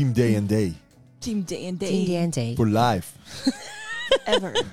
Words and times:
Team 0.00 0.12
D&D. 0.12 0.72
Team 1.18 1.44
D&D. 1.44 1.78
Team 1.78 2.30
DNT. 2.30 2.56
Voor 2.56 2.66
live. 2.66 3.06
Ever. 4.24 4.64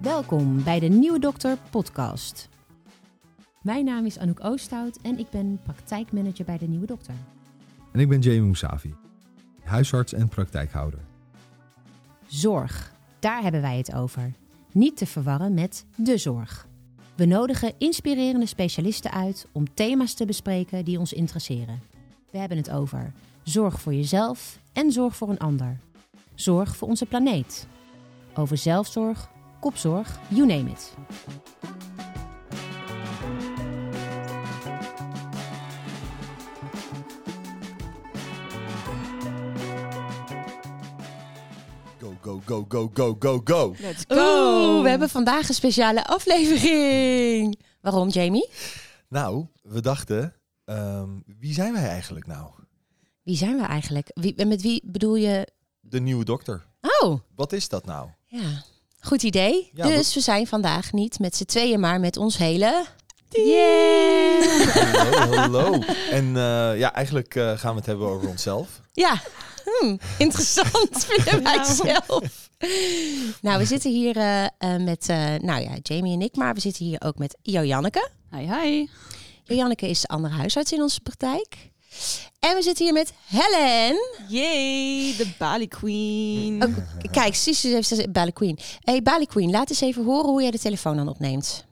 Welkom 0.00 0.62
bij 0.62 0.80
de 0.80 0.86
Nieuwe 0.86 1.18
Dokter 1.18 1.58
podcast. 1.70 2.48
Mijn 3.62 3.84
naam 3.84 4.06
is 4.06 4.18
Anouk 4.18 4.44
Oosthout 4.44 4.98
en 5.02 5.18
ik 5.18 5.30
ben 5.30 5.60
praktijkmanager 5.62 6.44
bij 6.44 6.58
de 6.58 6.66
Nieuwe 6.66 6.86
Dokter. 6.86 7.14
En 7.92 8.00
ik 8.00 8.08
ben 8.08 8.20
Jamie 8.20 8.42
Moussavi, 8.42 8.94
huisarts 9.62 10.12
en 10.12 10.28
praktijkhouder. 10.28 11.00
Zorg, 12.26 12.92
daar 13.18 13.42
hebben 13.42 13.60
wij 13.60 13.76
het 13.76 13.94
over. 13.94 14.32
Niet 14.72 14.96
te 14.96 15.06
verwarren 15.06 15.54
met 15.54 15.84
de 15.96 16.18
zorg. 16.18 16.67
We 17.18 17.24
nodigen 17.24 17.74
inspirerende 17.78 18.46
specialisten 18.46 19.10
uit 19.10 19.46
om 19.52 19.74
thema's 19.74 20.14
te 20.14 20.24
bespreken 20.24 20.84
die 20.84 20.98
ons 20.98 21.12
interesseren. 21.12 21.82
We 22.30 22.38
hebben 22.38 22.58
het 22.58 22.70
over 22.70 23.12
zorg 23.42 23.80
voor 23.80 23.94
jezelf 23.94 24.58
en 24.72 24.92
zorg 24.92 25.16
voor 25.16 25.28
een 25.28 25.38
ander. 25.38 25.78
Zorg 26.34 26.76
voor 26.76 26.88
onze 26.88 27.06
planeet. 27.06 27.66
Over 28.34 28.56
zelfzorg, 28.56 29.30
kopzorg, 29.60 30.18
you 30.28 30.46
name 30.46 30.70
it. 30.70 30.94
Go, 42.28 42.40
go, 42.44 42.64
go, 42.68 42.90
go, 42.92 42.92
go, 42.94 43.16
go, 43.18 43.40
go. 43.44 43.74
Let's 43.80 44.04
go. 44.08 44.16
Oeh, 44.16 44.82
we 44.82 44.88
hebben 44.88 45.08
vandaag 45.08 45.48
een 45.48 45.54
speciale 45.54 46.06
aflevering. 46.06 47.58
Waarom, 47.80 48.08
Jamie? 48.08 48.48
Nou, 49.08 49.46
we 49.62 49.80
dachten, 49.80 50.34
ehm, 50.64 51.08
wie 51.38 51.52
zijn 51.54 51.72
wij 51.72 51.88
eigenlijk 51.88 52.26
nou? 52.26 52.50
Wie 53.22 53.36
zijn 53.36 53.56
we 53.56 53.62
eigenlijk? 53.62 54.10
Wie, 54.14 54.34
en 54.34 54.48
met 54.48 54.62
wie 54.62 54.82
bedoel 54.84 55.16
je? 55.16 55.48
De 55.80 56.00
nieuwe 56.00 56.24
dokter. 56.24 56.66
Oh, 57.00 57.18
Wat 57.34 57.52
is 57.52 57.68
dat 57.68 57.84
nou? 57.84 58.08
ja. 58.26 58.62
Goed 59.00 59.22
idee. 59.22 59.70
Ja, 59.74 59.86
dus 59.86 60.14
we 60.14 60.20
zijn 60.20 60.46
vandaag 60.46 60.92
niet 60.92 61.18
met 61.18 61.36
z'n 61.36 61.44
tweeën, 61.44 61.80
maar 61.80 62.00
met 62.00 62.16
ons 62.16 62.36
hele... 62.36 62.84
Hallo, 65.12 65.36
hallo. 65.36 65.78
En 66.10 66.36
eh, 66.36 66.78
ja, 66.78 66.94
eigenlijk 66.94 67.34
eh, 67.34 67.58
gaan 67.58 67.70
we 67.70 67.76
het 67.76 67.86
hebben 67.86 68.06
over 68.08 68.28
onszelf. 68.28 68.80
Ja, 68.92 69.20
hm, 69.64 69.96
interessant 70.18 71.04
vinden 71.08 71.42
wij 71.42 71.64
zelf. 71.64 72.48
Nou, 73.40 73.58
we 73.58 73.64
zitten 73.64 73.90
hier 73.90 74.16
eh, 74.16 74.44
eh, 74.44 74.50
met, 74.80 75.08
eh, 75.08 75.34
nou 75.34 75.62
ja, 75.62 75.70
Jamie 75.82 76.14
en 76.14 76.20
ik, 76.20 76.36
maar 76.36 76.54
we 76.54 76.60
zitten 76.60 76.84
hier 76.84 77.00
ook 77.04 77.18
met 77.18 77.36
Janneke. 77.42 78.08
Hi, 78.30 78.52
hi. 78.52 78.86
Janneke 79.44 79.88
is 79.88 80.00
de 80.00 80.08
andere 80.08 80.34
huisarts 80.34 80.72
in 80.72 80.82
onze 80.82 81.00
praktijk. 81.00 81.70
En 82.40 82.54
we 82.54 82.62
zitten 82.62 82.84
hier 82.84 82.94
met 82.94 83.12
Helen. 83.26 83.96
Yay, 84.28 85.14
de 85.16 85.34
Bali 85.38 85.68
Queen. 85.68 86.62
Oh, 86.64 86.76
kijk, 87.10 87.34
Sis 87.34 87.62
heeft 87.62 87.88
gezegd 87.88 88.12
Bali 88.12 88.32
Queen. 88.32 88.58
Hey, 88.80 89.02
Bali 89.02 89.26
Queen, 89.26 89.50
laat 89.50 89.70
eens 89.70 89.80
even 89.80 90.04
horen 90.04 90.30
hoe 90.30 90.42
jij 90.42 90.50
de 90.50 90.58
telefoon 90.58 90.96
dan 90.96 91.08
opneemt. 91.08 91.66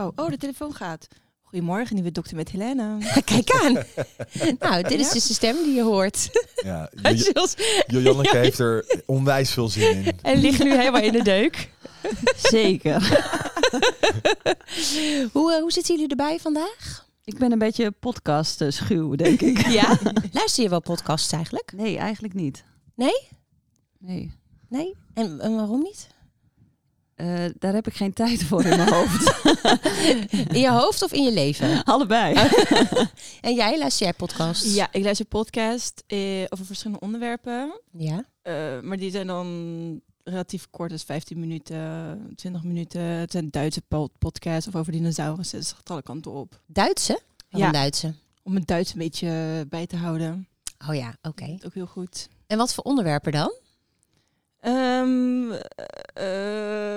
Oh, 0.00 0.12
oh, 0.16 0.28
de 0.28 0.36
telefoon 0.36 0.74
gaat. 0.74 1.08
Goedemorgen, 1.42 1.94
nieuwe 1.94 2.12
dokter 2.12 2.36
met 2.36 2.48
Helena. 2.48 2.98
Kijk 3.24 3.50
aan. 3.50 3.72
nou, 4.58 4.82
dit 4.82 5.00
is 5.00 5.10
dus 5.10 5.26
de 5.26 5.34
stem 5.34 5.56
die 5.64 5.74
je 5.74 5.82
hoort. 5.82 6.28
Ja, 6.64 6.90
Jojanneke 7.86 8.36
heeft 8.36 8.58
er 8.58 9.02
onwijs 9.06 9.50
veel 9.50 9.68
zin 9.68 10.04
in. 10.04 10.18
en 10.22 10.40
ligt 10.40 10.62
nu 10.64 10.76
helemaal 10.76 11.02
in 11.02 11.12
de 11.12 11.22
deuk. 11.22 11.70
Zeker. 12.36 12.98
Hoe, 15.32 15.52
eh, 15.52 15.60
hoe 15.60 15.72
zitten 15.72 15.94
jullie 15.94 16.10
erbij 16.10 16.38
vandaag? 16.38 17.06
Ik 17.24 17.38
ben 17.38 17.52
een 17.52 17.58
beetje 17.58 17.90
podcast 17.90 18.64
schuw, 18.68 19.14
denk 19.14 19.40
ik. 19.40 19.66
Ja? 19.66 19.98
Luister 20.32 20.62
je 20.62 20.68
wel 20.68 20.80
podcasts 20.80 21.32
eigenlijk? 21.32 21.72
Nee, 21.76 21.98
eigenlijk 21.98 22.34
niet. 22.34 22.64
Nee? 22.94 23.28
Nee. 23.98 24.32
Nee? 24.68 24.96
En, 25.14 25.40
en 25.40 25.54
waarom 25.54 25.82
niet? 25.82 26.08
Eh, 27.20 27.44
daar 27.58 27.72
heb 27.74 27.86
ik 27.86 27.94
geen 27.94 28.12
tijd 28.12 28.44
voor 28.44 28.64
in 28.64 28.76
mijn 28.76 28.92
hoofd. 28.92 29.44
In 30.54 30.60
je 30.60 30.70
hoofd 30.70 31.02
of 31.02 31.12
in 31.12 31.22
je 31.24 31.32
leven? 31.32 31.84
Allebei. 31.84 32.34
En 33.40 33.54
jij, 33.54 33.78
luister 33.78 34.04
jij 34.06 34.12
podcasts? 34.14 34.74
Ja, 34.74 34.88
ik 34.92 35.02
luister 35.02 35.26
podcast 35.26 36.02
eh, 36.06 36.18
over 36.48 36.66
verschillende 36.66 37.04
onderwerpen. 37.04 37.80
Ja? 37.90 38.24
Eh, 38.42 38.80
maar 38.80 38.96
die 38.96 39.10
zijn 39.10 39.26
dan 39.26 40.00
relatief 40.24 40.66
kort, 40.70 40.90
dus 40.90 41.02
15 41.02 41.40
minuten, 41.40 42.32
20 42.36 42.62
minuten. 42.62 43.00
Het 43.00 43.32
zijn 43.32 43.48
Duitse 43.50 43.82
po- 43.88 44.08
podcasts 44.18 44.68
of 44.68 44.76
over 44.76 44.92
dinosaurussen. 44.92 45.58
Dus 45.58 45.68
het 45.68 45.76
gaat 45.76 45.90
alle 45.90 46.02
kanten 46.02 46.30
op. 46.32 46.60
Duitse? 46.66 47.20
Waarom 47.50 47.72
Ja. 47.72 47.78
Duitse? 47.80 48.14
Om 48.42 48.54
het 48.54 48.66
Duits 48.66 48.92
een 48.92 48.98
beetje 48.98 49.64
bij 49.68 49.86
te 49.86 49.96
houden. 49.96 50.48
Oh 50.88 50.94
ja, 50.94 51.14
oké. 51.22 51.56
Ook 51.66 51.74
heel 51.74 51.86
goed. 51.86 52.28
En 52.46 52.58
wat 52.58 52.74
voor 52.74 52.84
onderwerpen 52.84 53.32
dan? 53.32 53.52
Eh, 54.60 55.02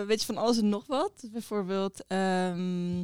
weet 0.08 0.20
je 0.20 0.26
van 0.26 0.38
alles 0.38 0.58
en 0.58 0.70
nog 0.70 0.86
wat? 0.88 1.12
Bijvoorbeeld 1.32 2.04
ehm, 2.08 3.04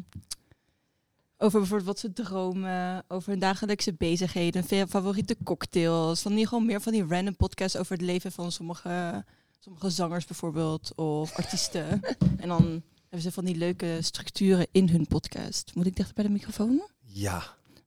over 1.38 1.60
bijvoorbeeld 1.60 1.88
wat 1.88 2.00
ze 2.00 2.14
dromen, 2.14 3.04
over 3.08 3.30
hun 3.30 3.40
dagelijkse 3.40 3.94
bezigheden, 3.94 4.64
favoriete 4.64 5.36
cocktails. 5.44 6.24
Dan 6.24 6.34
niet 6.34 6.48
gewoon 6.48 6.66
meer 6.66 6.82
van 6.82 6.92
die 6.92 7.06
random 7.08 7.36
podcasts 7.36 7.78
over 7.78 7.92
het 7.92 8.02
leven 8.02 8.32
van 8.32 8.52
sommige, 8.52 9.26
sommige 9.60 9.90
zangers 9.90 10.26
bijvoorbeeld 10.26 10.92
of 10.96 11.36
artiesten. 11.36 12.02
en 12.42 12.48
dan 12.48 12.82
hebben 13.02 13.22
ze 13.22 13.32
van 13.32 13.46
die 13.46 13.56
leuke 13.56 13.98
structuren 14.02 14.68
in 14.72 14.90
hun 14.90 15.08
podcast. 15.08 15.72
Moet 15.76 15.86
ik 15.86 15.96
dichter 15.96 16.16
bij 16.16 16.24
de 16.24 16.30
microfoon? 16.30 16.82
Ja, 17.02 17.38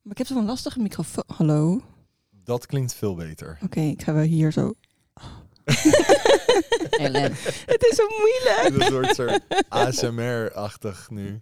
Maar 0.03 0.13
ik 0.13 0.19
heb 0.19 0.27
zo'n 0.27 0.45
lastige 0.45 0.81
microfoon. 0.81 1.25
Hallo? 1.27 1.73
Oké, 1.73 1.85
dat 2.45 2.67
klinkt 2.67 2.95
veel 2.95 3.15
beter. 3.15 3.59
ik 3.71 4.03
ga 4.03 4.13
wel 4.13 4.23
hier 4.23 4.53
zo. 4.53 4.73
Het 7.73 7.87
is 7.91 7.97
zo 7.97 8.07
moeilijk. 8.19 8.79
Dat 8.79 8.91
wordt 8.91 9.15
soort 9.15 9.41
ASMR-achtig 9.69 11.11
nu. 11.11 11.39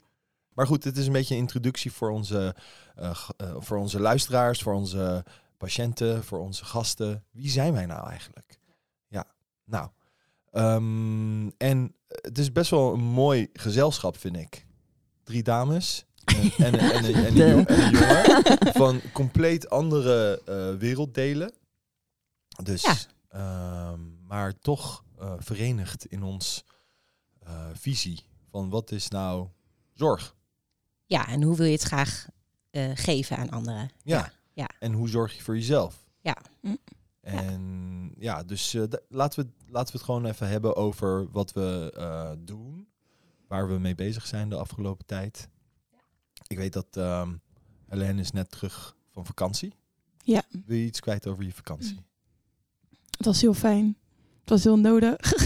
Maar 0.52 0.66
goed, 0.66 0.84
het 0.84 0.96
is 0.96 1.06
een 1.06 1.12
beetje 1.12 1.34
een 1.34 1.40
introductie 1.40 1.92
voor 1.92 2.10
onze, 2.10 2.54
eh, 2.94 3.10
eh, 3.36 3.54
voor 3.58 3.76
onze 3.76 4.00
luisteraars, 4.00 4.62
voor 4.62 4.74
onze 4.74 5.24
patiënten, 5.58 6.24
voor 6.24 6.38
onze 6.38 6.64
gasten. 6.64 7.24
Wie 7.30 7.50
zijn 7.50 7.72
wij 7.72 7.86
nou 7.86 8.08
eigenlijk? 8.08 8.58
Ja, 9.08 9.24
nou. 9.64 9.88
ehm, 10.50 11.48
en 11.56 11.94
het 12.08 12.38
is 12.38 12.52
best 12.52 12.70
wel 12.70 12.92
een 12.92 13.00
mooi 13.00 13.48
gezelschap, 13.52 14.16
vind 14.18 14.36
ik. 14.36 14.66
Drie 15.24 15.42
dames 15.42 16.04
en, 16.24 16.50
en, 16.58 16.78
en, 16.78 17.04
en, 17.04 17.14
en, 17.14 17.26
een 17.26 17.34
jo- 17.36 17.64
en 17.64 17.82
een 17.82 17.90
jongen 17.90 18.74
van 18.74 19.00
compleet 19.12 19.70
andere 19.70 20.42
eh, 20.46 20.74
werelddelen. 20.78 21.52
Dus, 22.62 22.82
Ja. 22.82 22.94
ehm, 23.28 24.00
maar 24.30 24.58
toch 24.58 25.04
eh, 25.18 25.34
verenigd 25.38 26.06
in 26.06 26.22
ons 26.22 26.64
eh, 27.38 27.66
visie 27.72 28.24
van 28.50 28.70
wat 28.70 28.90
is 28.90 29.08
nou 29.08 29.48
zorg? 29.92 30.36
Ja, 31.04 31.28
en 31.28 31.42
hoe 31.42 31.56
wil 31.56 31.66
je 31.66 31.72
het 31.72 31.82
graag 31.82 32.28
eh, 32.70 32.90
geven 32.94 33.36
aan 33.36 33.50
anderen? 33.50 33.90
Ja. 34.02 34.32
ja. 34.52 34.68
En 34.78 34.92
hoe 34.92 35.08
zorg 35.08 35.36
je 35.36 35.42
voor 35.42 35.54
jezelf? 35.54 36.06
Ja. 36.20 36.36
Hm. 36.60 36.74
En 37.20 38.14
ja, 38.18 38.42
dus 38.42 38.74
eh, 38.74 38.82
laten, 39.08 39.44
we, 39.44 39.50
laten 39.66 39.92
we 39.92 39.98
het 39.98 40.06
gewoon 40.06 40.24
even 40.24 40.48
hebben 40.48 40.76
over 40.76 41.30
wat 41.30 41.52
we 41.52 41.92
eh, 41.96 42.32
doen. 42.38 42.88
Waar 43.48 43.68
we 43.68 43.78
mee 43.78 43.94
bezig 43.94 44.26
zijn 44.26 44.48
de 44.48 44.56
afgelopen 44.56 45.06
tijd. 45.06 45.48
Ik 46.46 46.56
weet 46.56 46.72
dat 46.72 46.96
ehm 46.96 47.34
Helene 47.86 48.20
is 48.20 48.30
net 48.30 48.50
terug 48.50 48.96
van 49.10 49.26
vakantie. 49.26 49.74
Ja. 50.22 50.42
Wil 50.66 50.76
je 50.76 50.84
iets 50.84 51.00
kwijt 51.00 51.26
over 51.26 51.44
je 51.44 51.52
vakantie? 51.52 52.00
Het 53.16 53.26
was 53.26 53.40
heel 53.40 53.54
fijn. 53.54 53.96
Was 54.50 54.64
heel 54.64 54.78
nodig. 54.78 55.16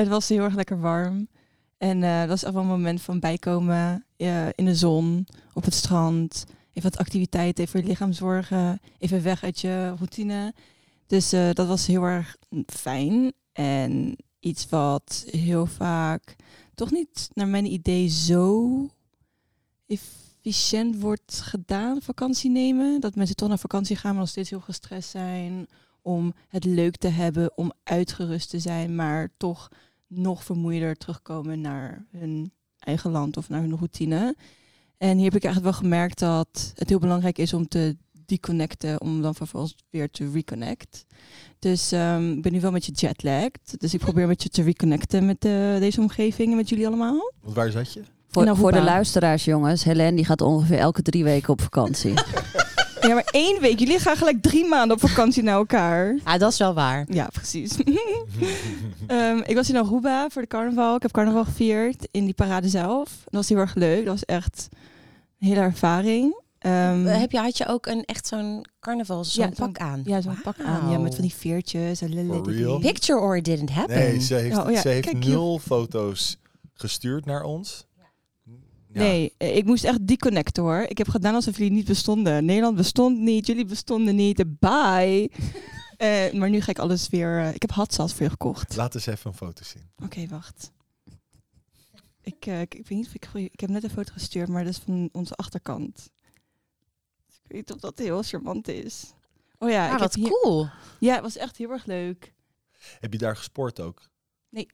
het 0.00 0.08
was 0.08 0.28
heel 0.28 0.42
erg 0.42 0.54
lekker 0.54 0.80
warm. 0.80 1.28
En 1.78 2.02
eh, 2.02 2.18
dat 2.18 2.28
was 2.28 2.42
echt 2.42 2.52
wel 2.52 2.62
een 2.62 2.68
moment 2.68 3.02
van 3.02 3.20
bijkomen 3.20 4.04
eh, 4.16 4.46
in 4.54 4.64
de 4.64 4.74
zon, 4.74 5.26
op 5.52 5.64
het 5.64 5.74
strand. 5.74 6.44
Even 6.72 6.90
wat 6.90 6.98
activiteit, 6.98 7.58
even 7.58 7.70
voor 7.70 7.80
je 7.80 7.86
lichaam 7.86 8.12
zorgen. 8.12 8.80
Even 8.98 9.22
weg 9.22 9.44
uit 9.44 9.60
je 9.60 9.94
routine. 9.96 10.54
Dus 11.06 11.32
eh, 11.32 11.50
dat 11.52 11.66
was 11.66 11.86
heel 11.86 12.02
erg 12.02 12.36
fijn. 12.66 13.32
En 13.52 14.16
iets 14.40 14.68
wat 14.68 15.24
heel 15.30 15.66
vaak 15.66 16.36
toch 16.74 16.90
niet 16.90 17.30
naar 17.34 17.48
mijn 17.48 17.72
idee 17.72 18.08
zo 18.08 18.88
efficiënt 19.86 21.00
wordt 21.00 21.40
gedaan, 21.40 22.02
vakantie 22.02 22.50
nemen. 22.50 23.00
Dat 23.00 23.14
mensen 23.14 23.36
toch 23.36 23.48
naar 23.48 23.58
vakantie 23.58 23.96
gaan, 23.96 24.10
maar 24.10 24.20
nog 24.20 24.28
steeds 24.28 24.50
heel 24.50 24.60
gestrest 24.60 25.10
zijn. 25.10 25.68
Om 26.02 26.34
het 26.48 26.64
leuk 26.64 26.96
te 26.96 27.08
hebben, 27.08 27.56
om 27.56 27.72
uitgerust 27.82 28.50
te 28.50 28.58
zijn, 28.58 28.94
maar 28.94 29.28
toch 29.36 29.68
nog 30.06 30.44
vermoeider 30.44 30.96
terugkomen 30.96 31.60
naar 31.60 32.04
hun 32.10 32.52
eigen 32.78 33.10
land 33.10 33.36
of 33.36 33.48
naar 33.48 33.60
hun 33.60 33.76
routine. 33.76 34.36
En 34.98 35.16
hier 35.16 35.24
heb 35.24 35.34
ik 35.34 35.44
eigenlijk 35.44 35.74
wel 35.74 35.82
gemerkt 35.82 36.18
dat 36.18 36.72
het 36.74 36.88
heel 36.88 36.98
belangrijk 36.98 37.38
is 37.38 37.52
om 37.52 37.68
te 37.68 37.96
deconnecten, 38.26 39.00
om 39.00 39.22
dan 39.22 39.34
vervolgens 39.34 39.76
weer 39.90 40.10
te 40.10 40.30
reconnect. 40.30 41.06
Dus 41.58 41.92
ehm, 41.92 42.32
ik 42.32 42.42
ben 42.42 42.52
nu 42.52 42.60
wel 42.60 42.70
met 42.70 42.86
je 42.86 42.92
jetlagged. 42.92 43.74
Dus 43.78 43.94
ik 43.94 44.00
probeer 44.00 44.26
met 44.26 44.42
je 44.42 44.48
te 44.48 44.62
reconnecten 44.62 45.26
met 45.26 45.44
eh, 45.44 45.78
deze 45.78 46.00
omgeving 46.00 46.50
en 46.50 46.56
met 46.56 46.68
jullie 46.68 46.86
allemaal. 46.86 47.32
Want 47.42 47.54
waar 47.54 47.70
zat 47.70 47.92
je? 47.92 48.02
Voor, 48.28 48.56
voor 48.56 48.72
de 48.72 48.82
luisteraars, 48.82 49.44
jongens. 49.44 49.84
Helene 49.84 50.16
die 50.16 50.24
gaat 50.24 50.40
ongeveer 50.40 50.78
elke 50.78 51.02
drie 51.02 51.24
weken 51.24 51.52
op 51.52 51.60
vakantie. 51.60 52.14
Ja, 53.02 53.14
maar 53.14 53.28
één 53.30 53.60
week. 53.60 53.78
Jullie 53.78 53.98
gaan 53.98 54.16
gelijk 54.16 54.42
drie 54.42 54.64
maanden 54.68 54.96
op 54.96 55.08
vakantie 55.08 55.42
naar 55.42 55.54
elkaar. 55.54 56.18
Ja, 56.24 56.38
dat 56.38 56.52
is 56.52 56.58
wel 56.58 56.74
waar. 56.74 57.06
Ja, 57.08 57.28
precies. 57.32 57.76
Ehm, 59.06 59.38
ik 59.46 59.54
was 59.56 59.68
in 59.70 59.76
Aruba 59.76 60.28
voor 60.30 60.42
de 60.42 60.48
carnaval. 60.48 60.96
Ik 60.96 61.02
heb 61.02 61.10
carnaval 61.10 61.44
gevierd 61.44 62.08
in 62.10 62.24
die 62.24 62.34
parade 62.34 62.68
zelf. 62.68 63.08
Dat 63.24 63.32
was 63.32 63.48
heel 63.48 63.58
erg 63.58 63.74
leuk. 63.74 64.04
Dat 64.04 64.14
was 64.14 64.24
echt 64.24 64.68
een 65.40 65.46
hele 65.48 65.60
ervaring. 65.60 66.40
Ehm, 66.58 67.06
Eh, 67.06 67.18
Heb 67.18 67.30
je, 67.32 67.38
had 67.38 67.56
je 67.58 67.66
ook 67.66 67.86
een, 67.86 68.04
echt 68.04 68.26
zo'n 68.26 68.64
carnaval, 68.80 69.24
zo'n 69.24 69.44
Ja, 69.44 69.50
pak 69.66 69.78
aan? 69.78 70.00
ja, 70.04 70.20
zo'n 70.20 70.40
pak 70.42 70.56
aan. 70.64 70.90
Ja, 70.90 70.98
met 70.98 71.14
van 71.14 71.24
die 71.24 71.34
veertjes. 71.34 72.00
en? 72.00 72.40
Picture 72.80 73.18
or 73.20 73.36
it 73.36 73.44
didn't 73.44 73.70
happen. 73.70 73.96
Nee, 73.98 74.20
ze 74.20 74.34
heeft, 74.34 74.58
Oh, 74.58 74.70
ja, 74.70 74.80
ze 74.80 74.88
heeft 74.88 75.10
kijk 75.10 75.24
nul 75.26 75.58
foto's 75.58 76.36
gestuurd 76.74 77.24
naar 77.24 77.42
ons. 77.42 77.86
Ja. 78.92 79.00
Nee, 79.00 79.34
eh, 79.36 79.56
ik 79.56 79.64
moest 79.64 79.84
echt 79.84 80.06
deconnecten 80.06 80.62
hoor. 80.62 80.80
Ik 80.80 80.98
heb 80.98 81.08
gedaan 81.08 81.34
alsof 81.34 81.56
jullie 81.56 81.72
niet 81.72 81.86
bestonden. 81.86 82.44
Nederland 82.44 82.76
bestond 82.76 83.18
niet, 83.18 83.46
jullie 83.46 83.64
bestonden 83.64 84.14
niet. 84.16 84.58
Bye. 84.58 85.30
Eh, 85.96 86.32
maar 86.32 86.50
nu 86.50 86.60
ga 86.60 86.70
ik 86.70 86.78
alles 86.78 87.08
weer... 87.08 87.38
eh, 87.40 87.54
ik 87.54 87.62
heb 87.62 87.70
hatsas 87.70 88.12
voor 88.14 88.22
je 88.22 88.30
gekocht. 88.30 88.76
Laat 88.76 88.94
eens 88.94 89.06
even 89.06 89.30
een 89.30 89.36
foto 89.36 89.64
zien. 89.64 89.90
Oké, 90.04 90.26
wacht. 90.26 90.72
Ik, 92.22 92.46
ik, 92.46 92.74
ik 92.74 92.88
weet 92.88 92.98
niet 92.98 93.06
of 93.06 93.14
ik... 93.14 93.28
Ik 93.52 93.60
heb 93.60 93.70
net 93.70 93.84
een 93.84 93.90
foto 93.90 94.12
gestuurd, 94.12 94.48
maar 94.48 94.64
dat 94.64 94.72
is 94.72 94.78
van 94.78 95.08
onze 95.12 95.34
achterkant. 95.34 95.94
Dus 97.26 97.36
ik 97.36 97.42
weet 97.50 97.58
niet 97.60 97.72
of 97.72 97.80
dat 97.80 97.98
heel 97.98 98.22
charmant 98.22 98.68
is. 98.68 99.12
Oh 99.58 99.68
ja, 99.70 99.86
Ja, 99.86 99.92
ik 99.92 99.98
wat 99.98 100.14
heb 100.14 100.22
hier... 100.24 100.40
cool. 100.42 100.68
Ja, 101.00 101.12
het 101.14 101.22
was 101.22 101.36
echt 101.36 101.56
heel 101.56 101.70
erg 101.70 101.86
leuk. 101.86 102.32
Heb 103.00 103.12
je 103.12 103.18
daar 103.18 103.36
gesport 103.36 103.80
ook? 103.80 104.02
Nee. 104.48 104.66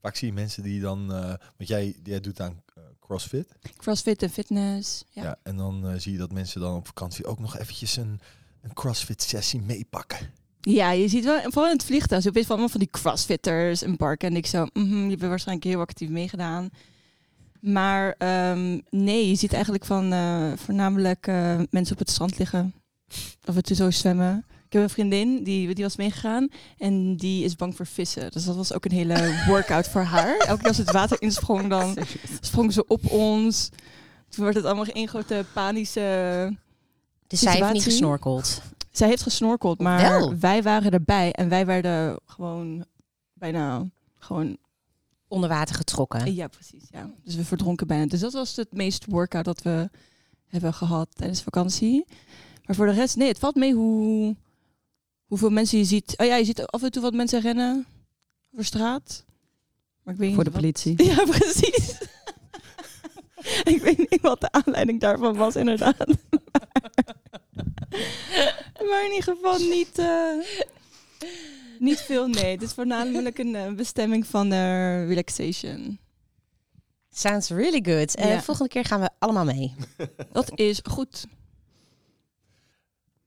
Vaak 0.00 0.16
zie 0.16 0.28
je 0.28 0.34
mensen 0.34 0.62
die 0.62 0.80
dan... 0.80 1.12
eh 1.12 1.24
want 1.56 1.68
jij, 1.68 1.96
jij 2.02 2.20
doet 2.20 2.40
aan 2.40 2.62
CrossFit. 3.06 3.48
Crossfit 3.76 4.22
en 4.22 4.30
fitness. 4.30 5.04
Ja. 5.10 5.22
Ja. 5.22 5.38
en 5.42 5.56
dan 5.56 5.88
eh, 5.88 5.98
zie 5.98 6.12
je 6.12 6.18
dat 6.18 6.32
mensen 6.32 6.60
dan 6.60 6.76
op 6.76 6.86
vakantie 6.86 7.26
ook 7.26 7.38
nog 7.38 7.58
eventjes 7.58 7.96
een, 7.96 8.20
een 8.62 8.72
CrossFit 8.72 9.22
sessie 9.22 9.60
meepakken. 9.60 10.30
Ja, 10.60 10.90
je 10.90 11.08
ziet 11.08 11.24
wel, 11.24 11.40
vooral 11.42 11.66
in 11.66 11.76
het 11.76 11.84
vliegtuig, 11.84 12.22
zo 12.22 12.28
opeens 12.28 12.46
van 12.46 12.54
allemaal 12.54 12.72
van 12.72 12.80
die 12.80 12.90
crossfitters 12.90 13.82
en 13.82 13.96
parken. 13.96 14.28
En 14.28 14.36
ik 14.36 14.46
zo, 14.46 14.66
mhm, 14.72 15.04
je 15.04 15.10
hebt 15.10 15.20
waarschijnlijk 15.20 15.66
heel 15.66 15.80
actief 15.80 16.08
meegedaan. 16.08 16.70
Maar 17.60 18.14
ehm, 18.18 18.80
nee, 18.90 19.28
je 19.28 19.34
ziet 19.34 19.52
eigenlijk 19.52 19.84
van 19.84 20.12
eh, 20.12 20.52
voornamelijk 20.56 21.26
eh, 21.26 21.60
mensen 21.70 21.92
op 21.92 21.98
het 21.98 22.10
strand 22.10 22.38
liggen. 22.38 22.74
Of 23.44 23.54
het 23.54 23.68
zo 23.68 23.90
zwemmen. 23.90 24.44
Heb 24.76 24.88
een 24.88 24.94
vriendin, 24.94 25.42
die, 25.44 25.74
die 25.74 25.84
was 25.84 25.96
meegegaan. 25.96 26.48
En 26.78 27.16
die 27.16 27.44
is 27.44 27.56
bang 27.56 27.76
voor 27.76 27.86
vissen. 27.86 28.30
Dus 28.30 28.44
dat 28.44 28.56
was 28.56 28.72
ook 28.72 28.84
een 28.84 28.92
hele 28.92 29.44
workout 29.48 29.88
voor 29.88 30.02
haar. 30.02 30.36
Elke 30.38 30.58
keer 30.58 30.68
als 30.68 30.76
het 30.76 30.90
water 30.90 31.22
insprong, 31.22 31.68
dan 31.68 31.96
sprong 32.40 32.72
ze 32.72 32.86
op 32.86 33.10
ons. 33.10 33.68
Toen 34.28 34.44
werd 34.44 34.56
het 34.56 34.64
allemaal 34.64 34.84
één 34.84 35.08
grote 35.08 35.44
panische... 35.52 36.56
Dus 37.26 37.40
zij 37.40 37.52
heeft 37.52 37.72
niet 37.72 37.82
gesnorkeld. 37.82 38.62
Zij 38.90 39.08
heeft 39.08 39.22
gesnorkeld, 39.22 39.78
maar 39.80 40.00
Wel. 40.00 40.38
wij 40.38 40.62
waren 40.62 40.92
erbij 40.92 41.32
en 41.32 41.48
wij 41.48 41.66
werden 41.66 42.20
gewoon 42.24 42.84
bijna 43.32 43.84
gewoon. 44.18 44.56
Onder 45.28 45.48
water 45.48 45.74
getrokken. 45.74 46.34
Ja, 46.34 46.48
precies. 46.48 46.84
Ja. 46.90 47.10
Dus 47.24 47.34
we 47.34 47.44
verdronken 47.44 47.86
bijna. 47.86 48.06
Dus 48.06 48.20
dat 48.20 48.32
was 48.32 48.56
het 48.56 48.72
meest 48.72 49.04
workout 49.04 49.44
dat 49.44 49.62
we 49.62 49.90
hebben 50.46 50.74
gehad 50.74 51.08
tijdens 51.12 51.42
vakantie. 51.42 52.04
Maar 52.64 52.76
voor 52.76 52.86
de 52.86 52.92
rest, 52.92 53.16
nee, 53.16 53.28
het 53.28 53.38
valt 53.38 53.54
mee 53.54 53.74
hoe 53.74 54.36
hoeveel 55.26 55.50
mensen 55.50 55.78
je 55.78 55.84
ziet. 55.84 56.14
Oh 56.16 56.26
ja, 56.26 56.36
je 56.36 56.44
ziet 56.44 56.66
af 56.66 56.82
en 56.82 56.90
toe 56.90 57.02
wat 57.02 57.14
mensen 57.14 57.40
rennen 57.40 57.86
over 58.52 58.64
straat. 58.64 59.24
Maar 60.02 60.14
ik 60.14 60.20
weet 60.20 60.34
voor 60.34 60.44
niet 60.44 60.54
de 60.54 60.60
wat- 60.60 60.60
politie. 60.60 61.04
Ja, 61.10 61.24
precies. 61.24 61.98
ik 63.74 63.82
weet 63.82 64.10
niet 64.10 64.20
wat 64.20 64.40
de 64.40 64.52
aanleiding 64.52 65.00
daarvan 65.00 65.36
was, 65.36 65.56
inderdaad. 65.56 65.96
maar 68.88 69.04
in 69.04 69.12
ieder 69.14 69.34
geval 69.34 69.58
niet, 69.58 69.98
eh, 69.98 70.32
niet 71.78 72.00
veel, 72.00 72.26
nee. 72.28 72.50
Het 72.52 72.62
is 72.62 72.72
voornamelijk 72.72 73.38
een 73.38 73.54
eh, 73.54 73.72
bestemming 73.72 74.26
van 74.26 74.52
eh, 74.52 75.06
relaxation. 75.08 75.98
Sounds 77.10 77.48
really 77.50 77.84
good. 77.94 78.14
En 78.16 78.28
Ja. 78.28 78.42
volgende 78.42 78.70
keer 78.70 78.84
gaan 78.84 79.00
we 79.00 79.10
allemaal 79.18 79.44
mee. 79.44 79.74
Dat 80.32 80.58
is 80.58 80.80
goed. 80.90 81.26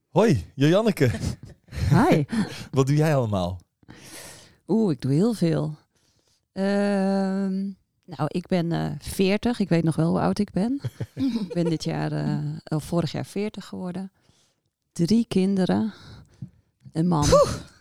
Hoi, 0.09 0.45
Janneke. 0.55 1.11
Hi. 1.89 2.23
Wat 2.71 2.87
doe 2.87 2.95
jij 2.95 3.15
allemaal? 3.15 3.59
Oeh, 4.67 4.91
ik 4.91 5.01
doe 5.01 5.11
heel 5.11 5.33
veel. 5.33 5.75
Ehm, 6.51 7.57
nou, 8.05 8.27
ik 8.27 8.47
ben 8.47 8.71
eh 8.71 8.91
40. 8.99 9.59
Ik 9.59 9.69
weet 9.69 9.83
nog 9.83 9.95
wel 9.95 10.09
hoe 10.09 10.19
oud 10.19 10.39
ik 10.39 10.51
ben. 10.51 10.81
ik 11.45 11.53
ben 11.53 11.65
dit 11.65 11.83
jaar, 11.83 12.11
eh, 12.11 12.37
of 12.63 12.83
vorig 12.83 13.11
jaar 13.11 13.25
40 13.25 13.65
geworden. 13.65 14.11
Drie 14.91 15.25
kinderen. 15.27 15.93
Een 16.91 17.07
man. 17.07 17.25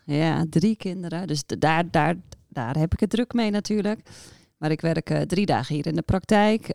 Ja, 0.04 0.44
drie 0.50 0.76
kinderen. 0.76 1.26
Dus 1.26 1.42
daar, 1.46 1.90
daar, 1.90 2.16
daar 2.48 2.76
heb 2.76 2.92
ik 2.92 3.00
het 3.00 3.10
druk 3.10 3.32
mee 3.32 3.50
natuurlijk. 3.50 4.00
Maar 4.56 4.70
ik 4.70 4.80
werk 4.80 5.10
eh, 5.10 5.20
drie 5.20 5.46
dagen 5.46 5.74
hier 5.74 5.86
in 5.86 5.94
de 5.94 6.02
praktijk. 6.02 6.68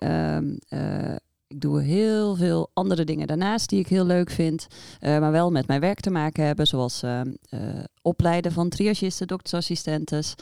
Eh, 1.53 1.59
ik 1.59 1.61
doe 1.61 1.81
heel 1.81 2.35
veel 2.35 2.69
andere 2.73 3.03
dingen 3.03 3.27
daarnaast 3.27 3.69
die 3.69 3.79
ik 3.79 3.87
heel 3.87 4.05
leuk 4.05 4.29
vind. 4.29 4.67
eh, 4.99 5.19
maar 5.19 5.31
wel 5.31 5.51
met 5.51 5.67
mijn 5.67 5.79
werk 5.81 5.99
te 5.99 6.09
maken 6.09 6.45
hebben. 6.45 6.67
Zoals 6.67 7.03
ehm, 7.03 7.31
eh, 7.49 7.59
opleiden 8.01 8.51
van 8.51 8.69
triagisten, 8.69 9.27
doktersassistentes. 9.27 10.35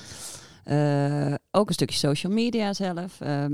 Eh, 0.64 1.34
ook 1.52 1.68
een 1.68 1.74
stukje 1.74 1.98
social 1.98 2.34
media 2.34 2.74
zelf. 2.74 3.22
Eh, 3.22 3.46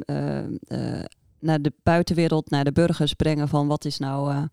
naar 1.40 1.62
de 1.62 1.74
buitenwereld, 1.84 2.50
naar 2.50 2.64
de 2.64 2.72
burgers 2.72 3.14
brengen 3.14 3.48
van 3.48 3.68
wat 3.68 3.86
is 3.86 3.98
nou... 3.98 4.32
eh, 4.32 4.44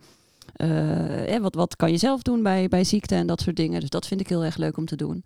eh, 0.57 1.35
eh, 1.35 1.43
wat, 1.43 1.55
wat 1.55 1.77
kan 1.77 1.91
je 1.91 1.97
zelf 1.99 2.23
doen 2.23 2.43
bij, 2.43 2.69
bij 2.69 2.85
ziekte 2.85 3.15
en 3.15 3.27
dat 3.27 3.41
soort 3.41 3.57
dingen. 3.57 3.81
Dus 3.81 3.89
dat 3.91 4.07
vind 4.07 4.21
ik 4.21 4.29
heel 4.29 4.45
erg 4.45 4.57
leuk 4.57 4.77
om 4.77 4.85
te 4.87 4.97
doen. 4.97 5.25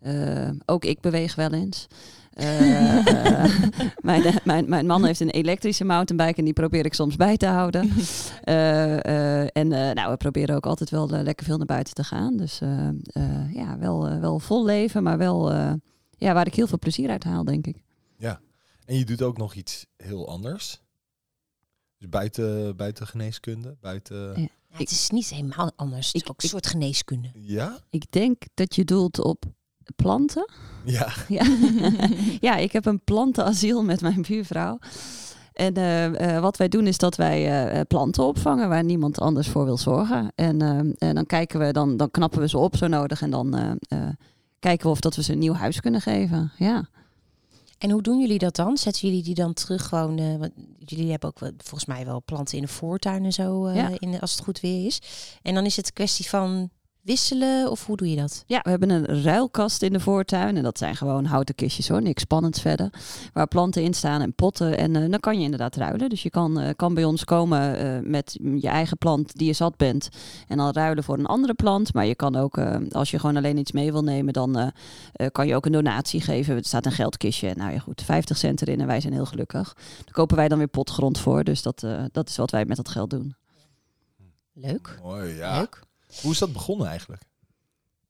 Eh, 0.00 0.50
ook 0.66 0.84
ik 0.84 1.00
beweeg 1.00 1.34
wel 1.34 1.52
eens. 1.52 1.86
Eh, 2.32 3.06
eh, 3.44 3.62
mijn, 4.00 4.24
eh, 4.24 4.36
mijn, 4.44 4.68
mijn 4.68 4.86
man 4.86 5.04
heeft 5.04 5.20
een 5.20 5.30
elektrische 5.30 5.84
mountainbike 5.84 6.38
en 6.38 6.44
die 6.44 6.52
probeer 6.52 6.84
ik 6.84 6.94
soms 6.94 7.16
bij 7.16 7.36
te 7.36 7.46
houden. 7.46 7.90
Eh, 8.42 9.04
eh, 9.04 9.48
en 9.52 9.72
eh, 9.72 9.94
nou, 9.94 10.10
we 10.10 10.16
proberen 10.16 10.54
ook 10.56 10.66
altijd 10.66 10.90
wel 10.90 11.08
lekker 11.08 11.46
veel 11.46 11.56
naar 11.56 11.66
buiten 11.66 11.94
te 11.94 12.04
gaan. 12.04 12.36
Dus 12.36 12.60
eh, 12.60 12.88
eh, 12.88 13.54
ja, 13.54 13.78
wel, 13.78 14.20
wel 14.20 14.38
vol 14.38 14.64
leven, 14.64 15.02
maar 15.02 15.18
wel 15.18 15.52
eh, 15.52 15.72
ja, 16.18 16.34
waar 16.34 16.46
ik 16.46 16.54
heel 16.54 16.66
veel 16.66 16.78
plezier 16.78 17.10
uit 17.10 17.24
haal, 17.24 17.44
denk 17.44 17.66
ik. 17.66 17.82
En 18.86 18.98
je 18.98 19.04
doet 19.04 19.22
ook 19.22 19.38
nog 19.38 19.54
iets 19.54 19.86
heel 19.96 20.28
anders. 20.28 20.80
Dus 21.98 22.08
buiten, 22.08 22.76
buiten 22.76 23.06
geneeskunde, 23.06 23.76
buiten... 23.80 24.16
Ja. 24.40 24.48
Ja, 24.68 24.78
het 24.78 24.90
is 24.90 25.10
niet 25.10 25.28
helemaal 25.28 25.72
anders. 25.76 26.06
Het 26.06 26.14
is 26.14 26.20
Ik- 26.22 26.28
ook 26.30 26.38
een 26.38 26.44
ik- 26.44 26.50
soort 26.50 26.66
geneeskunde. 26.66 27.30
Ja? 27.34 27.78
Ik 27.90 28.04
denk 28.10 28.42
dat 28.54 28.74
je 28.74 28.84
doelt 28.84 29.20
op 29.20 29.44
planten. 29.96 30.50
Ja. 30.84 31.08
Ja, 31.28 31.44
ja 32.40 32.56
ik 32.56 32.72
heb 32.72 32.86
een 32.86 33.00
plantenasiel 33.04 33.82
met 33.84 34.00
mijn 34.00 34.22
buurvrouw. 34.28 34.78
En 35.52 35.74
eh, 35.74 36.34
eh, 36.36 36.42
wat 36.42 36.56
wij 36.56 36.68
doen 36.68 36.86
is 36.86 36.98
dat 36.98 37.16
wij 37.16 37.68
eh, 37.72 37.80
planten 37.88 38.24
opvangen 38.24 38.68
waar 38.68 38.84
niemand 38.84 39.20
anders 39.20 39.48
voor 39.48 39.64
wil 39.64 39.76
zorgen. 39.78 40.32
En, 40.34 40.60
en 40.98 41.14
dan 41.14 41.26
kijken 41.26 41.60
we, 41.60 41.72
dan, 41.72 41.96
dan 41.96 42.10
knappen 42.10 42.40
we 42.40 42.48
ze 42.48 42.58
op 42.58 42.76
zo 42.76 42.86
nodig. 42.86 43.22
En 43.22 43.30
dan 43.30 43.54
eh, 43.56 43.70
eh, 43.88 44.08
kijken 44.58 44.86
we 44.86 44.92
of 44.92 45.00
dat 45.00 45.16
we 45.16 45.22
ze 45.22 45.32
een 45.32 45.38
nieuw 45.38 45.54
huis 45.54 45.80
kunnen 45.80 46.00
geven. 46.00 46.52
Ja. 46.56 46.88
En 47.78 47.90
hoe 47.90 48.02
doen 48.02 48.20
jullie 48.20 48.38
dat 48.38 48.56
dan? 48.56 48.76
Zetten 48.76 49.08
jullie 49.08 49.22
die 49.24 49.34
dan 49.34 49.52
terug 49.52 49.86
gewoon... 49.88 50.18
eh, 50.18 50.36
want 50.38 50.52
jullie 50.78 51.10
hebben 51.10 51.28
ook 51.28 51.38
wel, 51.38 51.50
volgens 51.56 51.84
mij 51.84 52.04
wel 52.04 52.22
planten 52.24 52.56
in 52.56 52.62
de 52.62 52.68
voortuin 52.68 53.24
en 53.24 53.32
zo, 53.32 53.66
eh, 53.66 53.74
Ja. 53.76 53.90
in 53.98 54.20
als 54.20 54.32
het 54.32 54.44
goed 54.44 54.60
weer 54.60 54.86
is. 54.86 55.00
En 55.42 55.54
dan 55.54 55.64
is 55.64 55.76
het 55.76 55.86
een 55.86 55.92
kwestie 55.92 56.28
van 56.28 56.70
wisselen 57.02 57.70
of 57.70 57.86
hoe 57.86 57.96
doe 57.96 58.10
je 58.10 58.16
dat? 58.16 58.44
Ja, 58.46 58.60
we 58.62 58.70
hebben 58.70 58.90
een 58.90 59.22
ruilkast 59.22 59.82
in 59.82 59.92
de 59.92 60.00
voortuin. 60.00 60.56
En 60.56 60.62
dat 60.62 60.78
zijn 60.78 60.96
gewoon 60.96 61.24
houten 61.24 61.54
kistjes 61.54 61.88
hoor, 61.88 62.02
niks 62.02 62.22
spannends 62.22 62.60
verder. 62.60 62.90
Waar 63.32 63.46
planten 63.46 63.82
in 63.82 63.94
staan 63.94 64.20
en 64.20 64.34
potten. 64.34 64.78
En 64.78 64.96
eh, 64.96 65.10
dan 65.10 65.20
kan 65.20 65.38
je 65.38 65.44
inderdaad 65.44 65.76
ruilen. 65.76 66.08
Dus 66.08 66.22
je 66.22 66.30
kan, 66.30 66.60
eh, 66.60 66.74
kan 66.76 66.94
bij 66.94 67.04
ons 67.04 67.24
komen 67.24 67.76
eh, 67.78 68.10
met 68.10 68.38
je 68.54 68.68
eigen 68.68 68.98
plant 68.98 69.36
die 69.36 69.46
je 69.46 69.52
zat 69.52 69.76
bent. 69.76 70.08
En 70.48 70.56
dan 70.56 70.70
ruilen 70.72 71.04
voor 71.04 71.18
een 71.18 71.26
andere 71.26 71.54
plant. 71.54 71.94
Maar 71.94 72.06
je 72.06 72.14
kan 72.14 72.36
ook, 72.36 72.56
eh, 72.58 72.76
als 72.90 73.10
je 73.10 73.18
gewoon 73.18 73.36
alleen 73.36 73.56
iets 73.58 73.72
mee 73.72 73.92
wil 73.92 74.02
nemen, 74.02 74.32
dan 74.32 74.58
eh, 74.58 74.66
eh, 75.12 75.26
kan 75.32 75.46
je 75.46 75.54
ook 75.54 75.66
een 75.66 75.72
donatie 75.72 76.20
geven. 76.20 76.56
Er 76.56 76.64
staat 76.64 76.86
een 76.86 76.92
geldkistje. 76.92 77.54
Nou 77.54 77.72
ja, 77.72 77.78
goed, 77.78 78.02
50 78.02 78.36
cent 78.36 78.62
erin 78.62 78.80
en 78.80 78.86
wij 78.86 79.00
zijn 79.00 79.12
heel 79.12 79.26
gelukkig. 79.26 79.74
Daar 80.04 80.14
kopen 80.14 80.36
wij 80.36 80.48
dan 80.48 80.58
weer 80.58 80.68
potgrond 80.68 81.18
voor. 81.18 81.44
Dus 81.44 81.62
dat, 81.62 81.82
eh, 81.82 82.04
dat 82.12 82.28
is 82.28 82.36
wat 82.36 82.50
wij 82.50 82.64
met 82.64 82.76
dat 82.76 82.88
geld 82.88 83.10
doen. 83.10 83.34
Leuk. 84.52 84.98
Mooi, 85.02 85.34
ja. 85.34 85.58
Leuk. 85.58 85.80
Hoe 86.20 86.30
is 86.32 86.38
dat 86.38 86.52
begonnen 86.52 86.86
eigenlijk? 86.86 87.22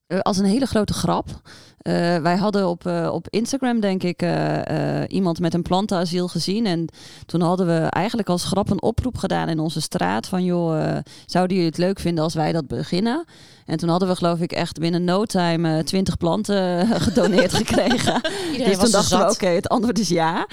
Eh, 0.06 0.18
als 0.18 0.38
een 0.38 0.44
hele 0.44 0.66
grote 0.66 0.92
grap. 0.92 1.40
Eh, 1.82 2.16
wij 2.16 2.36
hadden 2.36 2.68
op, 2.68 2.86
eh, 2.86 3.08
op 3.12 3.26
Instagram, 3.30 3.80
denk 3.80 4.02
ik, 4.02 4.22
eh, 4.22 5.02
iemand 5.08 5.40
met 5.40 5.54
een 5.54 5.62
plantenasiel 5.62 6.28
gezien. 6.28 6.66
En 6.66 6.86
toen 7.26 7.40
hadden 7.40 7.66
we 7.66 7.78
eigenlijk 7.78 8.28
als 8.28 8.44
grap 8.44 8.70
een 8.70 8.82
oproep 8.82 9.16
gedaan 9.16 9.48
in 9.48 9.58
onze 9.58 9.80
straat. 9.80 10.26
Van 10.26 10.44
joh, 10.44 10.96
zouden 11.26 11.56
jullie 11.56 11.70
het 11.70 11.80
leuk 11.80 11.98
vinden 11.98 12.24
als 12.24 12.34
wij 12.34 12.52
dat 12.52 12.66
beginnen? 12.66 13.24
En 13.66 13.76
toen 13.76 13.88
hadden 13.88 14.08
we 14.08 14.16
geloof 14.16 14.40
ik 14.40 14.52
echt 14.52 14.78
binnen 14.78 15.04
no 15.04 15.24
time 15.24 15.84
20 15.84 16.16
planten 16.16 16.86
gedoneerd 17.06 17.54
gekregen. 17.54 18.20
Iedereen 18.52 18.72
dus 18.72 18.76
was 18.76 18.90
toen 18.90 19.00
dachten 19.00 19.18
we, 19.18 19.30
oké, 19.30 19.46
het 19.46 19.68
antwoord 19.68 19.98
is 19.98 20.08
ja. 20.08 20.46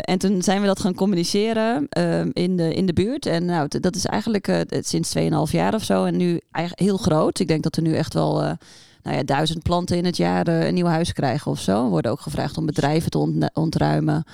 En 0.00 0.18
toen 0.18 0.42
zijn 0.42 0.60
we 0.60 0.66
dat 0.66 0.80
gaan 0.80 0.94
communiceren 0.94 1.88
in, 2.32 2.56
de, 2.56 2.74
in 2.74 2.86
de 2.86 2.92
buurt. 2.92 3.26
En 3.26 3.44
nou, 3.44 3.68
dat 3.68 3.96
is 3.96 4.06
eigenlijk 4.06 4.64
sinds 4.80 5.16
2,5 5.18 5.22
jaar 5.50 5.74
of 5.74 5.84
zo. 5.84 6.04
En 6.04 6.16
nu 6.16 6.40
eigenlijk 6.50 6.88
heel 6.88 6.98
groot. 6.98 7.38
Ik 7.38 7.48
denk 7.48 7.62
dat 7.62 7.76
er 7.76 7.82
nu 7.82 7.94
echt 7.94 8.14
wel 8.14 8.56
nou 9.02 9.16
ja, 9.16 9.22
duizend 9.22 9.62
planten 9.62 9.96
in 9.96 10.04
het 10.04 10.16
jaar 10.16 10.46
eh, 10.48 10.66
een 10.66 10.74
nieuw 10.74 10.86
huis 10.86 11.12
krijgen 11.12 11.50
of 11.50 11.60
zo. 11.60 11.84
We 11.84 11.90
worden 11.90 12.10
ook 12.10 12.20
gevraagd 12.20 12.56
om 12.56 12.66
bedrijven 12.66 13.10
te 13.10 13.18
ont- 13.18 13.50
ontruimen. 13.54 14.24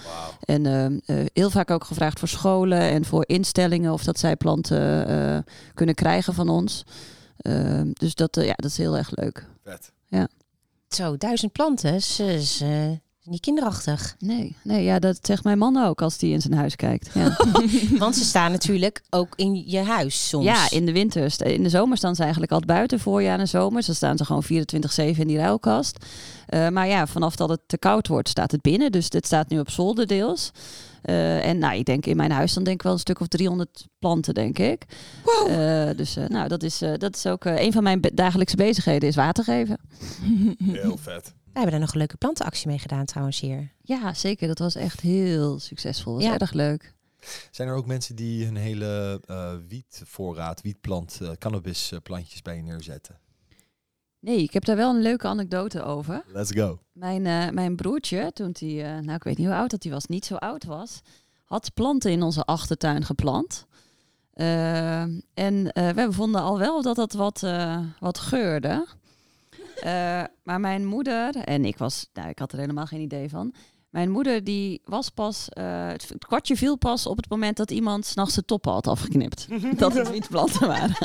En 0.45 0.67
ehm, 0.67 0.99
eh, 1.07 1.27
heel 1.33 1.51
vaak 1.51 1.71
ook 1.71 1.85
gevraagd 1.85 2.19
voor 2.19 2.29
scholen 2.29 2.81
en 2.81 3.05
voor 3.05 3.25
instellingen 3.27 3.93
of 3.93 4.05
dat 4.05 4.19
zij 4.19 4.37
planten 4.37 5.09
eh, 5.09 5.39
kunnen 5.75 5.95
krijgen 5.95 6.35
van 6.35 6.49
ons. 6.49 6.85
Ehm, 7.39 7.91
dus 7.93 8.15
dat, 8.15 8.35
ja, 8.37 8.55
dat 8.57 8.71
is 8.71 8.77
heel 8.79 8.97
erg 8.97 9.11
leuk. 9.15 9.47
Vet. 9.65 9.93
Zo, 10.89 11.17
duizend 11.17 11.53
planten. 11.53 11.95
is, 11.95 12.21
is, 12.21 12.63
niet 13.29 13.41
kinderachtig. 13.41 14.15
Nee, 14.19 14.57
nee, 14.63 14.85
ja, 14.85 14.99
dat 14.99 15.19
zegt 15.23 15.45
mijn 15.45 15.59
man 15.59 15.77
ook 15.77 16.03
als 16.03 16.17
hij 16.21 16.31
in 16.31 16.41
zijn 16.41 16.55
huis 16.55 16.77
kijkt. 16.77 17.11
Ja, 17.15 17.37
Want 17.99 18.17
ze 18.17 18.25
staan 18.25 18.51
natuurlijk 18.51 19.03
ook 19.11 19.33
in 19.37 19.63
je 19.67 19.79
huis 19.79 20.29
soms. 20.29 20.45
ja 20.45 20.71
in 20.71 20.87
de 20.87 20.93
winter. 20.93 21.31
st- 21.31 21.43
In 21.43 21.63
de 21.63 21.69
zomer 21.69 21.97
staan 21.97 22.15
ze 22.15 22.23
eigenlijk 22.23 22.53
altijd 22.53 22.71
buiten, 22.71 23.01
voorjaar 23.01 23.39
en 23.39 23.49
zomer. 23.49 23.87
Dan 23.87 23.95
staan 23.95 24.17
ze 24.17 24.25
gewoon 24.25 24.45
24-7 24.45 25.19
in 25.19 25.27
die 25.27 25.37
ruilkast. 25.37 26.05
Eh, 26.47 26.69
maar 26.69 26.89
ja, 26.89 27.07
vanaf 27.07 27.37
dat 27.37 27.49
het 27.49 27.61
te 27.67 27.79
koud 27.79 28.09
wordt, 28.09 28.29
staat 28.29 28.51
het 28.53 28.61
binnen. 28.63 28.93
Dus 28.93 29.11
dit 29.11 29.27
staat 29.27 29.49
nu 29.49 29.59
op 29.59 29.71
zolder 29.71 30.07
deels. 30.07 30.51
Eh, 31.03 31.47
en 31.47 31.59
nou, 31.59 31.77
ik 31.79 31.85
denk 31.85 32.07
in 32.07 32.17
mijn 32.17 32.31
huis 32.31 32.53
dan 32.55 32.65
denk 32.65 32.77
ik 32.77 32.83
wel 32.83 32.93
een 32.93 32.99
stuk 32.99 33.21
of 33.21 33.27
300 33.29 33.87
planten, 33.99 34.35
denk 34.35 34.59
ik. 34.59 34.85
Eh, 35.49 35.89
dus 35.97 36.17
eh, 36.17 36.27
nou, 36.29 36.49
dat 36.49 36.63
is, 36.63 36.83
eh, 36.83 36.91
dat 36.99 37.17
is 37.17 37.27
ook 37.27 37.45
een 37.45 37.73
van 37.73 37.83
mijn 37.83 38.01
be- 38.01 38.15
dagelijkse 38.15 38.57
bezigheden, 38.57 39.09
is 39.09 39.15
water 39.15 39.45
geven. 39.45 39.79
Heel 40.65 40.97
vet. 40.97 41.35
Wij 41.59 41.67
hebben 41.67 41.81
daar 41.87 41.89
nog 41.89 42.01
een 42.03 42.07
leuke 42.09 42.27
plantenactie 42.27 42.69
mee 42.69 42.79
gedaan 42.79 43.05
trouwens 43.05 43.41
hier. 43.41 43.73
Ja, 43.83 44.15
zeker. 44.15 44.49
Dat 44.49 44.59
was 44.59 44.75
echt 44.75 45.01
heel 45.01 45.59
succesvol. 45.59 46.13
Dat 46.13 46.23
was 46.23 46.33
Ja. 46.33 46.39
erg 46.39 46.53
leuk. 46.53 46.95
Zijn 47.51 47.69
er 47.69 47.75
ook 47.75 47.87
mensen 47.87 48.17
die 48.17 48.45
hun 48.45 48.57
hele 48.57 49.21
eh 49.27 49.55
wietvoorraad, 49.69 50.63
wietplant, 50.63 51.19
eh, 51.23 51.31
cannabisplantjes 51.39 52.43
bij 52.43 52.57
je 52.57 52.63
neerzetten? 52.63 53.19
Nee, 54.21 54.43
ik 54.43 54.53
heb 54.53 54.65
daar 54.65 54.77
wel 54.77 54.95
een 54.95 55.03
leuke 55.03 55.27
anekdote 55.27 55.83
over. 55.83 56.25
Let's 56.27 56.53
go. 56.53 56.79
Mijn, 56.93 57.27
eh, 57.27 57.49
mijn 57.51 57.77
broertje, 57.77 58.31
toen 58.33 58.55
hij, 58.59 58.85
eh, 58.85 59.03
nou 59.03 59.15
ik 59.15 59.23
weet 59.23 59.37
niet 59.39 59.47
hoe 59.47 59.57
oud 59.57 59.71
dat 59.71 59.83
hij 59.83 59.93
was, 59.93 60.07
niet 60.07 60.25
zo 60.25 60.35
oud 60.35 60.65
was, 60.65 61.01
had 61.45 61.75
planten 61.75 62.11
in 62.11 62.23
onze 62.23 62.45
achtertuin 62.45 63.05
geplant. 63.05 63.67
En 65.35 65.73
eh, 65.73 65.89
we 65.91 66.07
vonden 66.11 66.41
al 66.41 66.59
wel 66.59 66.83
dat 66.83 66.97
dat 66.97 67.13
wat, 67.13 67.43
eh, 67.43 67.81
wat 68.01 68.19
geurde. 68.19 68.87
Eh, 69.81 70.25
maar 70.43 70.61
mijn 70.61 70.87
moeder, 70.87 71.37
en 71.37 71.65
ik 71.65 71.79
was, 71.79 72.09
nou 72.13 72.29
ik 72.29 72.39
had 72.39 72.53
er 72.53 72.59
helemaal 72.59 72.87
geen 72.87 73.01
idee 73.01 73.29
van. 73.29 73.55
Mijn 73.91 74.11
moeder 74.11 74.45
die 74.45 74.81
was 74.85 75.09
pas, 75.09 75.49
eh, 75.49 75.89
het, 75.89 76.15
kwartje 76.19 76.57
viel 76.57 76.77
pas 76.77 77.07
op 77.07 77.17
het 77.17 77.29
moment 77.29 77.57
dat 77.57 77.71
iemand 77.71 78.07
s'nachts 78.07 78.35
de 78.35 78.45
toppen 78.45 78.73
had 78.73 78.87
afgeknipt. 78.87 79.47
dat 79.79 79.95
het 79.95 80.11
wietplanten 80.11 80.67
waren. 80.67 80.97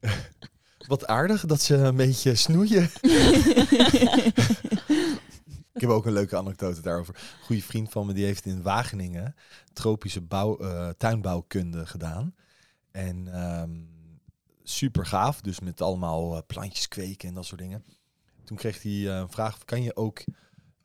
Wat 0.86 1.06
aardig 1.06 1.46
dat 1.46 1.62
ze 1.62 1.74
een 1.74 1.96
beetje 1.96 2.34
snoeien. 2.34 2.90
Ik 5.74 5.84
heb 5.84 5.90
ook 5.90 6.06
een 6.06 6.12
leuke 6.12 6.36
anekdote 6.36 6.80
daarover. 6.80 7.14
Een 7.14 7.44
goede 7.44 7.62
vriend 7.62 7.90
van 7.90 8.06
me 8.06 8.12
die 8.12 8.24
heeft 8.24 8.46
in 8.46 8.62
Wageningen 8.62 9.34
tropische 9.72 10.20
bouw, 10.20 10.58
eh, 10.58 10.88
tuinbouwkunde 10.88 11.86
gedaan. 11.86 12.34
En 12.90 13.28
ehm, 13.32 13.70
super 14.68 15.06
gaaf, 15.06 15.40
dus 15.40 15.60
met 15.60 15.80
allemaal 15.80 16.36
eh, 16.36 16.42
plantjes 16.46 16.88
kweken 16.88 17.28
en 17.28 17.34
dat 17.34 17.46
soort 17.46 17.60
dingen. 17.60 17.84
Toen 18.44 18.56
kreeg 18.56 18.82
hij 18.82 18.92
eh, 18.92 19.16
een 19.16 19.30
vraag, 19.30 19.64
kan 19.64 19.82
je 19.82 19.96
ook 19.96 20.24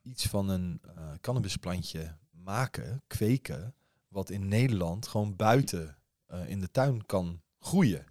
iets 0.02 0.26
van 0.26 0.50
een 0.50 0.82
eh, 0.96 1.04
cannabisplantje 1.22 2.18
maken, 2.32 3.04
kweken, 3.08 3.76
wat 4.08 4.30
in 4.30 4.48
Nederland 4.48 5.08
gewoon 5.08 5.36
buiten 5.36 5.98
in 6.46 6.60
de 6.60 6.72
tuin 6.72 7.06
kan 7.06 7.42
groeien? 7.60 8.06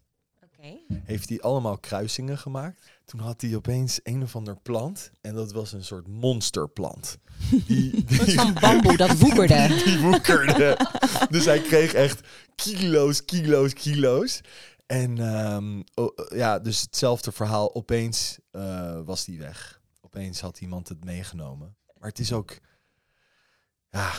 Heeft 1.04 1.28
hij 1.28 1.40
allemaal 1.40 1.78
kruisingen 1.78 2.38
gemaakt. 2.38 2.90
Toen 3.04 3.20
had 3.20 3.40
hij 3.40 3.56
opeens 3.56 4.00
een 4.02 4.22
of 4.22 4.36
ander 4.36 4.56
plant. 4.62 5.10
En 5.20 5.34
dat 5.34 5.52
was 5.52 5.72
een 5.72 5.84
soort 5.84 6.06
monsterplant. 6.06 7.18
Die, 7.66 8.04
die, 8.04 8.34
van 8.34 8.54
bamboe, 8.60 8.96
dat 8.96 9.18
woekerde. 9.18 9.66
die 9.84 9.98
woekerde. 9.98 10.76
dus 11.30 11.44
hij 11.44 11.60
kreeg 11.60 11.92
echt 11.92 12.20
kilo's, 12.54 13.24
kilo's, 13.24 13.72
kilo's. 13.72 14.40
En 14.92 15.18
ehm, 15.18 15.82
ja, 16.38 16.58
dus 16.58 16.80
hetzelfde 16.80 17.32
verhaal. 17.32 17.74
Opeens 17.74 18.38
eh, 18.50 19.00
was 19.04 19.24
die 19.24 19.38
weg. 19.38 19.80
Opeens 20.00 20.40
had 20.40 20.60
iemand 20.60 20.88
het 20.88 21.04
meegenomen. 21.04 21.76
Maar 21.98 22.08
het 22.08 22.18
is 22.18 22.32
ook... 22.32 22.58
Ja, 23.90 24.12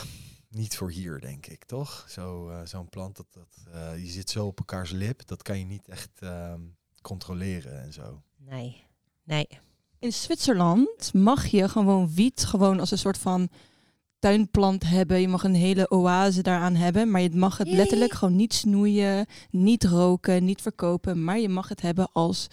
niet 0.48 0.76
voor 0.76 0.90
hier, 0.90 1.20
denk 1.20 1.46
ik, 1.46 1.64
toch? 1.64 2.06
Zo, 2.08 2.48
eh, 2.48 2.60
Zo'n 2.64 2.88
plant, 2.88 3.16
dat, 3.16 3.26
dat, 3.30 3.64
eh, 3.72 4.04
je 4.04 4.10
zit 4.10 4.30
zo 4.30 4.46
op 4.46 4.58
elkaars 4.58 4.90
lip. 4.90 5.26
Dat 5.26 5.42
kan 5.42 5.58
je 5.58 5.64
niet 5.64 5.88
echt 5.88 6.10
ehm, 6.18 6.60
controleren 7.02 7.82
en 7.82 7.92
zo. 7.92 8.22
Nee. 8.36 8.84
Nee. 9.22 9.48
In 9.98 10.12
Zwitserland 10.12 11.12
mag 11.12 11.46
je 11.46 11.68
gewoon 11.68 12.14
wiet 12.14 12.44
gewoon 12.44 12.80
als 12.80 12.90
een 12.90 12.98
soort 12.98 13.18
van 13.18 13.48
tuinplant 14.24 14.82
hebben. 14.88 15.20
Je 15.20 15.28
mag 15.28 15.44
een 15.44 15.54
hele 15.54 15.90
oase 15.90 16.42
daaraan 16.42 16.74
hebben, 16.74 17.10
maar 17.10 17.20
je 17.20 17.30
mag 17.30 17.58
het 17.58 17.68
letterlijk 17.68 18.12
gewoon 18.12 18.36
niet 18.36 18.54
snoeien, 18.54 19.26
niet 19.50 19.84
roken, 19.84 20.44
niet 20.44 20.62
verkopen, 20.62 21.24
maar 21.24 21.38
je 21.38 21.48
mag 21.48 21.68
het 21.68 21.80
hebben 21.80 22.08
als 22.12 22.46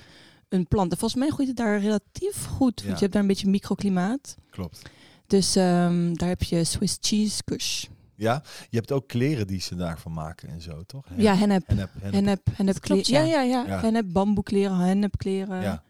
een 0.50 0.68
plant. 0.68 0.92
En 0.92 0.98
volgens 0.98 1.20
mij 1.22 1.30
groeit 1.30 1.48
het 1.48 1.58
daar 1.58 1.80
relatief 1.80 2.46
goed, 2.46 2.82
want 2.84 2.94
je 2.96 3.01
hebt 3.01 3.12
daar 3.12 3.22
een 3.22 3.28
beetje 3.28 3.50
microklimaat. 3.50 4.36
Klopt. 4.50 4.82
Dus 5.28 5.56
ehm, 5.56 6.13
daar 6.13 6.30
heb 6.30 6.44
je 6.44 6.63
Swiss 6.63 6.98
cheese 7.01 7.44
kush. 7.44 7.86
Ja, 8.16 8.44
je 8.70 8.78
hebt 8.78 8.92
ook 8.92 9.08
kleren 9.08 9.48
die 9.48 9.62
ze 9.62 9.75
daarvan 9.75 10.13
maken 10.13 10.50
en 10.50 10.62
zo, 10.62 10.84
toch? 10.84 11.06
Ja, 11.18 11.36
hennep. 11.36 11.68
Hennep, 11.68 11.90
hennep. 11.94 12.13
Hennep, 12.13 12.48
hennep 12.51 12.80
klopt, 12.80 13.04
kleren. 13.04 13.28
Ja, 13.28 13.42
ja. 13.42 13.42
ja, 13.42 13.63
ja. 13.63 13.68
Ja. 13.75 13.82
Hennep 13.82 14.06
bamboekleren, 14.08 14.78
hennepkleren, 14.78 15.62
Ja, 15.62 15.84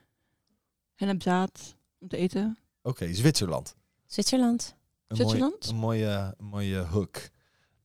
hennepzaad 0.95 1.75
om 2.00 2.07
te 2.07 2.17
eten. 2.17 2.57
oké. 2.81 3.13
Zwitserland. 3.13 3.75
Zwitserland. 4.05 4.79
Een 5.11 5.17
Zwitserland? 5.17 5.73
Mooie, 5.73 6.05
een 6.05 6.15
mooie, 6.15 6.35
een 6.37 6.45
mooie 6.45 6.77
hook. 6.77 7.29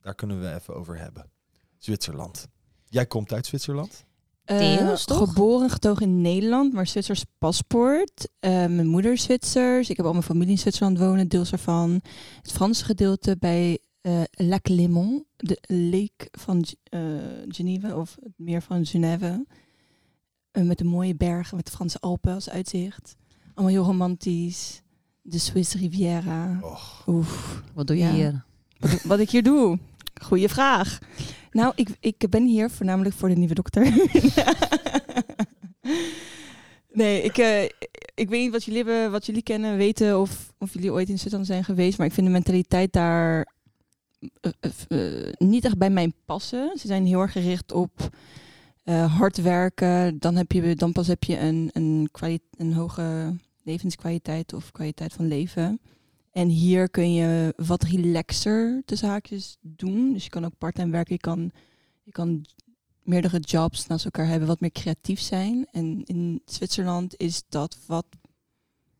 Daar 0.01 0.15
kunnen 0.15 0.39
we 0.39 0.53
even 0.53 0.75
over 0.75 0.97
hebben. 0.97 1.29
Zwitserland. 1.77 2.47
Jij 2.89 3.05
komt 3.05 3.33
uit 3.33 3.45
Zwitserland? 3.45 4.05
Eh, 4.43 4.57
Deels, 4.57 5.05
toch? 5.05 5.17
Geboren, 5.17 5.69
getogen 5.69 6.01
in 6.05 6.21
Nederland, 6.21 6.73
maar 6.73 6.87
Zwitsers 6.87 7.23
paspoort. 7.37 8.29
Eh, 8.39 8.51
mijn 8.51 8.87
moeder 8.87 9.11
is 9.11 9.23
Zwitsers. 9.23 9.89
Ik 9.89 9.97
heb 9.97 10.05
al 10.05 10.11
mijn 10.11 10.23
familie 10.23 10.51
in 10.51 10.57
Zwitserland 10.57 10.99
wonen, 10.99 11.27
deels 11.27 11.51
ervan. 11.51 12.01
Het 12.41 12.51
Franse 12.51 12.85
gedeelte 12.85 13.35
bij 13.39 13.79
eh 14.01 14.21
Lac 14.31 14.67
Léman, 14.67 15.25
de 15.35 15.57
lake 15.67 16.27
van 16.31 16.65
eh, 16.83 17.01
Genève 17.47 17.95
of 17.95 18.17
het 18.23 18.33
meer 18.35 18.61
van 18.61 18.85
Genève. 18.85 19.45
Eh, 20.51 20.63
met 20.63 20.77
de 20.77 20.83
mooie 20.83 21.15
bergen, 21.15 21.55
met 21.55 21.65
de 21.65 21.71
Franse 21.71 21.99
Alpen 21.99 22.33
als 22.33 22.49
uitzicht. 22.49 23.15
Allemaal 23.53 23.73
heel 23.73 23.83
romantisch. 23.83 24.81
De 25.29 25.39
Swiss 25.39 25.73
Riviera. 25.75 26.59
Och, 26.61 27.03
Oef. 27.07 27.61
Wat 27.73 27.87
doe 27.87 27.97
je 27.97 28.03
Ja. 28.03 28.11
hier? 28.11 28.43
Wat, 28.79 29.01
wat 29.03 29.19
ik 29.19 29.29
hier 29.29 29.43
doe? 29.43 29.79
Goeie 30.21 30.47
vraag. 30.49 30.99
Nou, 31.51 31.71
ik, 31.75 31.89
ik 31.99 32.25
ben 32.29 32.45
hier 32.45 32.69
voornamelijk 32.69 33.15
voor 33.15 33.29
de 33.29 33.35
nieuwe 33.35 33.53
dokter. 33.53 33.83
nee, 36.91 37.21
ik, 37.21 37.37
eh, 37.37 37.63
ik 38.15 38.29
weet 38.29 38.41
niet 38.41 38.51
wat 38.51 38.63
jullie 38.63 38.83
hebben, 38.83 39.11
wat 39.11 39.25
jullie 39.25 39.41
kennen, 39.43 39.77
weten 39.77 40.19
of, 40.19 40.53
of 40.57 40.73
jullie 40.73 40.91
ooit 40.91 41.09
in 41.09 41.17
Zwitserland 41.17 41.47
zijn 41.47 41.63
geweest. 41.63 41.97
Maar 41.97 42.07
ik 42.07 42.13
vind 42.13 42.27
de 42.27 42.33
mentaliteit 42.33 42.91
daar 42.93 43.47
eh, 44.41 44.51
eh, 44.87 45.33
niet 45.37 45.65
echt 45.65 45.77
bij 45.77 45.89
mij 45.89 46.11
passen. 46.25 46.71
Ze 46.79 46.87
zijn 46.87 47.05
heel 47.05 47.21
erg 47.21 47.31
gericht 47.31 47.71
op 47.71 48.09
eh, 48.83 49.17
hard 49.17 49.37
werken. 49.41 50.19
Dan, 50.19 50.35
heb 50.35 50.51
je, 50.51 50.75
dan 50.75 50.91
pas 50.91 51.07
heb 51.07 51.23
je 51.23 51.39
een, 51.39 51.69
een, 51.73 52.07
kwali- 52.11 52.39
een 52.57 52.73
hoge 52.73 53.35
levenskwaliteit 53.67 54.53
of 54.53 54.71
kwaliteit 54.71 55.13
van 55.13 55.27
leven. 55.27 55.79
En 56.31 56.47
hier 56.47 56.89
kun 56.89 57.13
je 57.13 57.53
wat 57.55 57.83
relaxer 57.83 58.81
tussen 58.85 59.09
haakjes 59.09 59.57
doen. 59.61 60.13
Dus 60.13 60.23
je 60.23 60.29
kan 60.29 60.45
ook 60.45 60.57
parttime 60.57 60.91
werken. 60.91 61.13
Je 61.13 61.19
kan, 61.19 61.51
je 62.03 62.11
kan 62.11 62.45
meerdere 63.01 63.39
jobs 63.39 63.87
naast 63.87 64.05
elkaar 64.05 64.27
hebben, 64.27 64.47
wat 64.47 64.59
meer 64.59 64.71
creatief 64.71 65.19
zijn. 65.19 65.67
En 65.71 66.03
in 66.03 66.41
Zwitserland 66.45 67.17
is 67.17 67.43
dat 67.49 67.77
wat 67.85 68.05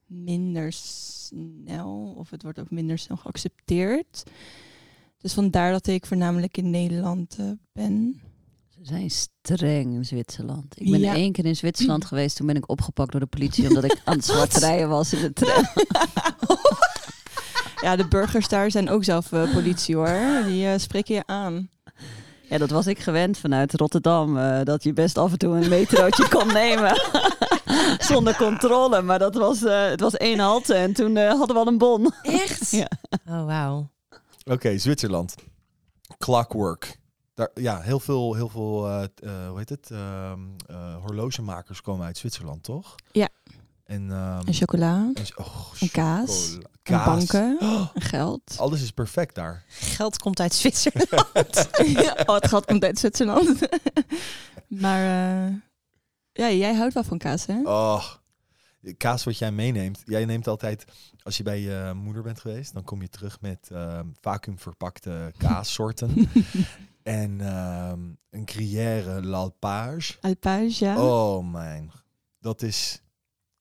minder 0.06 0.72
snel, 0.74 2.14
of 2.18 2.30
het 2.30 2.44
wordt 2.44 2.60
ook 2.60 2.72
minder 2.72 2.98
snel 2.98 3.18
geaccepteerd. 3.18 4.24
Dus 5.18 5.34
vandaar 5.34 5.72
dat 5.72 5.88
ik 5.88 6.06
voornamelijk 6.06 6.58
in 6.58 6.70
Nederland 6.70 7.36
eh, 7.40 7.52
ben. 7.72 8.22
Ze 8.78 8.86
zijn 8.86 9.10
streng 9.12 9.94
in 9.94 10.06
Zwitserland. 10.06 10.80
Ik 10.80 10.92
ben 10.92 11.00
Ja. 11.00 11.14
één 11.14 11.32
keer 11.32 11.46
in 11.46 11.56
Zwitserland 11.56 12.06
geweest. 12.06 12.36
Toen 12.36 12.48
ben 12.48 12.56
ik 12.56 12.70
opgepakt 12.70 13.12
door 13.12 13.20
de 13.20 13.26
politie 13.26 13.68
omdat 13.68 13.84
ik 13.84 14.02
aan 14.04 14.16
het 14.16 14.26
zwart 14.32 14.54
rijden 14.58 14.90
was 14.90 15.14
in 15.14 15.22
de 15.22 15.34
tram. 15.34 15.64
Ja, 17.82 17.96
de 17.96 18.08
burgers 18.08 18.48
daar 18.48 18.72
zijn 18.72 18.90
ook 18.90 19.04
zelf 19.04 19.32
eh, 19.32 19.54
politie 19.54 19.96
hoor. 19.96 20.44
Die 20.46 20.68
eh, 20.68 20.78
spreken 20.80 21.16
je 21.16 21.24
aan. 21.26 21.70
Ja, 22.50 22.58
dat 22.58 22.70
was 22.70 22.88
ik 22.88 23.00
gewend 23.00 23.38
vanuit 23.38 23.74
Rotterdam. 23.74 24.38
eh, 24.38 24.64
dat 24.64 24.84
je 24.84 24.94
best 24.94 25.18
af 25.18 25.32
en 25.32 25.38
toe 25.38 25.56
een 25.58 25.70
metrootje 25.70 26.28
kon 26.38 26.48
nemen. 26.54 27.02
Zonder 28.00 28.36
controle, 28.36 29.02
maar 29.02 29.20
dat 29.20 29.36
was, 29.36 29.64
eh, 29.64 29.90
het 29.90 30.00
was 30.00 30.18
één 30.18 30.40
halte 30.40 30.74
en 30.74 30.94
toen 30.94 31.16
hadden 31.18 31.48
we 31.56 31.62
al 31.62 31.68
een 31.68 31.78
bon. 31.78 32.12
Echt? 32.22 32.72
Ja. 32.72 32.88
Oh, 33.30 33.46
wauw. 33.46 33.90
Oké, 34.46 34.78
Zwitserland. 34.78 35.36
Clockwork. 36.18 37.00
Daar, 37.38 37.50
ja, 37.54 37.82
heel 37.82 38.00
veel, 38.00 38.34
heel 38.34 38.50
veel 38.50 38.88
eh, 38.88 39.04
eh, 39.04 39.48
hoe 39.50 39.58
heet 39.58 39.70
het? 39.70 39.92
Ehm, 39.92 40.40
eh, 40.68 40.96
horlogemakers 40.96 41.82
komen 41.82 42.06
uit 42.06 42.18
Zwitserland, 42.18 42.64
toch? 42.64 42.96
Ja. 43.12 43.30
En, 43.84 44.12
ehm, 44.12 44.48
En 44.48 44.54
chocola, 44.54 45.12
en- 45.14 45.38
oh, 45.38 45.72
en 45.80 45.92
kaas, 45.92 46.54
en 46.54 46.62
kaas. 46.82 47.06
banken, 47.06 47.58
Oh, 47.60 47.90
en 47.94 48.02
geld. 48.02 48.56
alles 48.58 48.82
is 48.82 48.92
perfect 48.92 49.36
daar. 49.36 49.64
Geld 49.68 50.18
komt 50.18 50.40
uit 50.40 50.54
Zwitserland. 50.54 51.68
oh, 52.28 52.36
het 52.36 52.48
gat 52.48 52.66
komt 52.66 52.84
uit 52.84 53.00
Zwitserland. 53.00 53.60
maar 54.84 55.02
ja, 56.32 56.52
jij 56.52 56.74
houdt 56.76 56.94
wel 56.94 57.04
van 57.04 57.18
kaas, 57.18 57.46
hè? 57.46 57.62
Oh, 57.64 58.04
kaas 58.98 59.24
wat 59.24 59.38
jij 59.38 59.52
meeneemt. 59.52 60.02
Jij 60.06 60.26
neemt 60.26 60.48
altijd, 60.48 60.86
als 61.24 61.38
je 61.38 61.44
bij 61.44 61.60
je 61.60 61.92
moeder 61.96 62.24
bent 62.24 62.40
geweest, 62.40 62.74
dan 62.74 62.84
kom 62.84 63.02
je 63.02 63.10
terug 63.10 63.42
met 63.42 63.70
ehm 63.72 64.06
vacuümverpakte 64.22 65.34
kaassoorten. 65.38 66.14
en 67.08 67.42
ehm, 67.42 68.00
een 68.30 68.48
Gruyère 68.48 69.22
l'Alpage. 69.24 70.14
Alpage, 70.22 70.86
ja. 70.86 71.04
Oh 71.04 71.52
mijn, 71.52 71.92
dat 72.40 72.62
is 72.62 73.02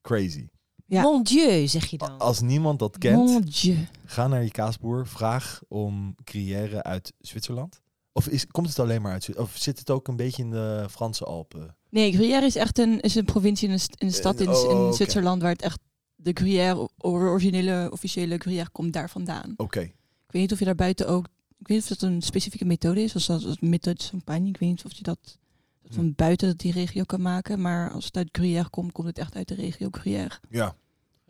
crazy. 0.02 0.46
Ja. 0.86 1.02
Mon 1.02 1.22
Dieu, 1.22 1.66
zeg 1.66 1.86
je 1.86 1.98
dan. 1.98 2.18
Als 2.18 2.40
niemand 2.40 2.78
dat 2.78 2.98
kent, 2.98 3.16
Mon 3.16 3.40
Dieu. 3.40 3.76
ga 4.04 4.26
naar 4.26 4.42
je 4.42 4.50
kaasboer, 4.50 5.06
vraag 5.06 5.60
om 5.68 6.14
Gruyère 6.24 6.82
uit 6.82 7.12
Zwitserland. 7.18 7.80
Of 8.12 8.28
is, 8.28 8.46
komt 8.46 8.68
het 8.68 8.78
alleen 8.78 9.02
maar 9.02 9.12
uit 9.12 9.22
Zwitserland? 9.22 9.54
Of 9.54 9.62
zit 9.62 9.78
het 9.78 9.90
ook 9.90 10.08
een 10.08 10.16
beetje 10.16 10.42
in 10.42 10.50
de 10.50 10.86
Franse 10.90 11.24
Alpen? 11.24 11.76
Nee, 11.90 12.12
Gruyère 12.12 12.46
is 12.46 12.56
echt 12.56 12.78
een, 12.78 13.00
is 13.00 13.14
een 13.14 13.24
provincie 13.24 13.68
in 13.68 13.78
een, 13.98 14.12
stad 14.12 14.40
in, 14.40 14.48
Eh, 14.48 14.62
oh, 14.64 14.86
in. 14.86 14.92
Zwitserland 14.94 15.42
waar 15.42 15.50
het 15.52 15.62
echt 15.62 15.78
de 16.14 16.30
Gruyère, 16.34 16.88
originele, 16.98 17.88
officiële 17.92 18.38
Gruyère 18.38 18.70
komt 18.70 18.92
daar 18.92 19.10
vandaan. 19.10 19.54
Oké, 19.56 19.80
Ik 19.80 19.92
weet 20.32 20.42
niet 20.42 20.52
of 20.52 20.58
je 20.58 20.64
daar 20.64 20.74
buiten 20.74 21.08
ook, 21.08 21.26
ik 21.58 21.68
weet 21.68 21.76
niet 21.76 21.90
of 21.90 21.98
dat 21.98 22.10
een 22.10 22.22
specifieke 22.22 22.64
methode 22.64 23.02
is, 23.02 23.14
zoals 23.14 23.44
dat 23.44 23.60
methode 23.60 24.02
champagne. 24.02 24.48
Ik 24.48 24.56
weet 24.56 24.68
niet 24.68 24.84
of 24.84 24.92
je 24.92 25.02
dat, 25.02 25.38
dat 25.82 25.94
van 25.94 26.14
buiten 26.14 26.56
die 26.56 26.72
regio 26.72 27.04
kan 27.04 27.22
maken, 27.22 27.60
maar 27.60 27.90
als 27.90 28.04
het 28.04 28.16
uit 28.16 28.28
Gruyère 28.32 28.68
komt, 28.70 28.92
komt 28.92 29.06
het 29.06 29.18
echt 29.18 29.34
uit 29.34 29.48
de 29.48 29.54
regio 29.54 29.88
Gruyère. 29.90 30.38
ja. 30.50 30.76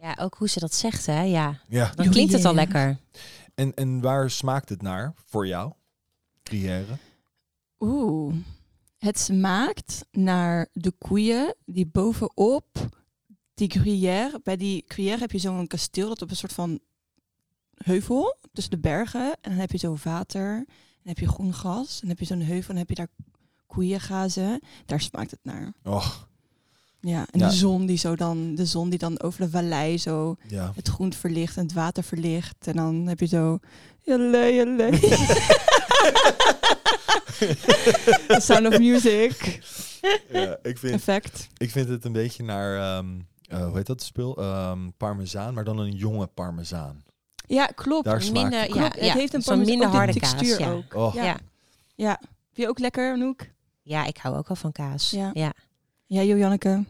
Ja, 0.01 0.17
ook 0.21 0.35
hoe 0.35 0.49
ze 0.49 0.61
dat 0.61 0.75
zegt, 0.75 1.07
hè? 1.07 1.23
Ja, 1.23 1.61
ja. 1.69 1.93
dan 1.95 2.11
klinkt 2.11 2.33
het 2.33 2.45
al 2.45 2.55
lekker. 2.55 2.99
En, 3.55 3.75
en 3.75 4.01
waar 4.01 4.31
smaakt 4.31 4.69
het 4.69 4.83
naar 4.83 5.15
voor 5.27 5.47
jou? 5.47 5.73
Gruyère? 6.43 6.99
Oeh, 7.79 8.35
het 8.99 9.19
smaakt 9.19 10.07
naar 10.11 10.69
de 10.73 10.91
koeien 10.91 11.55
die 11.65 11.87
bovenop 11.87 12.89
die 13.55 13.71
Gruyère, 13.71 14.41
bij 14.43 14.57
die 14.57 14.85
Gruyère 14.89 15.19
heb 15.19 15.33
je 15.33 15.39
zo'n 15.39 15.67
kasteel 15.67 16.09
dat 16.09 16.23
op 16.23 16.31
een 16.31 16.37
soort 16.37 16.53
van 16.53 16.81
heuvel 17.85 18.37
tussen 18.53 18.73
de 18.73 18.79
bergen. 18.81 19.37
En 19.41 19.51
dan 19.51 19.59
heb 19.61 19.71
je 19.73 19.79
zo 19.79 19.97
water, 20.05 20.51
en 20.57 20.67
dan 21.03 21.15
heb 21.15 21.19
je 21.19 21.29
groen 21.29 21.55
gas, 21.55 21.93
en 21.95 21.99
dan 22.01 22.09
heb 22.09 22.19
je 22.19 22.25
zo'n 22.25 22.41
heuvel, 22.41 22.61
en 22.61 22.67
dan 22.67 22.77
heb 22.77 22.89
je 22.89 22.95
daar 22.95 23.09
koeien 23.67 24.01
gazen. 24.01 24.61
Daar 24.87 25.01
smaakt 25.01 25.31
het 25.31 25.41
naar. 25.43 25.73
Oh, 25.85 26.07
Ja, 27.01 27.27
en 27.31 27.39
Ja. 27.41 27.49
de 27.49 27.55
zon 27.55 27.87
die 27.87 27.97
zo 27.99 28.17
dan, 28.17 28.55
de 28.55 28.67
zon 28.67 28.91
die 28.91 28.99
dan 28.99 29.21
over 29.21 29.41
de 29.41 29.51
vallei 29.51 29.99
zo 29.99 30.37
ja. 30.49 30.73
het 30.77 30.89
groen 30.89 31.13
verlicht 31.13 31.57
en 31.57 31.63
het 31.63 31.73
water 31.73 32.03
verlicht. 32.03 32.57
En 32.67 32.77
dan 32.77 33.07
heb 33.07 33.21
je 33.21 33.27
zo. 33.27 33.59
Jelle, 34.03 34.55
jelle. 34.55 34.91
The 38.29 38.39
Sound 38.41 38.67
of 38.67 38.79
Music. 38.79 39.61
ja 40.33 40.59
ik, 40.63 40.79
vind, 40.79 40.95
Effect. 40.95 41.49
ik 41.57 41.71
vind 41.71 41.89
het 41.89 42.05
een 42.05 42.13
beetje 42.13 42.43
naar, 42.43 42.77
eh, 42.77 43.65
hoe 43.67 43.77
heet 43.77 43.87
dat 43.87 44.03
spul? 44.03 44.37
Ehm, 44.37 44.79
parmezaan, 44.97 45.55
maar 45.55 45.65
dan 45.65 45.79
een 45.79 45.93
jonge 45.97 46.27
parmezaan. 46.27 47.05
Ja, 47.47 47.67
klopt. 47.67 48.05
Daar 48.05 48.19
Minder, 48.33 48.61
het. 48.61 48.69
ja, 48.69 48.75
Klopt, 48.81 48.95
ja, 48.95 49.03
het 49.03 49.13
heeft 49.19 49.35
een 49.35 49.43
zo'n 49.43 49.59
minder 49.65 49.89
harde 49.89 50.21
kaas. 50.21 50.31
textuur 50.31 50.61
Ja. 50.61 50.71
ook. 50.71 50.95
Oh, 50.95 51.15
Ja. 51.15 51.37
Ja. 51.95 52.19
Vind 52.21 52.67
je 52.67 52.69
ook 52.69 52.79
lekker, 52.79 53.13
Anouk? 53.13 53.51
ja, 53.83 54.05
ik 54.05 54.17
hou 54.17 54.37
ook 54.37 54.49
wel 54.49 54.57
van 54.57 54.73
kaas. 54.73 55.11
Ja. 55.11 55.31
Ja. 55.33 55.53
Ja, 56.07 56.23
Janneke. 56.23 56.69
Ben 56.69 56.85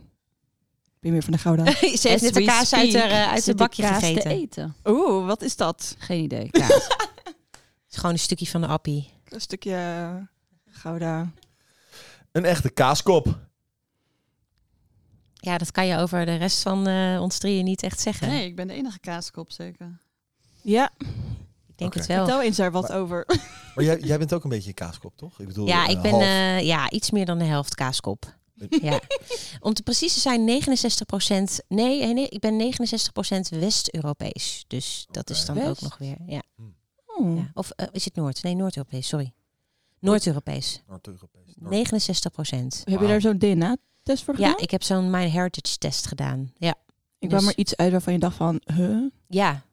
je 1.00 1.10
meer 1.10 1.22
van 1.22 1.32
de 1.32 1.38
Gouda? 1.38 1.64
Ze 2.00 2.08
heeft 2.08 2.22
net 2.22 2.34
de 2.34 2.44
kaas 2.44 2.74
uit 2.74 2.94
haar, 2.94 3.10
eh, 3.10 3.26
uit 3.26 3.36
het 3.36 3.44
de 3.44 3.54
bakje 3.54 3.82
te 3.82 3.88
gegeten. 3.88 4.30
Het 4.30 4.38
eten. 4.38 4.74
Oeh, 4.84 5.26
wat 5.26 5.42
is 5.42 5.56
dat? 5.56 5.94
Geen 5.98 6.22
idee. 6.22 6.50
Kaas. 6.50 6.86
is 7.90 7.96
gewoon 7.96 8.12
een 8.12 8.18
stukje 8.18 8.46
van 8.46 8.60
de 8.60 8.66
appie. 8.66 9.10
Een 9.28 9.40
stukje 9.40 9.74
eh, 9.74 10.14
Gouda. 10.70 11.30
Een 12.32 12.44
echte 12.44 12.70
kaaskop. 12.70 13.38
Ja, 15.34 15.58
dat 15.58 15.70
kan 15.70 15.86
je 15.86 15.96
over 15.96 16.26
de 16.26 16.34
rest 16.34 16.62
van 16.62 16.86
eh, 16.86 17.18
ons 17.20 17.38
drieën 17.38 17.64
niet 17.64 17.82
echt 17.82 18.00
zeggen. 18.00 18.28
nee, 18.28 18.46
ik 18.46 18.56
ben 18.56 18.66
de 18.68 18.74
enige 18.74 18.98
kaaskop 18.98 19.50
zeker. 19.52 20.00
Ja, 20.68 20.90
Ik 21.68 21.76
denk 21.78 21.94
het 21.94 22.06
wel. 22.06 22.16
vertel 22.24 22.42
eens 22.42 22.56
daar 22.56 22.70
wat 22.70 22.88
Maar- 22.88 22.98
over. 22.98 23.24
Maar 23.74 23.84
jij, 23.84 23.98
jij 24.00 24.18
bent 24.18 24.32
ook 24.34 24.44
een 24.44 24.50
beetje 24.50 24.68
een 24.68 24.74
kaaskop, 24.74 25.16
toch? 25.16 25.40
Ik 25.40 25.46
bedoel, 25.46 25.66
Ja, 25.66 25.84
eh, 25.86 25.90
ik 25.90 26.00
ben 26.02 26.10
half. 26.10 26.22
eh, 26.22 26.60
ja, 26.60 26.90
iets 26.90 27.10
meer 27.10 27.26
dan 27.26 27.38
de 27.38 27.44
helft 27.44 27.74
kaaskop. 27.74 28.34
ja. 28.68 29.00
Om 29.60 29.74
te 29.74 29.82
precies 29.82 30.14
te 30.14 30.20
zijn, 30.20 30.44
69 30.44 31.60
Nee, 31.68 32.02
eh, 32.02 32.14
nee, 32.14 32.28
ik 32.28 32.40
ben 32.40 32.56
69% 32.56 33.48
West-Europees. 33.48 34.64
Dus 34.66 35.06
dat 35.10 35.30
is 35.30 35.44
dan 35.44 35.62
ook 35.62 35.80
nog 35.80 35.98
weer. 35.98 36.16
Ja. 36.26 36.42
Oh. 37.06 37.36
Ja. 37.36 37.50
Of 37.54 37.70
is 37.92 38.04
het 38.04 38.14
Noord? 38.14 38.42
Nee, 38.42 38.54
Noord-Europees, 38.54 39.08
sorry. 39.08 39.32
Noord-Europees. 39.98 40.82
Noord-Europees. 40.86 41.54
Noord- 41.56 41.70
69% 41.72 42.82
Heb 42.84 43.00
je 43.00 43.06
daar 43.06 43.20
zo'n 43.20 43.38
DNA-test 43.38 44.24
voor 44.24 44.34
gedaan? 44.34 44.50
Ja, 44.50 44.56
ik 44.58 44.70
heb 44.70 44.82
zo'n 44.82 45.10
My 45.10 45.28
Heritage 45.28 45.78
test 45.78 46.06
gedaan. 46.06 46.52
Ja. 46.58 46.74
Ik 47.18 47.28
kwam 47.28 47.40
dus- 47.40 47.48
er 47.48 47.56
iets 47.58 47.76
uit 47.76 47.90
waarvan 47.92 48.12
je 48.12 48.18
dacht 48.18 48.36
van, 48.36 48.60
huh? 48.74 48.98
Ja. 49.28 49.64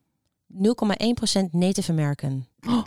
0,1% 0.53 1.49
Native 1.51 1.91
American. 1.91 2.47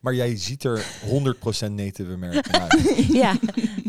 Maar 0.00 0.14
jij 0.14 0.36
ziet 0.36 0.64
er 0.64 0.84
100% 1.04 1.70
Native 1.70 2.12
American 2.12 2.60
uit. 2.60 3.04
ja, 3.22 3.36